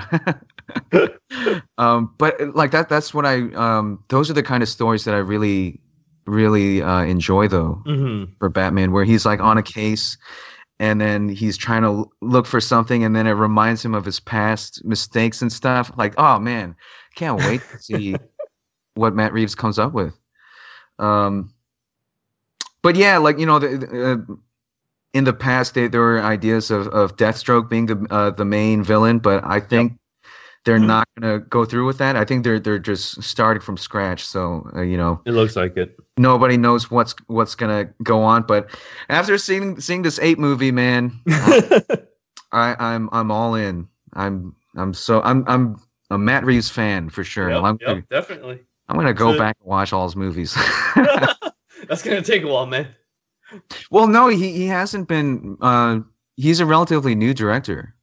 know 0.93 1.09
um 1.79 2.15
but 2.17 2.41
like 2.55 2.71
that 2.71 2.89
that's 2.89 3.13
what 3.13 3.27
i 3.27 3.43
um 3.55 3.99
those 4.09 4.31
are 4.31 4.35
the 4.35 4.43
kind 4.43 4.63
of 4.63 4.69
stories 4.69 5.05
that 5.05 5.15
i 5.15 5.19
really 5.19 5.81
really 6.27 6.81
uh 6.81 7.03
enjoy 7.03 7.49
though 7.49 7.83
Mm-hmm. 7.87 8.33
for 8.39 8.49
batman 8.49 8.93
where 8.93 9.05
he's 9.05 9.27
like 9.27 9.41
on 9.41 9.59
a 9.59 9.63
case 9.65 10.17
and 10.85 11.01
then 11.01 11.31
he's 11.31 11.57
trying 11.57 11.81
to 11.83 12.11
look 12.21 12.47
for 12.47 12.61
something 12.61 13.05
and 13.05 13.17
then 13.17 13.27
it 13.27 13.33
reminds 13.33 13.83
him 13.83 13.95
of 13.95 14.05
his 14.05 14.21
past 14.21 14.85
mistakes 14.85 15.41
and 15.41 15.51
stuff. 15.51 15.91
Like 15.97 16.15
oh 16.19 16.39
man 16.39 16.77
can't 17.15 17.39
wait 17.39 17.63
to 17.71 17.79
see 17.79 18.17
what 18.95 19.15
matt 19.15 19.33
reeves 19.33 19.55
comes 19.55 19.79
up 19.79 19.93
with. 19.95 20.15
Um 20.99 21.55
but 22.83 22.97
yeah 22.97 23.17
like 23.17 23.39
you 23.39 23.47
know 23.47 23.59
the, 23.59 23.79
the, 23.79 24.13
uh, 24.13 24.35
in 25.15 25.25
the 25.25 25.33
past 25.33 25.75
they, 25.75 25.89
there 25.89 26.03
were 26.03 26.21
ideas 26.21 26.71
of, 26.71 26.89
of 26.89 27.17
deathstroke 27.17 27.71
being 27.71 27.87
the 27.87 28.07
uh, 28.11 28.31
the 28.31 28.45
main 28.45 28.85
villain 28.85 29.19
but 29.19 29.43
i 29.45 29.59
think 29.61 29.99
they're 30.65 30.79
Mhm. 30.79 30.87
not 30.87 31.09
going 31.19 31.41
to 31.41 31.45
go 31.47 31.65
through 31.65 31.87
with 31.87 31.99
that 31.99 32.17
i 32.17 32.25
think 32.25 32.43
they're 32.45 32.59
they're 32.61 32.79
just 32.79 33.23
starting 33.23 33.61
from 33.61 33.77
scratch 33.77 34.25
so 34.25 34.67
uh, 34.77 34.81
you 34.83 34.97
know 34.97 35.21
It 35.27 35.33
looks 35.33 35.57
like 35.57 35.77
it. 35.77 35.97
nobody 36.17 36.57
knows 36.57 36.91
what's 36.91 37.15
what's 37.27 37.55
gonna 37.55 37.89
go 38.03 38.23
on. 38.23 38.43
But 38.45 38.71
after 39.09 39.37
seeing 39.39 39.81
seeing 39.81 40.03
this 40.03 40.19
ape 40.21 40.39
movie, 40.39 40.71
man, 40.73 41.13
I, 42.53 42.77
I'm 42.79 43.09
I'm 43.13 43.31
all 43.31 43.55
in. 43.55 43.89
I'm 44.15 44.55
I'm 44.77 44.95
so 44.95 45.21
I'm 45.23 45.45
I'm 45.49 45.77
a 46.11 46.19
Matt 46.19 46.45
Reeves 46.45 46.71
fan 46.71 47.09
for 47.11 47.25
sure. 47.25 47.51
Yep, 47.51 47.63
I'm 47.63 47.79
yep, 47.81 47.89
gonna, 47.89 48.03
definitely. 48.11 48.61
I'm 48.89 48.97
gonna 48.97 49.13
go 49.15 49.37
back 49.37 49.57
and 49.61 49.69
watch 49.69 49.93
all 49.93 50.05
his 50.07 50.15
movies. 50.17 50.55
That's 51.89 52.03
gonna 52.03 52.23
take 52.23 52.43
a 52.43 52.47
while, 52.49 52.67
man. 52.67 52.89
well, 53.91 54.07
no, 54.07 54.29
he 54.29 54.53
he 54.53 54.67
hasn't 54.67 55.09
been. 55.09 55.57
Uh, 55.61 56.01
he's 56.37 56.61
a 56.61 56.67
relatively 56.67 57.15
new 57.15 57.35
director. 57.35 57.95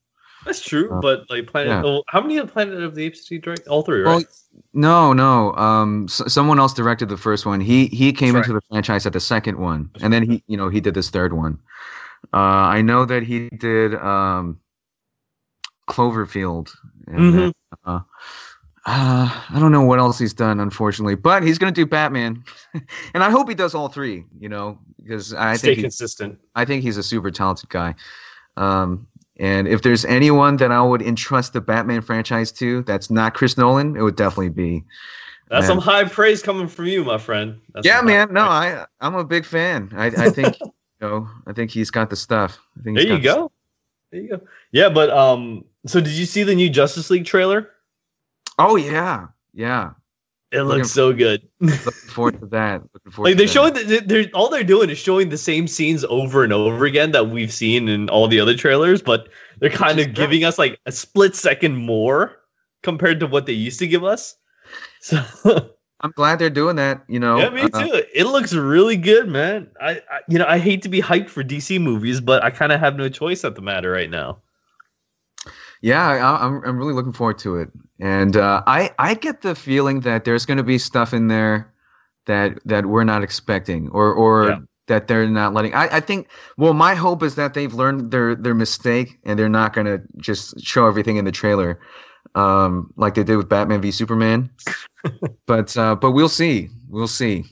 That's 0.45 0.61
true, 0.61 0.89
Uh, 0.91 1.01
but 1.01 1.29
like 1.29 1.47
Planet. 1.47 1.71
yeah. 1.71 1.83
Oh, 1.85 2.03
how 2.07 2.21
many 2.21 2.37
of 2.37 2.51
Planet 2.51 2.81
of 2.83 2.95
the 2.95 3.03
Apes 3.05 3.21
did 3.21 3.35
he 3.35 3.37
direct? 3.39 3.67
All 3.67 3.81
three, 3.83 4.01
Well, 4.01 4.17
right? 4.17 4.25
No, 4.73 5.13
no. 5.13 5.53
Um, 5.55 6.05
s- 6.09 6.21
someone 6.33 6.59
else 6.59 6.73
directed 6.73 7.09
the 7.09 7.17
first 7.17 7.45
one. 7.45 7.61
He 7.61 7.87
he 7.87 8.11
came 8.11 8.33
That's 8.33 8.47
into 8.47 8.59
the 8.59 8.65
franchise 8.69 9.05
at 9.05 9.13
the 9.13 9.19
second 9.19 9.57
one, 9.59 9.89
and 10.01 10.11
then 10.11 10.23
he 10.29 10.43
you 10.47 10.57
know 10.57 10.69
he 10.69 10.81
did 10.81 10.93
this 10.93 11.09
third 11.09 11.33
one. 11.33 11.59
Uh, 12.33 12.37
I 12.37 12.81
know 12.81 13.05
that 13.05 13.23
he 13.23 13.49
did 13.49 13.95
um, 13.95 14.59
Cloverfield. 15.87 16.71
And 17.07 17.33
Mhm. 17.33 17.37
then, 17.39 17.51
uh, 17.85 17.99
uh, 18.85 19.43
I 19.49 19.59
don't 19.59 19.71
know 19.71 19.83
what 19.83 19.99
else 19.99 20.17
he's 20.17 20.33
done, 20.33 20.59
unfortunately, 20.59 21.15
but 21.15 21.43
he's 21.43 21.57
gonna 21.57 21.71
do 21.71 21.85
Batman, 21.85 22.43
and 23.13 23.23
I 23.23 23.29
hope 23.29 23.49
he 23.49 23.55
does 23.55 23.75
all 23.75 23.89
three. 23.89 24.25
You 24.39 24.49
know, 24.49 24.79
because 25.01 25.33
I 25.33 25.57
Stay 25.57 25.69
think 25.69 25.79
consistent. 25.81 26.39
I 26.55 26.65
think 26.65 26.83
he's 26.83 26.97
a 26.97 27.03
super 27.03 27.31
talented 27.31 27.69
guy. 27.69 27.95
Um, 28.57 29.07
and 29.41 29.67
if 29.67 29.81
there's 29.81 30.05
anyone 30.05 30.57
that 30.57 30.71
I 30.71 30.83
would 30.83 31.01
entrust 31.01 31.53
the 31.53 31.61
Batman 31.61 32.03
franchise 32.03 32.51
to, 32.53 32.83
that's 32.83 33.09
not 33.09 33.33
Chris 33.33 33.57
Nolan, 33.57 33.97
it 33.97 34.03
would 34.03 34.15
definitely 34.15 34.49
be 34.49 34.83
That's 35.49 35.63
Man. 35.63 35.67
some 35.67 35.77
high 35.79 36.03
praise 36.03 36.43
coming 36.43 36.67
from 36.67 36.85
you, 36.85 37.03
my 37.03 37.17
friend. 37.17 37.59
That's 37.73 37.85
yeah, 37.85 38.01
man. 38.01 38.31
No, 38.31 38.41
praise. 38.41 38.51
I 38.51 38.85
I'm 39.01 39.15
a 39.15 39.23
big 39.23 39.43
fan. 39.43 39.91
I 39.95 40.05
I 40.05 40.29
think 40.29 40.59
you 40.61 40.71
know 41.01 41.27
I 41.47 41.53
think 41.53 41.71
he's 41.71 41.89
got 41.89 42.11
the 42.11 42.15
stuff. 42.15 42.59
I 42.79 42.83
think 42.83 42.97
There 42.97 43.07
you 43.07 43.19
go. 43.19 43.51
There 44.11 44.21
you 44.21 44.29
go. 44.29 44.41
Yeah, 44.71 44.89
but 44.89 45.09
um, 45.09 45.65
so 45.87 45.99
did 45.99 46.13
you 46.13 46.27
see 46.27 46.43
the 46.43 46.53
new 46.53 46.69
Justice 46.69 47.09
League 47.09 47.25
trailer? 47.25 47.67
Oh 48.59 48.75
yeah, 48.75 49.27
yeah. 49.55 49.93
It 50.51 50.63
looks 50.63 50.91
so 50.91 51.13
good. 51.13 51.47
Looking 51.61 51.91
forward 51.91 52.39
to 52.41 52.45
that. 52.47 52.81
Looking 52.93 53.11
forward 53.11 53.29
like 53.29 53.37
they're 53.37 53.47
showing, 53.47 53.73
the, 53.73 54.01
they're 54.05 54.25
all 54.33 54.49
they're 54.49 54.63
doing 54.65 54.89
is 54.89 54.97
showing 54.97 55.29
the 55.29 55.37
same 55.37 55.65
scenes 55.67 56.03
over 56.05 56.43
and 56.43 56.51
over 56.51 56.85
again 56.85 57.11
that 57.11 57.29
we've 57.29 57.53
seen 57.53 57.87
in 57.87 58.09
all 58.09 58.27
the 58.27 58.39
other 58.41 58.55
trailers, 58.55 59.01
but 59.01 59.29
they're 59.59 59.69
kind 59.69 59.99
of 59.99 60.13
giving 60.13 60.43
us 60.43 60.59
like 60.59 60.77
a 60.85 60.91
split 60.91 61.35
second 61.35 61.77
more 61.77 62.35
compared 62.83 63.21
to 63.21 63.27
what 63.27 63.45
they 63.45 63.53
used 63.53 63.79
to 63.79 63.87
give 63.87 64.03
us. 64.03 64.35
So 65.01 65.19
I'm 66.01 66.11
glad 66.11 66.39
they're 66.39 66.49
doing 66.49 66.75
that. 66.77 67.03
You 67.07 67.19
know. 67.19 67.39
yeah, 67.39 67.49
me 67.49 67.63
Uh, 67.63 67.83
too. 67.85 68.03
It 68.13 68.25
looks 68.25 68.53
really 68.53 68.97
good, 68.97 69.27
man. 69.27 69.69
I, 69.81 69.91
I 70.09 70.19
you 70.27 70.37
know 70.37 70.45
I 70.47 70.59
hate 70.59 70.83
to 70.83 70.89
be 70.89 71.01
hyped 71.01 71.29
for 71.29 71.43
DC 71.43 71.81
movies, 71.81 72.21
but 72.21 72.43
I 72.43 72.51
kind 72.51 72.71
of 72.71 72.79
have 72.79 72.95
no 72.95 73.09
choice 73.09 73.43
at 73.43 73.55
the 73.55 73.61
matter 73.61 73.91
right 73.91 74.09
now. 74.09 74.39
Yeah, 75.81 76.07
I, 76.07 76.45
I'm 76.45 76.63
I'm 76.63 76.77
really 76.77 76.93
looking 76.93 77.13
forward 77.13 77.39
to 77.39 77.57
it, 77.57 77.69
and 77.99 78.35
uh, 78.37 78.63
I 78.67 78.91
I 78.99 79.13
get 79.15 79.41
the 79.41 79.55
feeling 79.55 80.01
that 80.01 80.25
there's 80.25 80.45
going 80.45 80.57
to 80.57 80.63
be 80.63 80.77
stuff 80.77 81.13
in 81.13 81.27
there 81.27 81.71
that 82.25 82.59
that 82.65 82.85
we're 82.85 83.03
not 83.03 83.23
expecting, 83.23 83.89
or 83.89 84.13
or 84.13 84.49
Yeah. 84.49 84.57
that 84.87 85.07
they're 85.07 85.27
not 85.27 85.53
letting. 85.53 85.73
I 85.73 85.97
I 85.97 85.99
think. 85.99 86.27
Well, 86.57 86.73
my 86.73 86.95
hope 86.95 87.23
is 87.23 87.35
that 87.35 87.53
they've 87.53 87.73
learned 87.73 88.11
their 88.11 88.35
their 88.35 88.53
mistake, 88.55 89.17
and 89.25 89.37
they're 89.39 89.49
not 89.49 89.73
going 89.73 89.87
to 89.87 90.01
just 90.17 90.59
show 90.61 90.87
everything 90.87 91.17
in 91.17 91.25
the 91.25 91.31
trailer, 91.31 91.79
um, 92.35 92.93
like 92.97 93.15
they 93.15 93.23
did 93.23 93.37
with 93.37 93.49
Batman 93.49 93.81
v 93.81 93.91
Superman. 93.91 94.49
but 95.47 95.75
uh, 95.77 95.95
but 95.95 96.11
we'll 96.11 96.29
see. 96.29 96.69
We'll 96.89 97.07
see. 97.07 97.45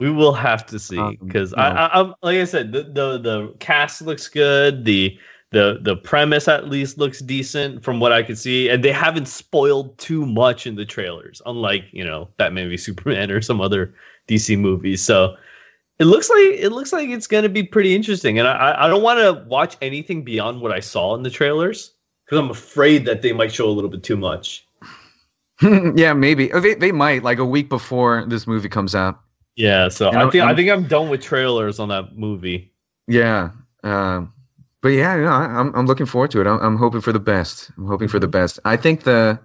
We 0.00 0.10
will 0.10 0.32
have 0.32 0.66
to 0.66 0.78
see 0.80 0.98
Um, 0.98 1.16
because 1.24 1.52
no. 1.52 1.62
I, 1.62 1.68
I, 1.86 2.00
I'm 2.00 2.14
like 2.22 2.38
I 2.38 2.44
said, 2.44 2.72
the, 2.72 2.82
the 2.82 3.18
the 3.18 3.54
cast 3.60 4.02
looks 4.02 4.28
good. 4.28 4.84
The 4.84 5.16
the 5.52 5.78
the 5.80 5.96
premise 5.96 6.48
at 6.48 6.68
least 6.68 6.98
looks 6.98 7.20
decent 7.20 7.82
from 7.84 8.00
what 8.00 8.12
I 8.12 8.22
could 8.22 8.38
see, 8.38 8.68
and 8.68 8.82
they 8.82 8.92
haven't 8.92 9.26
spoiled 9.28 9.96
too 9.98 10.24
much 10.26 10.66
in 10.66 10.74
the 10.76 10.84
trailers, 10.84 11.40
unlike 11.46 11.84
you 11.92 12.04
know 12.04 12.28
Batman 12.38 12.68
v 12.68 12.76
Superman 12.76 13.30
or 13.30 13.40
some 13.42 13.60
other 13.60 13.94
DC 14.28 14.58
movies. 14.58 15.02
So 15.02 15.36
it 15.98 16.06
looks 16.06 16.28
like 16.30 16.38
it 16.58 16.70
looks 16.70 16.92
like 16.92 17.08
it's 17.10 17.26
going 17.26 17.42
to 17.44 17.48
be 17.48 17.62
pretty 17.62 17.94
interesting, 17.94 18.38
and 18.38 18.48
I 18.48 18.52
I- 18.72 18.84
I 18.84 18.88
don't 18.88 19.02
want 19.02 19.20
to 19.20 19.44
watch 19.48 19.76
anything 19.82 20.24
beyond 20.24 20.60
what 20.60 20.72
I 20.72 20.80
saw 20.80 21.14
in 21.14 21.22
the 21.22 21.30
trailers 21.30 21.92
because 22.24 22.38
I'm 22.38 22.50
afraid 22.50 23.04
that 23.06 23.22
they 23.22 23.32
might 23.32 23.52
show 23.52 23.68
a 23.68 23.72
little 23.76 23.90
bit 23.90 24.02
too 24.02 24.16
much. 24.16 24.66
yeah, 25.94 26.12
maybe 26.12 26.52
Uh, 26.52 26.60
they 26.60 26.74
they 26.74 26.92
might 26.92 27.22
like 27.22 27.38
a 27.38 27.44
week 27.44 27.68
before 27.68 28.24
this 28.26 28.46
movie 28.46 28.68
comes 28.68 28.94
out. 28.94 29.20
Yeah, 29.54 29.88
so 29.88 30.10
know, 30.10 30.26
I 30.26 30.30
think 30.30 30.42
I 30.42 30.46
I'm- 30.48 30.56
think 30.56 30.70
I'm 30.70 30.84
done 30.88 31.08
with 31.10 31.20
trailers 31.20 31.78
on 31.78 31.88
that 31.90 32.16
movie. 32.16 32.72
Yeah. 33.06 33.50
Um, 33.84 34.32
but 34.82 34.88
yeah, 34.88 35.14
you 35.16 35.22
know, 35.22 35.30
I, 35.30 35.44
I'm 35.44 35.74
I'm 35.74 35.86
looking 35.86 36.06
forward 36.06 36.32
to 36.32 36.40
it. 36.40 36.46
I'm, 36.46 36.60
I'm 36.60 36.76
hoping 36.76 37.00
for 37.00 37.12
the 37.12 37.20
best. 37.20 37.70
I'm 37.78 37.86
hoping 37.86 38.08
for 38.08 38.18
the 38.18 38.28
best. 38.28 38.58
I 38.64 38.76
think 38.76 39.04
the, 39.04 39.38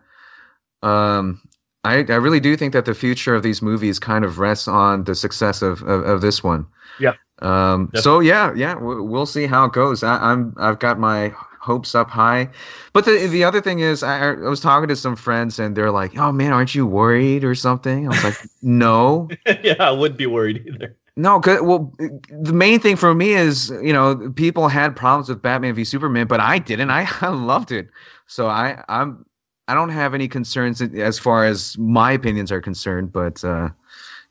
um, 0.81 1.41
I 1.83 1.97
I 2.09 2.15
really 2.15 2.39
do 2.39 2.57
think 2.57 2.73
that 2.73 2.85
the 2.85 2.95
future 2.95 3.35
of 3.35 3.43
these 3.43 3.61
movies 3.61 3.99
kind 3.99 4.25
of 4.25 4.39
rests 4.39 4.67
on 4.67 5.03
the 5.03 5.15
success 5.15 5.61
of 5.61 5.83
of, 5.83 6.03
of 6.03 6.21
this 6.21 6.43
one. 6.43 6.65
Yeah. 6.99 7.13
Um. 7.39 7.91
So 7.93 8.19
yeah, 8.19 8.51
yeah, 8.55 8.73
we'll, 8.73 9.03
we'll 9.03 9.27
see 9.27 9.45
how 9.45 9.65
it 9.65 9.73
goes. 9.73 10.01
I, 10.03 10.17
I'm 10.17 10.55
I've 10.57 10.79
got 10.79 10.99
my 10.99 11.33
hopes 11.59 11.93
up 11.93 12.09
high, 12.09 12.49
but 12.93 13.05
the 13.05 13.27
the 13.27 13.43
other 13.43 13.61
thing 13.61 13.79
is, 13.79 14.01
I, 14.01 14.31
I 14.31 14.49
was 14.49 14.59
talking 14.59 14.87
to 14.87 14.95
some 14.95 15.15
friends 15.15 15.59
and 15.59 15.77
they're 15.77 15.91
like, 15.91 16.17
"Oh 16.17 16.31
man, 16.31 16.51
aren't 16.51 16.73
you 16.73 16.87
worried 16.87 17.43
or 17.43 17.53
something?" 17.53 18.07
I 18.07 18.09
was 18.09 18.23
like, 18.23 18.37
"No." 18.63 19.29
yeah, 19.63 19.75
I 19.79 19.91
wouldn't 19.91 20.17
be 20.17 20.25
worried 20.25 20.65
either. 20.65 20.97
No, 21.19 21.39
'cause- 21.41 21.61
well, 21.61 21.91
the 22.29 22.53
main 22.53 22.79
thing 22.79 22.95
for 22.95 23.13
me 23.15 23.33
is, 23.33 23.71
you 23.81 23.91
know, 23.91 24.31
people 24.35 24.67
had 24.67 24.95
problems 24.95 25.29
with 25.29 25.41
Batman 25.41 25.73
v 25.73 25.83
Superman, 25.83 26.27
but 26.27 26.39
I 26.39 26.59
didn't. 26.59 26.91
I, 26.91 27.07
I 27.21 27.29
loved 27.29 27.71
it. 27.71 27.89
So 28.27 28.47
I, 28.47 28.83
I'm, 28.87 29.25
I 29.67 29.73
don't 29.73 29.89
have 29.89 30.13
any 30.13 30.27
concerns 30.27 30.79
as 30.81 31.17
far 31.19 31.43
as 31.45 31.75
my 31.77 32.11
opinions 32.11 32.51
are 32.51 32.61
concerned. 32.61 33.11
But, 33.11 33.43
uh, 33.43 33.69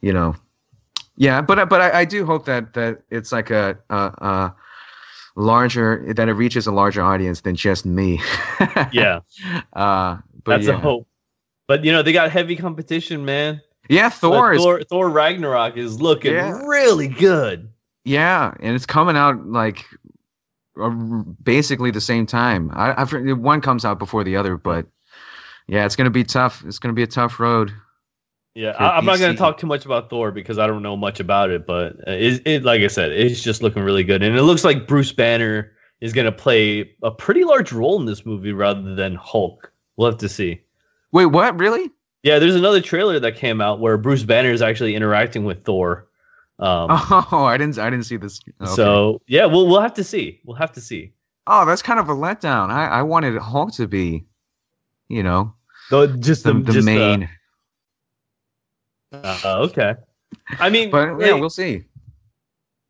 you 0.01 0.13
know, 0.13 0.37
yeah. 1.17 1.43
But 1.43 1.69
but 1.69 1.81
I, 1.81 2.01
I 2.01 2.05
do 2.05 2.25
hope 2.25 2.47
that 2.47 2.73
that 2.75 3.03
it's 3.11 3.33
like 3.33 3.51
a, 3.51 3.77
a, 3.91 3.97
a 3.97 4.55
larger 5.35 6.05
that 6.15 6.29
it 6.29 6.33
reaches 6.35 6.67
a 6.67 6.73
larger 6.73 7.03
audience 7.03 7.41
than 7.43 7.57
just 7.57 7.85
me. 7.85 8.21
Yeah, 8.93 9.21
Uh, 9.73 10.19
but 10.45 10.59
that's 10.59 10.67
yeah. 10.69 10.75
a 10.75 10.79
hope. 10.79 11.09
But 11.67 11.85
you 11.85 11.93
know 11.93 12.03
they 12.03 12.13
got 12.13 12.31
heavy 12.31 12.55
competition, 12.57 13.25
man. 13.25 13.61
Yeah, 13.89 14.09
Thor 14.11 14.53
is 14.53 14.63
Thor, 14.63 14.83
Thor 14.83 15.09
Ragnarok 15.09 15.77
is 15.77 16.01
looking 16.01 16.33
Yeah. 16.33 16.61
really 16.67 17.09
good. 17.09 17.71
Yeah, 18.05 18.55
and 18.61 18.75
it's 18.75 18.87
coming 18.87 19.17
out 19.17 19.47
like 19.47 19.85
uh, 20.81 20.91
basically 21.43 21.91
the 21.91 22.01
same 22.01 22.27
time. 22.27 22.71
I, 22.75 23.01
I've 23.01 23.13
one 23.39 23.61
comes 23.61 23.85
out 23.85 23.99
before 23.99 24.25
the 24.25 24.37
other, 24.37 24.57
but 24.57 24.87
yeah, 25.67 25.85
it's 25.85 25.97
gonna 25.97 26.11
be 26.11 26.25
tough. 26.25 26.65
It's 26.67 26.79
gonna 26.79 26.95
be 26.95 27.03
a 27.03 27.09
tough 27.09 27.41
road. 27.41 27.73
Yeah, 28.57 28.71
I, 28.71 28.97
am 28.97 29.05
not 29.05 29.19
going 29.19 29.33
to 29.33 29.37
talk 29.37 29.59
too 29.59 29.67
much 29.67 29.85
about 29.85 30.09
Thor 30.09 30.33
because 30.33 30.59
I 30.59 30.67
don't 30.67 30.83
know 30.83 30.97
much 30.97 31.21
about 31.21 31.51
it, 31.51 31.67
but 31.67 31.97
it, 32.07 32.41
it, 32.47 32.65
like 32.65 32.81
I 32.81 32.87
said, 32.87 33.13
it's 33.13 33.43
just 33.43 33.63
looking 33.63 33.83
really 33.83 34.03
good, 34.03 34.23
and 34.23 34.35
it 34.35 34.45
looks 34.45 34.65
like 34.65 34.87
Bruce 34.87 35.13
Banner 35.13 35.73
is 36.01 36.15
going 36.15 36.25
to 36.25 36.33
play 36.33 36.91
a 37.03 37.11
pretty 37.11 37.45
large 37.45 37.71
role 37.71 38.01
in 38.01 38.07
this 38.07 38.25
movie 38.25 38.53
rather 38.53 38.95
than 38.95 39.15
Hulk. 39.15 39.71
We'll 39.97 40.11
have 40.11 40.21
to 40.21 40.29
see. 40.31 40.63
Wait, 41.13 41.27
what? 41.27 41.59
Really? 41.59 41.91
Yeah, 42.27 42.41
there's 42.41 42.57
another 42.57 42.81
trailer 42.81 43.21
that 43.21 43.37
came 43.37 43.61
out 43.61 43.79
where 43.79 43.97
Bruce 43.97 44.25
Banner 44.25 44.51
is 44.51 44.61
actually 44.61 44.97
interacting 44.97 45.45
with 45.45 45.63
Thor. 45.63 46.09
Um, 46.59 46.89
oh, 46.91 47.45
I 47.45 47.57
didn't, 47.57 47.79
I 47.79 47.89
didn't 47.89 48.05
see 48.05 48.17
this. 48.17 48.41
Okay. 48.61 48.69
So 48.73 49.23
yeah, 49.29 49.47
we'll 49.47 49.69
we'll 49.69 49.81
have 49.81 49.95
to 49.95 50.03
see. 50.03 50.41
We'll 50.45 50.57
have 50.57 50.73
to 50.73 50.81
see. 50.81 51.13
Oh, 51.47 51.65
that's 51.65 51.83
kind 51.83 52.01
of 52.01 52.09
a 52.09 52.15
letdown. 52.15 52.71
I, 52.71 52.89
I 52.89 53.03
wanted 53.03 53.39
Hulk 53.39 53.73
to 53.75 53.87
be, 53.87 54.25
you 55.07 55.23
know, 55.23 55.55
the, 55.89 56.09
just 56.19 56.43
the, 56.43 56.55
the, 56.55 56.73
just 56.73 56.85
main. 56.85 57.29
The, 59.13 59.19
uh, 59.25 59.59
okay. 59.69 59.95
I 60.59 60.69
mean, 60.69 60.91
but 60.91 61.21
yeah, 61.21 61.35
we'll 61.35 61.49
see. 61.49 61.85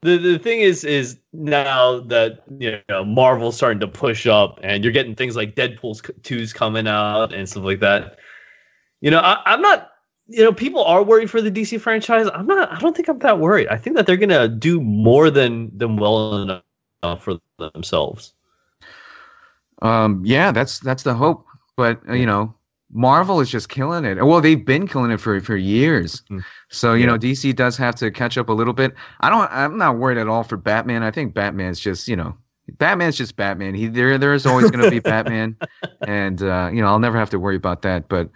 The 0.00 0.16
the 0.16 0.38
thing 0.38 0.60
is 0.60 0.82
is 0.82 1.18
now 1.34 2.00
that 2.00 2.42
you 2.58 2.80
know 2.88 3.04
Marvel's 3.04 3.56
starting 3.56 3.80
to 3.80 3.88
push 3.88 4.26
up, 4.26 4.60
and 4.62 4.82
you're 4.82 4.94
getting 4.94 5.14
things 5.14 5.36
like 5.36 5.56
Deadpool's 5.56 6.00
two's 6.22 6.54
coming 6.54 6.88
out 6.88 7.34
and 7.34 7.46
stuff 7.46 7.64
like 7.64 7.80
that. 7.80 8.16
You 9.06 9.12
know, 9.12 9.20
I, 9.20 9.40
I'm 9.46 9.62
not. 9.62 9.92
You 10.26 10.42
know, 10.42 10.52
people 10.52 10.82
are 10.82 11.00
worried 11.00 11.30
for 11.30 11.40
the 11.40 11.48
DC 11.48 11.80
franchise. 11.80 12.26
I'm 12.34 12.48
not. 12.48 12.72
I 12.72 12.80
don't 12.80 12.96
think 12.96 13.06
I'm 13.06 13.20
that 13.20 13.38
worried. 13.38 13.68
I 13.68 13.76
think 13.76 13.94
that 13.94 14.04
they're 14.04 14.16
gonna 14.16 14.48
do 14.48 14.80
more 14.80 15.30
than 15.30 15.70
than 15.78 15.96
well 15.96 16.42
enough 16.42 17.22
for 17.22 17.38
themselves. 17.56 18.34
Um. 19.80 20.22
Yeah, 20.26 20.50
that's 20.50 20.80
that's 20.80 21.04
the 21.04 21.14
hope. 21.14 21.46
But 21.76 22.00
uh, 22.08 22.14
you 22.14 22.26
know, 22.26 22.52
Marvel 22.90 23.40
is 23.40 23.48
just 23.48 23.68
killing 23.68 24.04
it. 24.04 24.26
Well, 24.26 24.40
they've 24.40 24.66
been 24.66 24.88
killing 24.88 25.12
it 25.12 25.20
for 25.20 25.40
for 25.40 25.56
years. 25.56 26.24
Mm. 26.28 26.42
So 26.70 26.94
you 26.94 27.04
yeah. 27.04 27.12
know, 27.12 27.16
DC 27.16 27.54
does 27.54 27.76
have 27.76 27.94
to 27.94 28.10
catch 28.10 28.36
up 28.36 28.48
a 28.48 28.52
little 28.52 28.74
bit. 28.74 28.92
I 29.20 29.30
don't. 29.30 29.48
I'm 29.52 29.78
not 29.78 29.98
worried 29.98 30.18
at 30.18 30.26
all 30.26 30.42
for 30.42 30.56
Batman. 30.56 31.04
I 31.04 31.12
think 31.12 31.32
Batman's 31.32 31.78
just 31.78 32.08
you 32.08 32.16
know, 32.16 32.36
Batman's 32.78 33.16
just 33.16 33.36
Batman. 33.36 33.76
He 33.76 33.86
there 33.86 34.18
there 34.18 34.34
is 34.34 34.46
always 34.46 34.68
going 34.68 34.84
to 34.84 34.90
be 34.90 34.98
Batman, 35.12 35.56
and 36.08 36.42
uh, 36.42 36.70
you 36.72 36.82
know, 36.82 36.88
I'll 36.88 36.98
never 36.98 37.16
have 37.16 37.30
to 37.30 37.38
worry 37.38 37.54
about 37.54 37.82
that. 37.82 38.08
But 38.08 38.30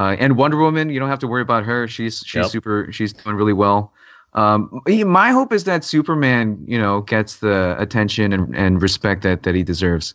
uh, 0.00 0.16
and 0.18 0.38
Wonder 0.38 0.56
Woman, 0.56 0.88
you 0.88 0.98
don't 0.98 1.10
have 1.10 1.18
to 1.18 1.26
worry 1.26 1.42
about 1.42 1.62
her. 1.64 1.86
She's 1.86 2.20
she's 2.20 2.42
yep. 2.42 2.46
super. 2.46 2.90
She's 2.90 3.12
doing 3.12 3.36
really 3.36 3.52
well. 3.52 3.92
Um, 4.32 4.80
my 4.86 5.30
hope 5.30 5.52
is 5.52 5.64
that 5.64 5.84
Superman, 5.84 6.64
you 6.66 6.78
know, 6.78 7.02
gets 7.02 7.36
the 7.36 7.76
attention 7.78 8.32
and, 8.32 8.56
and 8.56 8.80
respect 8.80 9.22
that 9.24 9.42
that 9.42 9.54
he 9.54 9.62
deserves. 9.62 10.14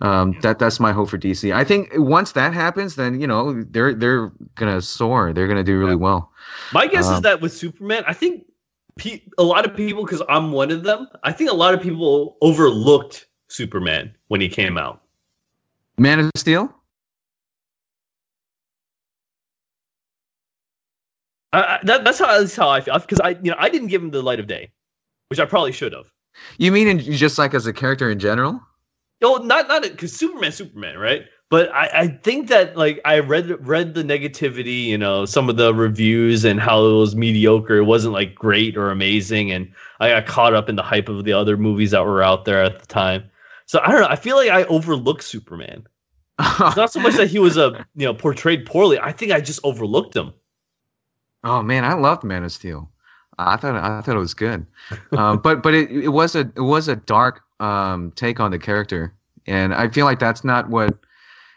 Um, 0.00 0.36
that 0.40 0.58
that's 0.58 0.80
my 0.80 0.90
hope 0.90 1.08
for 1.08 1.18
DC. 1.18 1.54
I 1.54 1.62
think 1.62 1.90
once 1.94 2.32
that 2.32 2.52
happens, 2.52 2.96
then 2.96 3.20
you 3.20 3.28
know 3.28 3.62
they're 3.62 3.94
they're 3.94 4.32
gonna 4.56 4.82
soar. 4.82 5.32
They're 5.32 5.46
gonna 5.46 5.62
do 5.62 5.78
really 5.78 5.92
yeah. 5.92 5.98
well. 5.98 6.32
My 6.72 6.88
guess 6.88 7.06
um, 7.06 7.14
is 7.14 7.20
that 7.20 7.40
with 7.40 7.52
Superman, 7.52 8.02
I 8.08 8.14
think 8.14 8.44
pe- 8.96 9.22
a 9.38 9.44
lot 9.44 9.64
of 9.64 9.76
people, 9.76 10.04
because 10.04 10.22
I'm 10.28 10.50
one 10.50 10.72
of 10.72 10.82
them, 10.82 11.06
I 11.22 11.30
think 11.30 11.48
a 11.48 11.54
lot 11.54 11.74
of 11.74 11.80
people 11.80 12.38
overlooked 12.40 13.26
Superman 13.46 14.16
when 14.26 14.40
he 14.40 14.48
came 14.48 14.76
out. 14.76 15.00
Man 15.96 16.18
of 16.18 16.28
Steel. 16.34 16.74
That, 21.52 22.04
that's 22.04 22.18
how 22.18 22.38
that's 22.38 22.56
how 22.56 22.68
I 22.68 22.80
feel 22.80 22.98
because 22.98 23.20
I 23.20 23.30
you 23.42 23.50
know 23.50 23.56
I 23.58 23.68
didn't 23.68 23.88
give 23.88 24.02
him 24.02 24.10
the 24.10 24.22
light 24.22 24.40
of 24.40 24.46
day, 24.46 24.70
which 25.28 25.38
I 25.38 25.44
probably 25.44 25.72
should 25.72 25.92
have. 25.92 26.10
You 26.58 26.72
mean 26.72 26.88
in, 26.88 26.98
just 27.00 27.38
like 27.38 27.54
as 27.54 27.66
a 27.66 27.72
character 27.72 28.10
in 28.10 28.18
general? 28.18 28.60
No, 29.20 29.36
not 29.36 29.68
not 29.68 29.82
because 29.82 30.12
Superman, 30.12 30.52
Superman, 30.52 30.98
right? 30.98 31.24
But 31.50 31.70
I, 31.72 31.90
I 31.92 32.06
think 32.08 32.48
that 32.48 32.76
like 32.76 33.00
I 33.04 33.18
read 33.18 33.66
read 33.66 33.94
the 33.94 34.02
negativity, 34.02 34.86
you 34.86 34.96
know, 34.96 35.26
some 35.26 35.50
of 35.50 35.58
the 35.58 35.74
reviews 35.74 36.44
and 36.44 36.58
how 36.58 36.86
it 36.86 36.94
was 36.94 37.14
mediocre. 37.14 37.76
It 37.76 37.84
wasn't 37.84 38.14
like 38.14 38.34
great 38.34 38.76
or 38.76 38.90
amazing, 38.90 39.52
and 39.52 39.70
I 40.00 40.08
got 40.08 40.26
caught 40.26 40.54
up 40.54 40.70
in 40.70 40.76
the 40.76 40.82
hype 40.82 41.10
of 41.10 41.24
the 41.24 41.34
other 41.34 41.58
movies 41.58 41.90
that 41.90 42.04
were 42.04 42.22
out 42.22 42.46
there 42.46 42.62
at 42.62 42.80
the 42.80 42.86
time. 42.86 43.24
So 43.66 43.80
I 43.84 43.90
don't 43.90 44.00
know. 44.00 44.08
I 44.08 44.16
feel 44.16 44.36
like 44.36 44.50
I 44.50 44.64
overlooked 44.64 45.24
Superman. 45.24 45.86
it's 46.38 46.76
not 46.76 46.90
so 46.90 47.00
much 47.00 47.16
that 47.16 47.28
he 47.28 47.38
was 47.38 47.58
a 47.58 47.86
you 47.94 48.06
know 48.06 48.14
portrayed 48.14 48.64
poorly. 48.64 48.98
I 48.98 49.12
think 49.12 49.30
I 49.32 49.40
just 49.40 49.60
overlooked 49.62 50.16
him. 50.16 50.32
Oh 51.44 51.62
man, 51.62 51.84
I 51.84 51.94
loved 51.94 52.24
Man 52.24 52.44
of 52.44 52.52
Steel. 52.52 52.88
I 53.38 53.56
thought 53.56 53.74
I 53.76 54.00
thought 54.00 54.14
it 54.14 54.18
was 54.18 54.34
good, 54.34 54.66
um, 55.12 55.38
but 55.38 55.62
but 55.62 55.74
it, 55.74 55.90
it 55.90 56.08
was 56.08 56.34
a 56.36 56.40
it 56.40 56.60
was 56.60 56.88
a 56.88 56.96
dark 56.96 57.42
um, 57.60 58.12
take 58.14 58.40
on 58.40 58.50
the 58.50 58.58
character, 58.58 59.12
and 59.46 59.74
I 59.74 59.88
feel 59.88 60.04
like 60.04 60.18
that's 60.18 60.44
not 60.44 60.68
what 60.68 60.96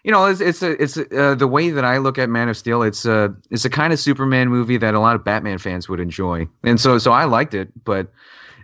you 0.03 0.11
know. 0.11 0.25
It's 0.25 0.41
it's 0.41 0.63
a, 0.63 0.81
it's 0.81 0.97
a, 0.97 1.21
uh, 1.21 1.35
the 1.35 1.47
way 1.47 1.69
that 1.69 1.83
I 1.83 1.97
look 1.97 2.17
at 2.17 2.29
Man 2.29 2.49
of 2.49 2.57
Steel. 2.57 2.81
It's 2.81 3.05
a 3.05 3.35
it's 3.51 3.65
a 3.65 3.69
kind 3.69 3.91
of 3.91 3.99
Superman 3.99 4.49
movie 4.49 4.77
that 4.77 4.93
a 4.93 4.99
lot 4.99 5.15
of 5.15 5.23
Batman 5.23 5.57
fans 5.57 5.89
would 5.89 5.99
enjoy, 5.99 6.47
and 6.63 6.79
so 6.79 6.97
so 6.97 7.11
I 7.11 7.25
liked 7.25 7.53
it. 7.53 7.69
But 7.83 8.11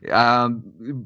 um, 0.09 0.63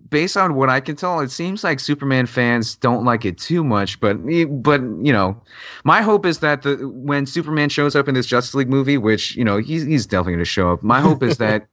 based 0.09 0.37
on 0.37 0.55
what 0.55 0.69
I 0.69 0.79
can 0.79 0.95
tell, 0.95 1.19
it 1.19 1.31
seems 1.31 1.63
like 1.63 1.79
Superman 1.79 2.25
fans 2.25 2.75
don't 2.75 3.03
like 3.03 3.25
it 3.25 3.37
too 3.37 3.63
much. 3.63 3.99
But 3.99 4.17
but 4.63 4.81
you 4.81 5.11
know, 5.11 5.41
my 5.83 6.01
hope 6.01 6.25
is 6.25 6.39
that 6.39 6.61
the 6.61 6.75
when 6.89 7.25
Superman 7.25 7.69
shows 7.69 7.95
up 7.95 8.07
in 8.07 8.15
this 8.15 8.25
Justice 8.25 8.55
League 8.55 8.69
movie, 8.69 8.97
which 8.97 9.35
you 9.35 9.43
know 9.43 9.57
he's 9.57 9.83
he's 9.83 10.05
definitely 10.05 10.33
going 10.33 10.39
to 10.39 10.45
show 10.45 10.71
up. 10.71 10.83
My 10.83 11.01
hope 11.01 11.23
is 11.23 11.37
that 11.39 11.67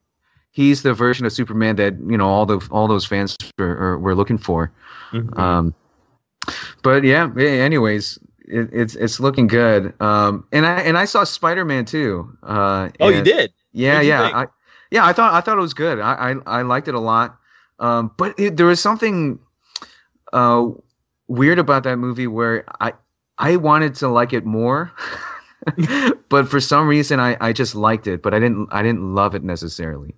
he's 0.51 0.83
the 0.83 0.93
version 0.93 1.25
of 1.25 1.31
Superman 1.31 1.77
that 1.77 1.95
you 2.07 2.17
know 2.17 2.27
all 2.27 2.45
the 2.45 2.65
all 2.71 2.87
those 2.87 3.05
fans 3.05 3.37
were, 3.57 3.97
were 3.97 4.15
looking 4.15 4.37
for. 4.37 4.71
Mm-hmm. 5.11 5.39
Um, 5.39 5.73
but 6.81 7.03
yeah, 7.03 7.31
anyways, 7.37 8.19
it, 8.39 8.69
it's 8.73 8.95
it's 8.95 9.19
looking 9.19 9.47
good. 9.47 9.93
Um, 10.01 10.45
and 10.51 10.65
I 10.65 10.81
and 10.81 10.97
I 10.97 11.05
saw 11.05 11.23
Spider 11.23 11.63
Man 11.63 11.85
too. 11.85 12.37
Uh, 12.43 12.89
oh, 12.99 13.09
you 13.09 13.23
did? 13.23 13.53
Yeah, 13.71 14.01
yeah. 14.01 14.45
Yeah, 14.93 15.07
I 15.07 15.11
thought 15.11 15.33
I 15.33 15.41
thought 15.41 15.57
it 15.57 15.61
was 15.61 15.73
good. 15.73 15.99
I 15.99 16.35
I, 16.45 16.59
I 16.59 16.61
liked 16.61 16.87
it 16.87 16.93
a 16.93 16.99
lot. 16.99 17.39
Um, 17.79 18.11
but 18.15 18.39
it, 18.39 18.57
there 18.57 18.67
was 18.67 18.79
something 18.79 19.39
uh, 20.31 20.69
weird 21.27 21.57
about 21.57 21.81
that 21.83 21.97
movie 21.97 22.27
where 22.27 22.63
I 22.79 22.93
I 23.39 23.55
wanted 23.55 23.95
to 23.95 24.07
like 24.07 24.33
it 24.33 24.45
more. 24.45 24.91
but 26.29 26.47
for 26.47 26.59
some 26.59 26.87
reason 26.87 27.19
I, 27.19 27.35
I 27.41 27.53
just 27.53 27.73
liked 27.73 28.05
it, 28.05 28.21
but 28.21 28.35
I 28.35 28.39
didn't 28.39 28.67
I 28.71 28.83
didn't 28.83 29.15
love 29.15 29.33
it 29.33 29.43
necessarily. 29.43 30.13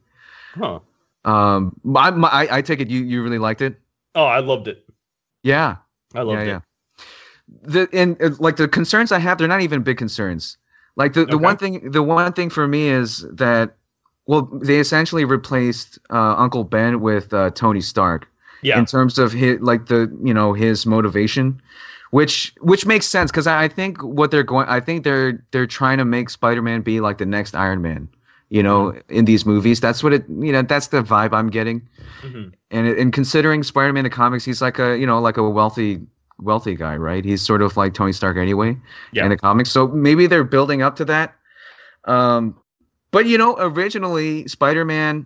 Huh. 0.55 0.81
Um, 1.23 1.79
my, 1.83 2.11
my, 2.11 2.27
I, 2.27 2.57
I 2.57 2.61
take 2.61 2.81
it 2.81 2.89
you, 2.89 3.01
you 3.01 3.23
really 3.23 3.39
liked 3.39 3.61
it. 3.61 3.79
Oh, 4.13 4.25
I 4.25 4.39
loved 4.39 4.67
it. 4.67 4.85
Yeah, 5.41 5.77
I 6.13 6.21
loved 6.21 6.39
yeah, 6.39 6.43
it. 6.43 6.47
Yeah. 6.47 6.59
The 7.61 7.89
and 7.93 8.21
uh, 8.21 8.31
like 8.39 8.57
the 8.57 8.67
concerns 8.67 9.13
I 9.13 9.19
have, 9.19 9.37
they're 9.37 9.47
not 9.47 9.61
even 9.61 9.83
big 9.83 9.97
concerns. 9.97 10.57
Like 10.97 11.13
the, 11.13 11.25
the 11.25 11.35
okay. 11.35 11.43
one 11.43 11.57
thing, 11.57 11.91
the 11.91 12.03
one 12.03 12.33
thing 12.33 12.49
for 12.49 12.67
me 12.67 12.89
is 12.89 13.25
that, 13.31 13.75
well, 14.27 14.49
they 14.51 14.79
essentially 14.79 15.25
replaced 15.25 15.99
uh, 16.09 16.35
Uncle 16.37 16.63
Ben 16.63 17.01
with 17.01 17.33
uh, 17.33 17.51
Tony 17.51 17.81
Stark. 17.81 18.27
Yeah. 18.61 18.79
In 18.79 18.85
terms 18.85 19.19
of 19.19 19.31
his, 19.31 19.59
like 19.59 19.87
the, 19.87 20.11
you 20.23 20.33
know, 20.33 20.53
his 20.53 20.87
motivation, 20.87 21.61
which 22.09 22.51
which 22.61 22.87
makes 22.87 23.05
sense 23.05 23.29
because 23.29 23.45
I 23.45 23.67
think 23.67 24.01
what 24.01 24.31
they're 24.31 24.41
going, 24.41 24.67
I 24.67 24.79
think 24.79 25.03
they're 25.03 25.45
they're 25.51 25.67
trying 25.67 25.99
to 25.99 26.05
make 26.05 26.31
Spider-Man 26.31 26.81
be 26.81 26.99
like 26.99 27.19
the 27.19 27.27
next 27.27 27.55
Iron 27.55 27.83
Man 27.83 28.09
you 28.49 28.61
know, 28.61 28.91
mm-hmm. 28.91 29.13
in 29.13 29.25
these 29.25 29.45
movies. 29.45 29.79
That's 29.79 30.03
what 30.03 30.13
it, 30.13 30.25
you 30.29 30.51
know, 30.51 30.61
that's 30.61 30.87
the 30.87 31.01
vibe 31.01 31.33
I'm 31.33 31.49
getting. 31.49 31.81
Mm-hmm. 32.21 32.49
And 32.71 32.87
and 32.87 33.13
considering 33.13 33.63
Spider-Man 33.63 34.03
the 34.03 34.09
comics, 34.09 34.45
he's 34.45 34.61
like 34.61 34.79
a, 34.79 34.97
you 34.97 35.05
know, 35.05 35.19
like 35.19 35.37
a 35.37 35.49
wealthy 35.49 36.01
wealthy 36.39 36.75
guy, 36.75 36.95
right? 36.95 37.23
He's 37.23 37.41
sort 37.41 37.61
of 37.61 37.77
like 37.77 37.93
Tony 37.93 38.13
Stark 38.13 38.37
anyway 38.37 38.77
yeah. 39.11 39.23
in 39.23 39.29
the 39.29 39.37
comics. 39.37 39.71
So 39.71 39.87
maybe 39.87 40.27
they're 40.27 40.43
building 40.43 40.81
up 40.81 40.95
to 40.97 41.05
that. 41.05 41.35
Um, 42.05 42.57
but 43.15 43.27
you 43.27 43.37
know, 43.37 43.55
originally 43.57 44.45
Spider-Man 44.45 45.25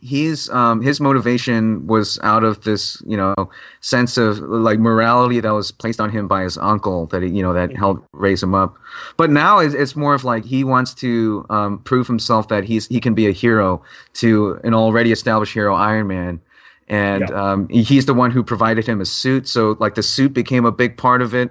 he's 0.00 0.48
um 0.50 0.80
his 0.80 1.00
motivation 1.00 1.84
was 1.88 2.20
out 2.22 2.44
of 2.44 2.62
this 2.62 3.02
you 3.04 3.16
know 3.16 3.34
sense 3.80 4.16
of 4.16 4.38
like 4.38 4.78
morality 4.78 5.40
that 5.40 5.50
was 5.50 5.72
placed 5.72 6.00
on 6.00 6.08
him 6.08 6.28
by 6.28 6.44
his 6.44 6.56
uncle 6.58 7.06
that 7.06 7.22
he, 7.22 7.28
you 7.28 7.42
know 7.42 7.52
that 7.52 7.76
helped 7.76 8.06
raise 8.12 8.40
him 8.40 8.54
up. 8.54 8.78
But 9.16 9.30
now 9.30 9.58
it's, 9.58 9.74
it's 9.74 9.96
more 9.96 10.14
of 10.14 10.22
like 10.22 10.44
he 10.44 10.62
wants 10.62 10.94
to 10.94 11.44
um 11.50 11.78
prove 11.80 12.06
himself 12.06 12.46
that 12.46 12.62
he's 12.62 12.86
he 12.86 13.00
can 13.00 13.14
be 13.14 13.26
a 13.26 13.32
hero 13.32 13.82
to 14.14 14.60
an 14.62 14.72
already 14.72 15.10
established 15.10 15.52
hero 15.52 15.74
iron 15.74 16.06
man. 16.06 16.40
And 16.86 17.28
yeah. 17.28 17.50
um 17.50 17.68
he's 17.70 18.06
the 18.06 18.14
one 18.14 18.30
who 18.30 18.44
provided 18.44 18.86
him 18.86 19.00
a 19.00 19.04
suit. 19.04 19.48
So 19.48 19.76
like 19.80 19.96
the 19.96 20.04
suit 20.04 20.32
became 20.32 20.64
a 20.64 20.72
big 20.72 20.96
part 20.96 21.20
of 21.20 21.34
it 21.34 21.50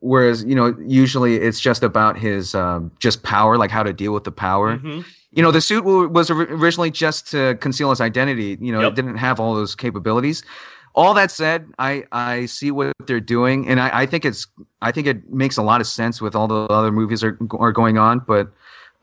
whereas 0.00 0.44
you 0.44 0.54
know 0.54 0.74
usually 0.80 1.36
it's 1.36 1.60
just 1.60 1.82
about 1.82 2.18
his 2.18 2.54
um 2.54 2.90
just 2.98 3.22
power 3.22 3.58
like 3.58 3.70
how 3.70 3.82
to 3.82 3.92
deal 3.92 4.12
with 4.12 4.24
the 4.24 4.32
power. 4.32 4.76
Mm-hmm. 4.76 5.00
You 5.32 5.42
know 5.42 5.50
the 5.50 5.60
suit 5.60 5.84
was 5.84 6.30
originally 6.30 6.90
just 6.90 7.30
to 7.30 7.56
conceal 7.56 7.90
his 7.90 8.00
identity 8.00 8.58
you 8.60 8.72
know 8.72 8.80
yep. 8.80 8.92
it 8.92 8.96
didn't 8.96 9.16
have 9.16 9.38
all 9.40 9.54
those 9.54 9.74
capabilities. 9.74 10.42
All 10.92 11.14
that 11.14 11.30
said 11.30 11.68
i 11.78 12.04
i 12.10 12.46
see 12.46 12.72
what 12.72 12.92
they're 13.06 13.20
doing 13.20 13.68
and 13.68 13.78
i 13.78 14.00
i 14.00 14.06
think 14.06 14.24
it's 14.24 14.48
i 14.82 14.90
think 14.90 15.06
it 15.06 15.30
makes 15.32 15.56
a 15.56 15.62
lot 15.62 15.80
of 15.80 15.86
sense 15.86 16.20
with 16.20 16.34
all 16.34 16.48
the 16.48 16.64
other 16.64 16.90
movies 16.90 17.22
are 17.22 17.38
are 17.52 17.70
going 17.70 17.96
on 17.96 18.18
but 18.18 18.48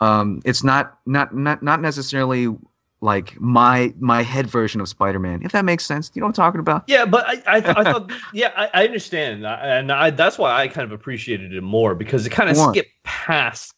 um 0.02 0.42
it's 0.44 0.66
not 0.66 1.00
not 1.06 1.34
not 1.34 1.64
not 1.64 1.82
necessarily 1.82 2.54
like 3.02 3.40
my 3.40 3.94
my 4.00 4.24
head 4.24 4.48
version 4.48 4.82
of 4.82 4.90
Spider-Man. 4.90 5.42
If 5.44 5.52
that 5.52 5.66
makes 5.66 5.86
sense, 5.86 6.12
you 6.14 6.20
know 6.20 6.26
what 6.26 6.40
I'm 6.40 6.46
talking 6.46 6.60
about? 6.60 6.84
Yeah, 6.88 7.06
but 7.06 7.28
I 7.28 7.42
I, 7.46 7.58
I 7.58 7.84
thought 7.84 8.12
yeah 8.34 8.52
I, 8.56 8.70
I 8.74 8.86
understand, 8.86 9.46
and 9.46 9.92
I, 9.92 10.10
that's 10.10 10.38
why 10.38 10.52
I 10.52 10.68
kind 10.68 10.86
of 10.86 10.92
appreciated 10.92 11.54
it 11.54 11.62
more 11.62 11.94
because 11.96 12.26
it 12.26 12.32
kind 12.32 12.50
of 12.50 12.58
skipped 12.58 12.92
past 13.04 13.76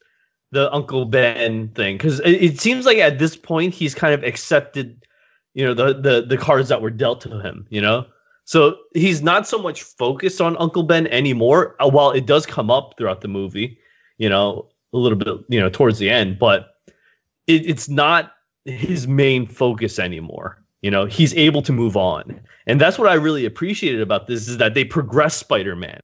the 0.51 0.74
Uncle 0.74 1.05
Ben 1.05 1.70
thing 1.70 1.97
because 1.97 2.20
it, 2.22 2.32
it, 2.32 2.59
seems 2.59 2.86
like 2.86 2.97
at 2.97 3.20
this 3.20 3.36
point 3.36 3.74
he's 3.74 3.93
kind 3.93 4.13
of 4.13 4.24
accepted, 4.24 5.05
you 5.53 5.65
know, 5.65 5.74
the 5.74 5.93
the 5.93 6.26
the 6.26 6.38
cards 6.38 6.70
that 6.70 6.82
were 6.82 6.89
dealt 6.89 7.22
to 7.22 7.39
him, 7.39 7.67
you 7.70 7.82
know. 7.82 8.05
So 8.45 8.78
he's 8.95 9.22
not 9.22 9.47
so 9.47 9.59
much 9.59 9.84
focused 9.84 10.41
on 10.41 10.57
Uncle 10.57 10.84
Ben 10.84 11.05
anymore. 11.07 11.76
Uh, 11.80 11.88
while 11.89 12.11
it 12.11 12.26
does 12.26 12.47
come 12.47 12.72
up 12.72 12.95
throughout 12.97 13.22
the 13.22 13.28
movie, 13.28 13.78
you 14.17 14.28
know, 14.28 14.70
a 14.91 14.97
little 14.97 15.17
bit, 15.17 15.45
you 15.49 15.59
know, 15.59 15.70
towards 15.70 15.99
the 15.99 16.09
end, 16.09 16.39
but 16.39 16.70
it, 17.45 17.70
it's 17.70 17.88
not 17.88 18.32
his 18.66 19.07
main 19.07 19.47
focus 19.47 19.99
anymore. 19.99 20.64
You 20.82 20.91
know, 20.91 21.05
he's 21.05 21.34
able 21.34 21.62
to 21.64 21.74
move 21.74 21.97
on, 21.97 22.39
and 22.66 22.80
that's 22.80 22.97
what 22.97 23.10
I 23.10 23.16
really 23.16 23.45
appreciated 23.45 24.01
about 24.01 24.28
this 24.28 24.47
is 24.47 24.57
that 24.57 24.74
they 24.74 24.86
progress 24.86 25.36
Spider-Man 25.36 25.99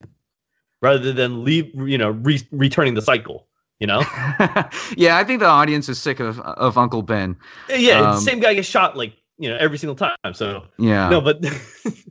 rather 0.82 1.14
than 1.14 1.43
leave, 1.45 1.72
you 1.76 1.97
know, 1.97 2.10
re- 2.10 2.47
returning 2.51 2.93
the 2.93 3.01
cycle 3.01 3.47
you 3.80 3.88
know? 3.88 3.99
Yeah 4.97 5.18
i 5.18 5.24
think 5.24 5.39
the 5.39 5.47
audience 5.47 5.89
is 5.89 5.99
sick 5.99 6.20
of 6.20 6.39
of 6.39 6.78
uncle 6.78 7.01
ben. 7.01 7.36
Yeah 7.70 8.12
um, 8.12 8.20
same 8.20 8.39
guy 8.39 8.53
gets 8.53 8.68
shot 8.68 8.97
like 8.97 9.14
you 9.38 9.49
know 9.49 9.58
every 9.58 9.78
single 9.78 9.95
time 9.95 10.16
so. 10.34 10.66
Yeah. 10.78 11.10
No 11.10 11.22
but 11.22 11.41
but 11.91 12.03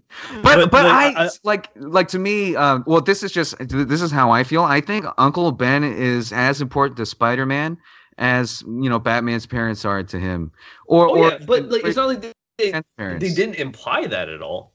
but, 0.43 0.71
but 0.71 0.87
I, 0.87 1.25
I, 1.25 1.29
like 1.43 1.71
like 1.77 2.09
to 2.09 2.19
me 2.19 2.55
uh, 2.55 2.81
well 2.87 3.01
this 3.01 3.23
is 3.23 3.33
just 3.33 3.57
this 3.69 4.03
is 4.03 4.11
how 4.11 4.31
i 4.31 4.45
feel. 4.45 4.63
I 4.63 4.81
think 4.81 5.07
uncle 5.19 5.51
ben 5.53 5.85
is 5.85 6.33
as 6.33 6.61
important 6.61 6.97
to 6.99 7.07
spider-man 7.07 7.79
as 8.19 8.63
you 8.63 8.89
know 8.89 8.99
batman's 8.99 9.47
parents 9.47 9.85
are 9.85 10.03
to 10.03 10.19
him. 10.19 10.53
Or 10.87 11.07
oh, 11.07 11.17
or 11.17 11.31
yeah, 11.31 11.39
but 11.47 11.69
like 11.69 11.85
it's 11.85 11.97
not 11.97 12.09
like 12.09 12.21
they, 12.59 12.73
they 12.99 13.35
didn't 13.35 13.57
imply 13.57 14.07
that 14.07 14.29
at 14.29 14.43
all. 14.43 14.73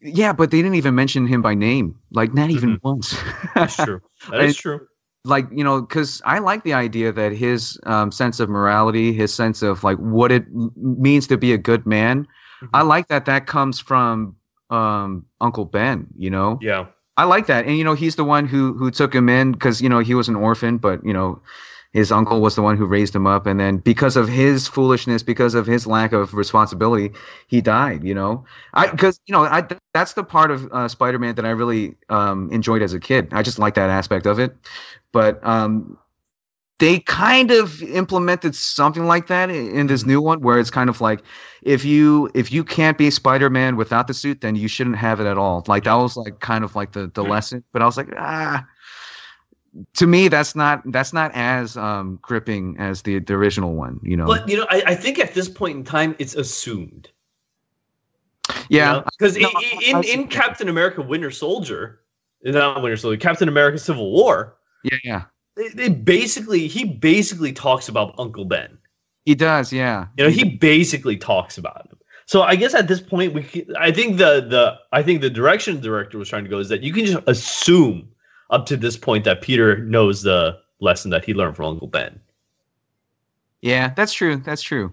Yeah 0.00 0.32
but 0.32 0.50
they 0.50 0.58
didn't 0.58 0.76
even 0.76 0.94
mention 0.94 1.26
him 1.26 1.42
by 1.42 1.54
name. 1.54 1.98
Like 2.10 2.34
not 2.34 2.50
even 2.50 2.76
mm-hmm. 2.76 2.88
once. 2.88 3.16
That's 3.54 3.76
true. 3.76 4.00
That 4.30 4.42
is 4.42 4.56
true. 4.56 4.86
like 5.24 5.46
you 5.52 5.64
know 5.64 5.80
because 5.80 6.22
i 6.24 6.38
like 6.38 6.62
the 6.62 6.74
idea 6.74 7.12
that 7.12 7.32
his 7.32 7.78
um, 7.86 8.12
sense 8.12 8.38
of 8.40 8.48
morality 8.48 9.12
his 9.12 9.34
sense 9.34 9.62
of 9.62 9.82
like 9.82 9.98
what 9.98 10.30
it 10.30 10.44
means 10.76 11.26
to 11.26 11.36
be 11.36 11.52
a 11.52 11.58
good 11.58 11.86
man 11.86 12.22
mm-hmm. 12.24 12.66
i 12.72 12.82
like 12.82 13.08
that 13.08 13.26
that 13.26 13.46
comes 13.46 13.80
from 13.80 14.36
um, 14.70 15.26
uncle 15.40 15.64
ben 15.64 16.06
you 16.16 16.30
know? 16.30 16.58
Yeah. 16.62 16.86
I 17.16 17.24
like 17.24 17.46
that. 17.46 17.66
And 17.66 17.76
you 17.76 17.84
know 17.84 17.94
he's 17.94 18.16
the 18.16 18.24
one 18.24 18.46
who 18.46 18.72
who 18.72 18.90
took 18.90 19.14
him 19.14 19.28
in 19.28 19.52
because 19.52 19.82
you 19.82 19.88
know 19.88 19.98
he 19.98 20.14
was 20.14 20.28
an 20.28 20.36
orphan 20.36 20.78
but 20.78 21.04
you 21.04 21.12
know 21.12 21.40
his 21.92 22.10
uncle 22.10 22.40
was 22.40 22.54
the 22.54 22.62
one 22.62 22.76
who 22.76 22.86
raised 22.86 23.14
him 23.14 23.26
up 23.26 23.46
and 23.46 23.60
then 23.60 23.76
because 23.78 24.16
of 24.16 24.28
his 24.28 24.66
foolishness 24.66 25.22
because 25.22 25.54
of 25.54 25.66
his 25.66 25.86
lack 25.86 26.12
of 26.12 26.34
responsibility 26.34 27.12
he 27.48 27.60
died 27.60 28.02
you 28.02 28.14
know? 28.14 28.44
I 28.74 28.90
because 28.90 29.20
you 29.26 29.32
know 29.32 29.42
i 29.44 29.66
that's 29.92 30.14
the 30.14 30.24
part 30.24 30.50
of 30.50 30.70
uh, 30.72 30.88
spider-man 30.88 31.34
that 31.34 31.44
i 31.44 31.50
really 31.50 31.94
um, 32.08 32.50
enjoyed 32.50 32.82
as 32.82 32.94
a 32.94 33.00
kid. 33.00 33.28
I 33.32 33.42
just 33.42 33.58
like 33.58 33.74
that 33.74 33.90
aspect 33.90 34.26
of 34.26 34.38
it. 34.38 34.56
But 35.12 35.44
um, 35.46 35.98
they 36.78 37.00
kind 37.00 37.50
of 37.50 37.82
implemented 37.82 38.54
something 38.54 39.04
like 39.04 39.26
that 39.28 39.50
in 39.50 39.86
this 39.86 40.00
mm-hmm. 40.00 40.10
new 40.10 40.20
one 40.20 40.40
where 40.40 40.58
it's 40.58 40.70
kind 40.70 40.90
of 40.90 41.00
like 41.00 41.22
if 41.62 41.84
you 41.84 42.30
if 42.34 42.50
you 42.50 42.64
can't 42.64 42.98
be 42.98 43.10
spider-man 43.10 43.76
without 43.76 44.06
the 44.06 44.14
suit 44.14 44.40
then 44.40 44.56
you 44.56 44.68
shouldn't 44.68 44.96
have 44.96 45.20
it 45.20 45.26
at 45.26 45.38
all. 45.38 45.62
Like 45.68 45.84
that 45.84 45.94
was 45.94 46.16
like 46.16 46.40
kind 46.40 46.64
of 46.64 46.74
like 46.74 46.92
the 46.92 47.08
the 47.08 47.22
lesson. 47.22 47.62
But 47.72 47.82
i 47.82 47.84
was 47.84 47.96
like 47.96 48.08
ah 48.16 48.66
to 49.94 50.06
me 50.06 50.28
that's 50.28 50.54
not 50.54 50.82
that's 50.92 51.12
not 51.12 51.30
as 51.34 51.76
um 51.76 52.18
gripping 52.20 52.76
as 52.78 53.02
the 53.02 53.18
the 53.20 53.32
original 53.34 53.74
one 53.74 53.98
you 54.02 54.16
know 54.16 54.26
but 54.26 54.46
you 54.48 54.56
know 54.56 54.66
i, 54.68 54.82
I 54.88 54.94
think 54.94 55.18
at 55.18 55.32
this 55.32 55.48
point 55.48 55.78
in 55.78 55.84
time 55.84 56.14
it's 56.18 56.34
assumed 56.34 57.08
yeah 58.68 59.02
because 59.18 59.36
you 59.36 59.42
know? 59.42 59.50
in, 59.80 59.96
in, 59.96 60.20
in 60.20 60.28
captain 60.28 60.68
america 60.68 61.00
winter 61.00 61.30
soldier 61.30 62.00
not 62.44 62.82
winter 62.82 62.96
soldier 62.96 63.18
captain 63.18 63.48
america 63.48 63.78
civil 63.78 64.12
war 64.12 64.56
yeah, 64.82 64.98
yeah. 65.04 65.22
They, 65.56 65.68
they 65.68 65.88
basically 65.88 66.66
he 66.66 66.84
basically 66.84 67.52
talks 67.52 67.88
about 67.88 68.14
Uncle 68.18 68.44
Ben. 68.44 68.78
He 69.24 69.34
does, 69.34 69.72
yeah. 69.72 70.06
You 70.16 70.24
know, 70.24 70.30
he 70.30 70.44
basically 70.44 71.16
talks 71.16 71.58
about 71.58 71.86
him. 71.86 71.98
So 72.26 72.42
I 72.42 72.56
guess 72.56 72.74
at 72.74 72.88
this 72.88 73.00
point, 73.00 73.34
we 73.34 73.66
I 73.78 73.92
think 73.92 74.16
the 74.16 74.46
the 74.48 74.78
I 74.92 75.02
think 75.02 75.20
the 75.20 75.30
direction 75.30 75.76
the 75.76 75.82
director 75.82 76.18
was 76.18 76.28
trying 76.28 76.44
to 76.44 76.50
go 76.50 76.58
is 76.58 76.68
that 76.70 76.82
you 76.82 76.92
can 76.92 77.04
just 77.04 77.22
assume 77.26 78.08
up 78.52 78.66
to 78.66 78.76
this 78.76 78.96
point 78.96 79.24
that 79.24 79.40
Peter 79.40 79.78
knows 79.78 80.22
the 80.22 80.56
lesson 80.80 81.10
that 81.10 81.24
he 81.24 81.34
learned 81.34 81.56
from 81.56 81.66
Uncle 81.66 81.88
Ben. 81.88 82.20
Yeah, 83.62 83.92
that's 83.96 84.12
true. 84.12 84.36
That's 84.36 84.62
true. 84.62 84.92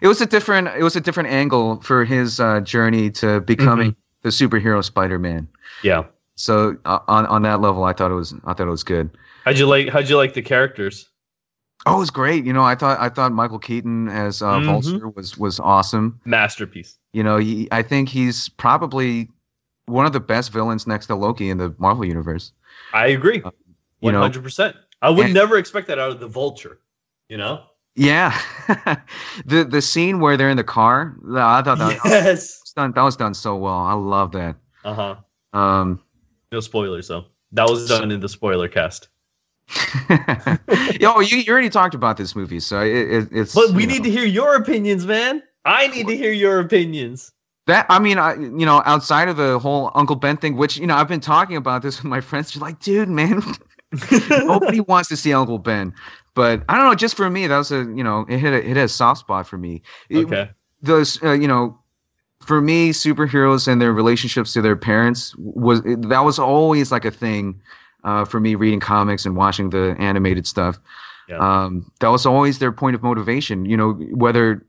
It 0.00 0.08
was 0.08 0.20
a 0.20 0.26
different 0.26 0.68
it 0.68 0.82
was 0.82 0.96
a 0.96 1.00
different 1.00 1.28
angle 1.30 1.80
for 1.82 2.04
his 2.04 2.40
uh, 2.40 2.60
journey 2.60 3.10
to 3.12 3.40
becoming 3.40 3.92
mm-hmm. 3.92 4.00
the 4.22 4.28
superhero 4.28 4.82
Spider-Man. 4.82 5.48
Yeah. 5.82 6.04
So 6.36 6.76
uh, 6.84 7.00
on 7.08 7.26
on 7.26 7.42
that 7.42 7.60
level, 7.60 7.84
I 7.84 7.92
thought 7.92 8.10
it 8.10 8.14
was 8.14 8.32
I 8.44 8.54
thought 8.54 8.68
it 8.68 8.70
was 8.70 8.84
good. 8.84 9.10
How'd 9.44 9.58
you 9.58 9.66
like 9.66 9.88
How'd 9.88 10.08
you 10.08 10.16
like 10.16 10.34
the 10.34 10.42
characters? 10.42 11.08
Oh, 11.86 11.96
it 11.96 12.00
was 12.00 12.10
great. 12.10 12.44
You 12.44 12.52
know, 12.52 12.62
I 12.62 12.74
thought 12.74 13.00
I 13.00 13.08
thought 13.08 13.32
Michael 13.32 13.58
Keaton 13.58 14.08
as 14.08 14.42
uh, 14.42 14.52
mm-hmm. 14.52 14.66
Vulture 14.66 15.08
was 15.08 15.36
was 15.36 15.58
awesome. 15.58 16.20
Masterpiece. 16.24 16.96
You 17.12 17.24
know, 17.24 17.38
he, 17.38 17.66
I 17.72 17.82
think 17.82 18.08
he's 18.08 18.48
probably 18.50 19.28
one 19.86 20.06
of 20.06 20.12
the 20.12 20.20
best 20.20 20.52
villains 20.52 20.86
next 20.86 21.06
to 21.06 21.14
Loki 21.14 21.50
in 21.50 21.58
the 21.58 21.74
Marvel 21.78 22.04
universe. 22.04 22.52
I 22.92 23.08
agree. 23.08 23.42
Uh, 23.42 23.50
One 24.00 24.14
hundred 24.14 24.42
percent. 24.42 24.76
I 25.00 25.10
would 25.10 25.26
and, 25.26 25.34
never 25.34 25.58
expect 25.58 25.88
that 25.88 25.98
out 25.98 26.10
of 26.10 26.20
the 26.20 26.28
Vulture. 26.28 26.80
You 27.28 27.36
know. 27.36 27.64
Yeah, 27.94 28.38
the 29.44 29.64
the 29.64 29.82
scene 29.82 30.20
where 30.20 30.36
they're 30.36 30.50
in 30.50 30.56
the 30.56 30.64
car, 30.64 31.16
I 31.34 31.62
thought 31.62 31.78
that, 31.78 32.00
yes. 32.04 32.60
was 32.62 32.72
done, 32.72 32.92
that 32.92 33.02
was 33.02 33.16
done 33.16 33.34
so 33.34 33.56
well. 33.56 33.74
I 33.78 33.94
love 33.94 34.32
that. 34.32 34.54
Uh 34.84 34.94
huh. 34.94 35.16
Um, 35.58 36.00
no 36.52 36.60
spoilers 36.60 37.08
though. 37.08 37.24
That 37.52 37.68
was 37.68 37.88
done 37.88 38.12
in 38.12 38.20
the 38.20 38.28
spoiler 38.28 38.68
cast. 38.68 39.08
Yo, 41.00 41.20
you, 41.20 41.38
you 41.38 41.52
already 41.52 41.70
talked 41.70 41.94
about 41.94 42.16
this 42.16 42.36
movie, 42.36 42.60
so 42.60 42.80
it, 42.80 43.10
it, 43.10 43.28
it's. 43.32 43.54
But 43.54 43.70
we 43.70 43.84
need 43.84 43.98
know. 43.98 44.04
to 44.04 44.10
hear 44.10 44.24
your 44.24 44.54
opinions, 44.54 45.04
man. 45.04 45.42
I 45.64 45.88
need 45.88 46.06
to 46.06 46.16
hear 46.16 46.32
your 46.32 46.60
opinions. 46.60 47.32
That 47.68 47.84
I 47.90 47.98
mean, 47.98 48.16
I 48.16 48.34
you 48.34 48.64
know, 48.64 48.82
outside 48.86 49.28
of 49.28 49.36
the 49.36 49.58
whole 49.58 49.92
Uncle 49.94 50.16
Ben 50.16 50.38
thing, 50.38 50.56
which 50.56 50.78
you 50.78 50.86
know, 50.86 50.96
I've 50.96 51.06
been 51.06 51.20
talking 51.20 51.54
about 51.54 51.82
this 51.82 51.98
with 52.02 52.06
my 52.06 52.22
friends. 52.22 52.54
You're 52.54 52.62
like, 52.62 52.80
dude, 52.80 53.10
man, 53.10 53.42
nobody 54.30 54.80
wants 54.88 55.10
to 55.10 55.16
see 55.16 55.34
Uncle 55.34 55.58
Ben. 55.58 55.92
But 56.34 56.62
I 56.70 56.76
don't 56.76 56.86
know. 56.86 56.94
Just 56.94 57.14
for 57.14 57.28
me, 57.28 57.46
that 57.46 57.58
was 57.58 57.70
a 57.70 57.80
you 57.94 58.02
know, 58.02 58.24
it 58.26 58.38
hit 58.38 58.54
a, 58.54 58.58
it 58.58 58.64
hit 58.64 58.76
a 58.78 58.88
soft 58.88 59.20
spot 59.20 59.46
for 59.46 59.58
me. 59.58 59.82
Okay. 60.10 60.50
Those 60.80 61.22
uh, 61.22 61.32
you 61.32 61.46
know 61.46 61.78
for 62.40 62.62
me, 62.62 62.90
superheroes 62.90 63.68
and 63.68 63.82
their 63.82 63.92
relationships 63.92 64.54
to 64.54 64.62
their 64.62 64.76
parents 64.76 65.34
was 65.36 65.82
that 65.82 66.24
was 66.24 66.38
always 66.38 66.90
like 66.90 67.04
a 67.04 67.10
thing 67.10 67.60
uh, 68.04 68.24
for 68.24 68.40
me 68.40 68.54
reading 68.54 68.80
comics 68.80 69.26
and 69.26 69.36
watching 69.36 69.68
the 69.68 69.94
animated 69.98 70.46
stuff. 70.46 70.78
Yeah. 71.28 71.36
Um, 71.36 71.92
that 72.00 72.08
was 72.08 72.24
always 72.24 72.60
their 72.60 72.72
point 72.72 72.94
of 72.94 73.02
motivation. 73.02 73.66
You 73.66 73.76
know, 73.76 73.92
whether 73.92 74.64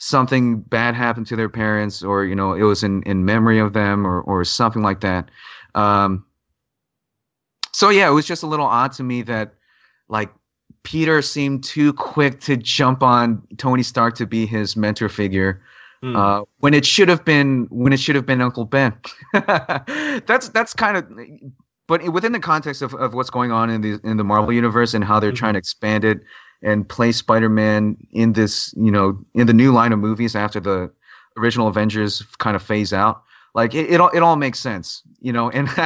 something 0.00 0.60
bad 0.60 0.94
happened 0.94 1.26
to 1.28 1.36
their 1.36 1.48
parents 1.48 2.02
or 2.02 2.24
you 2.24 2.34
know 2.34 2.54
it 2.54 2.62
was 2.62 2.82
in, 2.82 3.02
in 3.04 3.24
memory 3.24 3.58
of 3.58 3.72
them 3.72 4.06
or 4.06 4.20
or 4.22 4.44
something 4.44 4.82
like 4.82 5.00
that. 5.00 5.30
Um, 5.74 6.24
so 7.72 7.90
yeah, 7.90 8.08
it 8.08 8.12
was 8.12 8.26
just 8.26 8.42
a 8.42 8.46
little 8.46 8.66
odd 8.66 8.92
to 8.92 9.02
me 9.02 9.22
that 9.22 9.54
like 10.08 10.30
Peter 10.82 11.22
seemed 11.22 11.62
too 11.62 11.92
quick 11.92 12.40
to 12.40 12.56
jump 12.56 13.02
on 13.02 13.46
Tony 13.58 13.82
Stark 13.82 14.16
to 14.16 14.26
be 14.26 14.46
his 14.46 14.76
mentor 14.76 15.08
figure 15.08 15.62
Hmm. 16.02 16.16
Uh, 16.16 16.42
when 16.60 16.72
it 16.72 16.86
should 16.86 17.10
have 17.10 17.24
been 17.24 17.66
when 17.70 17.92
it 17.92 18.00
should 18.00 18.14
have 18.14 18.24
been 18.24 18.40
Uncle 18.40 18.64
Ben. 18.64 18.94
that's 19.32 20.48
that's 20.48 20.72
kind 20.72 20.96
of, 20.96 21.06
but 21.86 22.10
within 22.10 22.32
the 22.32 22.40
context 22.40 22.80
of, 22.80 22.94
of 22.94 23.12
what's 23.12 23.28
going 23.28 23.52
on 23.52 23.68
in 23.68 23.82
the 23.82 24.00
in 24.02 24.16
the 24.16 24.24
Marvel 24.24 24.52
universe 24.52 24.94
and 24.94 25.04
how 25.04 25.20
they're 25.20 25.30
mm-hmm. 25.30 25.36
trying 25.36 25.52
to 25.54 25.58
expand 25.58 26.04
it 26.04 26.20
and 26.62 26.88
play 26.88 27.12
Spider-Man 27.12 27.96
in 28.10 28.34
this, 28.34 28.74
you 28.76 28.90
know, 28.90 29.18
in 29.34 29.46
the 29.46 29.54
new 29.54 29.72
line 29.72 29.92
of 29.92 29.98
movies 29.98 30.36
after 30.36 30.60
the 30.60 30.90
original 31.36 31.68
Avengers 31.68 32.22
kind 32.38 32.56
of 32.56 32.62
phase 32.62 32.92
out. 32.92 33.22
Like 33.54 33.74
it, 33.74 33.90
it 33.90 34.00
all 34.00 34.10
it 34.10 34.20
all 34.20 34.36
makes 34.36 34.58
sense, 34.58 35.02
you 35.20 35.32
know, 35.32 35.50
and. 35.50 35.68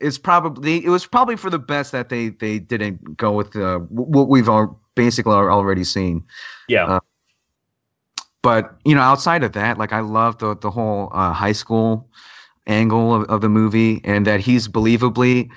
it's 0.00 0.18
probably 0.18 0.84
it 0.84 0.90
was 0.90 1.06
probably 1.06 1.36
for 1.36 1.50
the 1.50 1.58
best 1.58 1.92
that 1.92 2.08
they 2.08 2.28
they 2.28 2.58
didn't 2.58 3.16
go 3.16 3.32
with 3.32 3.56
uh, 3.56 3.78
what 3.78 4.28
we've 4.28 4.48
all 4.48 4.80
basically 4.94 5.32
already 5.32 5.84
seen. 5.84 6.24
Yeah. 6.68 6.86
Uh, 6.86 7.00
but 8.42 8.76
you 8.84 8.94
know, 8.94 9.00
outside 9.00 9.42
of 9.42 9.52
that, 9.52 9.78
like 9.78 9.92
I 9.92 10.00
love 10.00 10.38
the 10.38 10.56
the 10.56 10.70
whole 10.70 11.10
uh, 11.12 11.32
high 11.32 11.52
school 11.52 12.08
angle 12.66 13.14
of, 13.14 13.24
of 13.24 13.40
the 13.40 13.48
movie, 13.48 14.00
and 14.04 14.26
that 14.26 14.40
he's 14.40 14.68
believably 14.68 15.50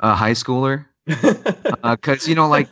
a 0.00 0.14
high 0.14 0.32
schooler. 0.32 0.86
Because 1.06 1.72
uh, 2.26 2.28
you 2.28 2.34
know, 2.34 2.48
like 2.48 2.68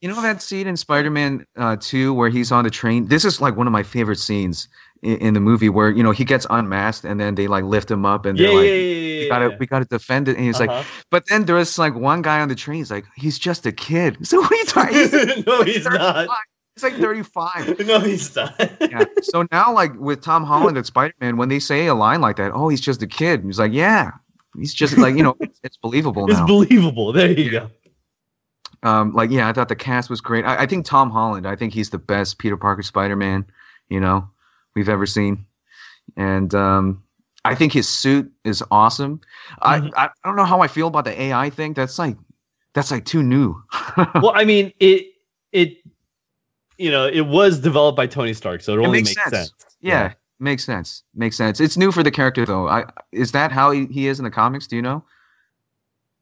you 0.00 0.08
know 0.08 0.20
that 0.22 0.40
scene 0.42 0.66
in 0.66 0.76
Spider-Man 0.76 1.44
uh, 1.56 1.76
Two 1.80 2.14
where 2.14 2.28
he's 2.28 2.52
on 2.52 2.64
the 2.64 2.70
train. 2.70 3.06
This 3.06 3.24
is 3.24 3.40
like 3.40 3.56
one 3.56 3.66
of 3.66 3.72
my 3.72 3.82
favorite 3.82 4.18
scenes 4.18 4.68
in, 5.02 5.16
in, 5.18 5.34
the 5.34 5.40
movie 5.40 5.68
where 5.68 5.90
you 5.90 6.02
know 6.02 6.12
he 6.12 6.24
gets 6.24 6.46
unmasked 6.50 7.04
and 7.04 7.20
then 7.20 7.34
they 7.34 7.48
like 7.48 7.64
lift 7.64 7.90
him 7.90 8.06
up 8.06 8.24
and 8.24 8.38
they're 8.38 8.48
like, 8.48 8.64
yeah, 8.64 8.72
yeah, 8.72 9.20
"We 9.22 9.28
gotta, 9.28 9.56
we 9.58 9.66
gotta 9.66 9.84
defend 9.86 10.28
it." 10.28 10.36
And 10.36 10.44
he's 10.44 10.60
uh-huh. 10.60 10.72
like, 10.72 10.86
but 11.10 11.24
then 11.28 11.44
there's 11.44 11.78
like 11.78 11.94
one 11.94 12.22
guy 12.22 12.40
on 12.40 12.48
the 12.48 12.54
train. 12.54 12.78
He's 12.78 12.90
like, 12.90 13.06
"He's 13.16 13.38
just 13.38 13.66
a 13.66 13.72
kid." 13.72 14.18
So 14.28 14.40
what 14.40 14.52
are 14.52 14.56
you 14.56 14.64
talking? 14.66 15.44
no, 15.46 15.62
he's 15.62 15.84
not. 15.84 16.28
He's 16.76 16.82
like 16.84 16.94
35. 16.94 17.80
no, 17.86 17.98
he's 17.98 18.36
not. 18.36 18.54
yeah. 18.80 19.04
So 19.22 19.46
now, 19.50 19.72
like 19.72 19.94
with 19.94 20.22
Tom 20.22 20.44
Holland 20.44 20.78
at 20.78 20.86
Spider 20.86 21.14
Man, 21.20 21.36
when 21.36 21.48
they 21.48 21.58
say 21.58 21.86
a 21.86 21.94
line 21.94 22.20
like 22.20 22.36
that, 22.36 22.52
oh, 22.52 22.68
he's 22.68 22.80
just 22.80 23.02
a 23.02 23.06
kid. 23.06 23.42
He's 23.42 23.58
like, 23.58 23.72
yeah, 23.72 24.12
he's 24.56 24.74
just 24.74 24.96
like 24.98 25.16
you 25.16 25.22
know, 25.22 25.34
it's, 25.40 25.58
it's 25.64 25.76
believable 25.76 26.30
It's 26.30 26.38
now. 26.38 26.46
believable. 26.46 27.12
There 27.12 27.30
you 27.30 27.50
go. 27.50 27.70
Um, 28.82 29.12
like 29.12 29.30
yeah, 29.30 29.48
I 29.48 29.52
thought 29.52 29.68
the 29.68 29.76
cast 29.76 30.08
was 30.10 30.20
great. 30.20 30.44
I, 30.44 30.62
I 30.62 30.66
think 30.66 30.86
Tom 30.86 31.10
Holland. 31.10 31.46
I 31.46 31.56
think 31.56 31.74
he's 31.74 31.90
the 31.90 31.98
best 31.98 32.38
Peter 32.38 32.56
Parker 32.56 32.82
Spider 32.82 33.16
Man, 33.16 33.46
you 33.88 34.00
know, 34.00 34.28
we've 34.74 34.88
ever 34.88 35.06
seen, 35.06 35.44
and 36.16 36.54
um, 36.54 37.02
I 37.44 37.54
think 37.54 37.72
his 37.72 37.88
suit 37.88 38.30
is 38.44 38.62
awesome. 38.70 39.20
Mhm. 39.62 39.92
I, 39.96 40.04
I 40.06 40.10
don't 40.24 40.36
know 40.36 40.44
how 40.44 40.60
I 40.60 40.68
feel 40.68 40.88
about 40.88 41.04
the 41.04 41.20
AI 41.20 41.50
thing. 41.50 41.72
That's 41.72 41.98
like 41.98 42.16
that's 42.74 42.90
like 42.90 43.04
too 43.04 43.22
new. 43.22 43.60
Well, 44.14 44.32
I 44.34 44.44
mean, 44.44 44.72
it 44.78 45.06
it 45.52 45.78
you 46.76 46.90
know 46.90 47.06
it 47.06 47.22
was 47.22 47.58
developed 47.58 47.96
by 47.96 48.06
Tony 48.06 48.34
Stark, 48.34 48.60
so 48.60 48.74
it, 48.74 48.78
only 48.78 48.98
makes 48.98 49.16
makes, 49.16 49.30
sense. 49.30 49.36
sense. 49.36 49.76
yeah, 49.80 50.12
makes 50.38 50.64
sense. 50.64 51.02
Makes 51.14 51.36
sense. 51.36 51.60
It's 51.60 51.76
new 51.76 51.90
for 51.90 52.02
the 52.02 52.10
character 52.10 52.46
though. 52.46 52.68
I 52.68 52.84
is 53.12 53.32
that 53.32 53.50
how 53.50 53.72
he, 53.72 53.86
he 53.86 54.06
is 54.06 54.18
in 54.20 54.24
the 54.24 54.30
comics? 54.30 54.66
Do 54.66 54.76
you 54.76 54.82
know? 54.82 55.04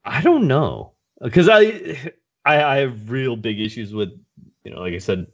I 0.05 0.23
don't 0.23 0.47
know 0.47 0.93
because 1.21 1.49
I, 1.49 2.13
I 2.47 2.63
I 2.63 2.77
have 2.79 3.11
real 3.11 3.37
big 3.37 3.61
issues 3.61 3.93
with 3.93 4.11
you 4.65 4.71
know, 4.73 4.81
like 4.81 4.95
I 4.95 4.99
said, 4.99 5.27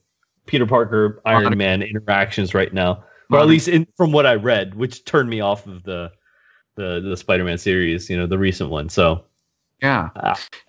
Peter 0.47 0.67
Parker, 0.67 1.23
Iron 1.25 1.45
Modern- 1.45 1.59
Man 1.59 1.83
interactions 1.83 2.55
right 2.55 2.73
now, 2.73 3.05
or 3.31 3.39
at 3.41 3.47
least 3.47 3.69
in, 3.69 3.87
from 3.97 4.13
what 4.13 4.27
I 4.27 4.35
read, 4.35 4.75
which 4.75 5.05
turned 5.05 5.31
me 5.31 5.41
off 5.41 5.67
of 5.67 5.85
the 5.85 6.11
the 6.75 7.01
the 7.01 7.17
Spider-Man 7.17 7.59
series, 7.59 8.11
you 8.11 8.17
know, 8.17 8.27
the 8.27 8.39
recent 8.39 8.71
one. 8.71 8.89
So 8.89 9.25
Yeah. 9.81 10.11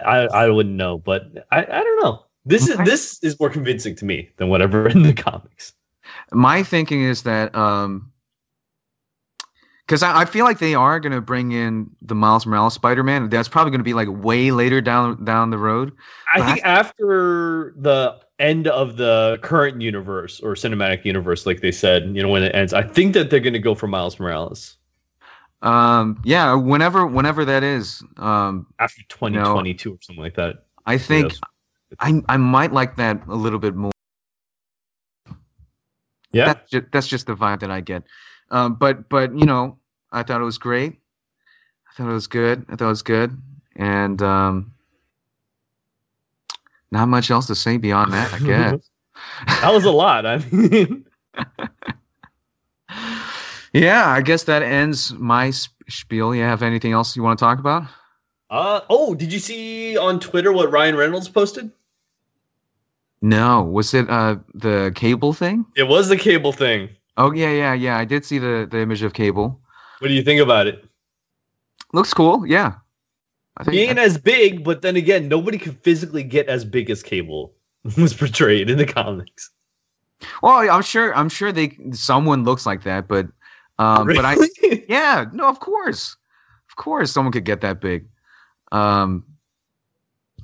I 0.05 0.27
I 0.27 0.49
wouldn't 0.49 0.75
know, 0.75 0.97
but 0.97 1.23
I 1.51 1.59
I 1.63 1.83
don't 1.83 2.03
know. 2.03 2.25
This 2.45 2.67
is 2.69 2.77
this 2.85 3.19
is 3.23 3.39
more 3.39 3.49
convincing 3.49 3.95
to 3.97 4.05
me 4.05 4.29
than 4.37 4.49
whatever 4.49 4.87
in 4.95 5.03
the 5.03 5.13
comics. 5.13 5.73
My 6.31 6.63
thinking 6.63 7.03
is 7.03 7.23
that 7.23 7.55
um 7.55 8.11
because 9.93 10.01
I, 10.01 10.21
I 10.21 10.25
feel 10.25 10.43
like 10.43 10.57
they 10.57 10.73
are 10.73 10.99
going 10.99 11.11
to 11.11 11.21
bring 11.21 11.51
in 11.51 11.91
the 12.01 12.15
Miles 12.15 12.47
Morales 12.47 12.73
Spider-Man. 12.73 13.29
That's 13.29 13.47
probably 13.47 13.69
going 13.69 13.79
to 13.81 13.83
be 13.83 13.93
like 13.93 14.07
way 14.09 14.49
later 14.49 14.81
down 14.81 15.23
down 15.23 15.51
the 15.51 15.59
road. 15.59 15.93
I 16.33 16.39
But 16.39 16.45
think 16.45 16.65
after 16.65 17.75
the 17.77 18.19
end 18.39 18.67
of 18.67 18.97
the 18.97 19.37
current 19.43 19.81
universe 19.81 20.39
or 20.39 20.55
cinematic 20.55 21.05
universe, 21.05 21.45
like 21.45 21.61
they 21.61 21.71
said, 21.71 22.05
you 22.15 22.23
know, 22.23 22.29
when 22.29 22.41
it 22.43 22.55
ends, 22.55 22.73
I 22.73 22.81
think 22.81 23.13
that 23.13 23.29
they're 23.29 23.39
going 23.39 23.53
to 23.53 23.59
go 23.59 23.75
for 23.75 23.87
Miles 23.87 24.19
Morales 24.19 24.77
Um, 25.61 26.21
yeah, 26.25 26.55
whenever 26.55 27.05
whenever 27.05 27.45
that 27.45 27.63
is, 27.63 28.03
um, 28.17 28.67
after 28.79 29.03
2022 29.09 29.93
or 29.93 29.97
something 30.01 30.23
like 30.23 30.35
that. 30.35 30.65
I 30.87 30.97
think 30.97 31.33
I 31.99 32.21
I 32.27 32.37
might 32.37 32.73
like 32.73 32.95
that 32.97 33.21
a 33.27 33.35
little 33.35 33.59
bit 33.59 33.75
more. 33.75 33.91
Yeah, 36.33 36.45
That's 36.45 36.69
just, 36.71 36.85
that's 36.91 37.07
just 37.07 37.27
the 37.27 37.35
vibe 37.35 37.59
that 37.61 37.71
I 37.71 37.81
get. 37.81 38.03
Um, 38.49 38.75
but 38.75 39.07
but 39.09 39.37
you 39.37 39.45
know, 39.45 39.79
I 40.13 40.23
thought 40.23 40.39
it 40.39 40.45
was 40.45 40.59
great. 40.59 40.99
I 41.89 41.93
thought 41.95 42.09
it 42.09 42.13
was 42.13 42.27
good. 42.27 42.65
I 42.69 42.75
thought 42.75 42.85
it 42.85 42.89
was 42.89 43.01
good, 43.01 43.37
and 43.75 44.21
um, 44.21 44.73
not 46.91 47.07
much 47.07 47.31
else 47.31 47.47
to 47.47 47.55
say 47.55 47.77
beyond 47.77 48.13
that. 48.13 48.33
I 48.33 48.39
guess. 48.45 48.89
that 49.47 49.73
was 49.73 49.85
a 49.85 49.91
lot. 49.91 50.25
I 50.25 50.37
mean, 50.37 51.05
yeah, 53.73 54.07
I 54.07 54.21
guess 54.21 54.43
that 54.43 54.61
ends 54.61 55.11
my 55.13 55.51
spiel. 55.89 56.33
You 56.35 56.43
have 56.43 56.61
anything 56.63 56.93
else 56.93 57.15
you 57.15 57.23
want 57.23 57.39
to 57.39 57.43
talk 57.45 57.59
about? 57.59 57.83
uh, 58.49 58.81
oh, 58.89 59.15
did 59.15 59.33
you 59.33 59.39
see 59.39 59.97
on 59.97 60.19
Twitter 60.19 60.53
what 60.53 60.71
Ryan 60.71 60.95
Reynolds 60.95 61.27
posted? 61.27 61.71
No, 63.19 63.63
was 63.63 63.93
it 63.93 64.09
uh 64.09 64.35
the 64.53 64.91
cable 64.93 65.33
thing? 65.33 65.65
It 65.75 65.87
was 65.87 66.09
the 66.09 66.17
cable 66.17 66.51
thing. 66.51 66.89
Oh 67.17 67.31
yeah, 67.31 67.51
yeah, 67.51 67.73
yeah. 67.73 67.97
I 67.97 68.05
did 68.05 68.25
see 68.25 68.37
the 68.37 68.67
the 68.69 68.79
image 68.79 69.01
of 69.01 69.13
cable. 69.13 69.59
What 70.03 70.09
do 70.09 70.15
you 70.15 70.23
think 70.23 70.41
about 70.41 70.67
it? 70.67 70.83
Looks 71.93 72.13
cool. 72.13 72.45
Yeah, 72.45 72.73
I 73.55 73.71
He 73.71 73.83
ain't 73.83 73.97
as 73.97 74.17
big, 74.17 74.61
but 74.61 74.81
then 74.81 74.97
again, 74.97 75.29
nobody 75.29 75.57
could 75.57 75.79
physically 75.79 76.23
get 76.23 76.49
as 76.49 76.65
big 76.65 76.89
as 76.89 77.01
Cable 77.01 77.53
was 77.97 78.13
portrayed 78.13 78.69
in 78.69 78.77
the 78.77 78.85
comics. 78.85 79.49
Well, 80.41 80.69
I'm 80.69 80.81
sure. 80.81 81.15
I'm 81.15 81.29
sure 81.29 81.53
they 81.53 81.77
someone 81.93 82.43
looks 82.43 82.65
like 82.65 82.83
that, 82.83 83.07
but 83.07 83.27
um, 83.79 84.07
but 84.07 84.25
I 84.25 84.35
yeah, 84.89 85.27
no, 85.31 85.47
of 85.47 85.61
course, 85.61 86.17
of 86.69 86.75
course, 86.75 87.09
someone 87.09 87.31
could 87.31 87.45
get 87.45 87.61
that 87.61 87.79
big. 87.79 88.05
Um, 88.73 89.23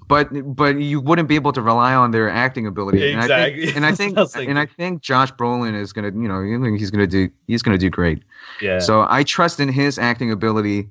but 0.09 0.27
but 0.55 0.81
you 0.81 0.99
wouldn't 0.99 1.29
be 1.29 1.35
able 1.35 1.53
to 1.53 1.61
rely 1.61 1.93
on 1.93 2.11
their 2.11 2.29
acting 2.29 2.67
ability. 2.67 3.11
And 3.11 3.21
I 3.21 3.25
Exactly. 3.25 3.65
think, 3.67 3.77
and 3.77 3.85
I 3.85 3.93
think, 3.95 4.17
what 4.17 4.35
I 4.35 4.39
was 4.39 4.47
and 4.47 4.59
I 4.59 4.65
think 4.65 5.01
Josh 5.01 5.31
Brolin 5.31 5.79
is 5.79 5.93
gonna, 5.93 6.07
you 6.07 6.27
know, 6.27 6.41
he's 6.75 6.91
gonna 6.91 7.07
do, 7.07 7.29
he's 7.47 7.61
gonna 7.61 7.77
do 7.77 7.89
great. 7.89 8.23
yeah. 8.59 8.79
So 8.79 9.05
I 9.07 9.23
trust 9.23 9.59
in 9.61 9.69
his 9.69 9.97
acting 9.97 10.31
ability 10.31 10.89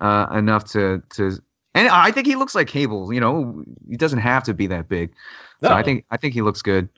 uh, 0.00 0.28
enough 0.32 0.64
to 0.72 1.02
to, 1.10 1.38
and 1.74 1.88
I 1.88 2.10
think 2.12 2.26
he 2.26 2.36
looks 2.36 2.54
like 2.54 2.68
Cable. 2.68 3.12
You 3.12 3.20
know, 3.20 3.64
he 3.90 3.96
doesn't 3.96 4.20
have 4.20 4.44
to 4.44 4.54
be 4.54 4.66
that 4.68 4.88
big. 4.88 5.12
So 5.62 5.68
No. 5.68 5.74
I 5.74 5.82
think 5.82 6.04
I 6.10 6.16
think 6.16 6.32
he 6.32 6.40
looks 6.42 6.62
good. 6.62 6.88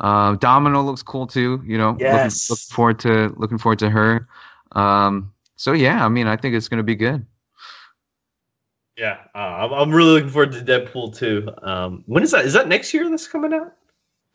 Um, 0.00 0.36
Domino 0.36 0.82
looks 0.82 1.02
cool 1.02 1.26
too. 1.26 1.62
You 1.66 1.78
know, 1.78 1.96
Yes. 1.98 2.50
looking, 2.50 2.54
looking 2.54 2.74
forward 2.74 2.98
to 3.00 3.34
looking 3.38 3.58
forward 3.58 3.78
to 3.78 3.88
her. 3.90 4.28
Um, 4.72 5.32
so 5.56 5.72
yeah, 5.72 6.04
I 6.04 6.08
mean, 6.10 6.26
I 6.26 6.36
think 6.36 6.54
it's 6.54 6.68
gonna 6.68 6.82
be 6.82 6.94
good. 6.94 7.24
Yeah, 8.96 9.18
uh, 9.34 9.38
I'm, 9.38 9.72
I'm 9.72 9.90
really 9.94 10.12
looking 10.12 10.30
forward 10.30 10.52
to 10.52 10.60
Deadpool 10.60 11.16
too. 11.16 11.50
Um, 11.62 12.02
when 12.06 12.22
is 12.22 12.30
that? 12.30 12.44
Is 12.46 12.54
that 12.54 12.68
next 12.68 12.94
year? 12.94 13.08
That's 13.08 13.28
coming 13.28 13.52
out. 13.52 13.72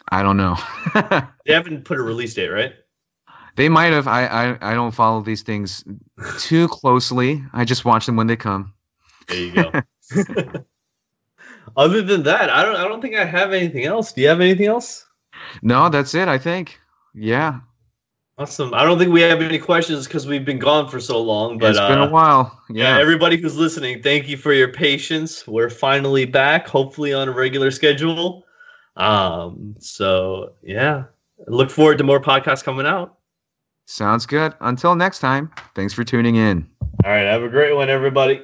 I 0.10 0.24
don't 0.24 0.38
know. 0.38 0.58
They 1.46 1.54
haven't 1.54 1.86
put 1.86 1.98
a 1.98 2.02
release 2.02 2.36
date, 2.36 2.50
right? 2.50 2.74
they 3.56 3.70
might 3.70 3.94
have. 3.94 4.08
I, 4.08 4.26
I 4.26 4.72
I 4.72 4.74
don't 4.74 4.92
follow 4.92 5.22
these 5.22 5.42
things 5.42 5.84
too 6.40 6.68
closely. 6.68 7.44
I 7.54 7.66
just 7.66 7.86
watch 7.86 8.06
them 8.06 8.16
when 8.16 8.28
they 8.28 8.36
come. 8.36 8.74
There 9.28 9.38
you 9.40 9.52
go. 9.52 9.72
Other 11.78 12.02
than 12.02 12.24
that, 12.24 12.50
I 12.50 12.64
don't. 12.64 12.76
I 12.76 12.84
don't 12.88 13.02
think 13.02 13.16
I 13.16 13.26
have 13.26 13.54
anything 13.54 13.86
else. 13.86 14.14
Do 14.14 14.22
you 14.22 14.28
have 14.28 14.42
anything 14.42 14.68
else? 14.68 15.06
No, 15.62 15.90
that's 15.90 16.14
it. 16.16 16.28
I 16.28 16.38
think. 16.38 16.80
Yeah, 17.14 17.62
Awesome. 18.38 18.74
I 18.74 18.84
don't 18.84 18.98
think 18.98 19.12
we 19.12 19.22
have 19.22 19.42
any 19.42 19.60
questions 19.60 20.08
because 20.08 20.26
we've 20.26 20.46
been 20.46 20.58
gone 20.58 20.88
for 20.90 21.00
so 21.00 21.22
long. 21.22 21.58
But 21.60 21.72
it's 21.72 21.80
been 21.80 22.00
uh, 22.00 22.08
a 22.08 22.10
while. 22.10 22.60
yeah, 22.70 22.96
Yeah. 22.96 23.02
everybody 23.02 23.38
who's 23.38 23.56
listening, 23.58 24.02
thank 24.02 24.28
you 24.28 24.38
for 24.38 24.52
your 24.54 24.70
patience. 24.70 25.48
We're 25.48 25.70
finally 25.70 26.26
back, 26.26 26.68
hopefully 26.68 27.14
on 27.14 27.28
a 27.28 27.32
regular 27.32 27.70
schedule. 27.72 28.44
Um. 28.96 29.76
So 29.80 30.54
yeah, 30.64 31.04
look 31.48 31.70
forward 31.70 31.98
to 32.00 32.04
more 32.04 32.20
podcasts 32.20 32.64
coming 32.64 32.86
out. 32.86 33.18
Sounds 33.86 34.26
good. 34.26 34.54
Until 34.62 34.96
next 34.96 35.20
time, 35.20 35.52
thanks 35.76 35.94
for 35.94 36.04
tuning 36.04 36.36
in. 36.36 36.68
All 37.04 37.12
right. 37.12 37.24
Have 37.24 37.44
a 37.44 37.50
great 37.50 37.76
one, 37.76 37.90
everybody. 37.90 38.42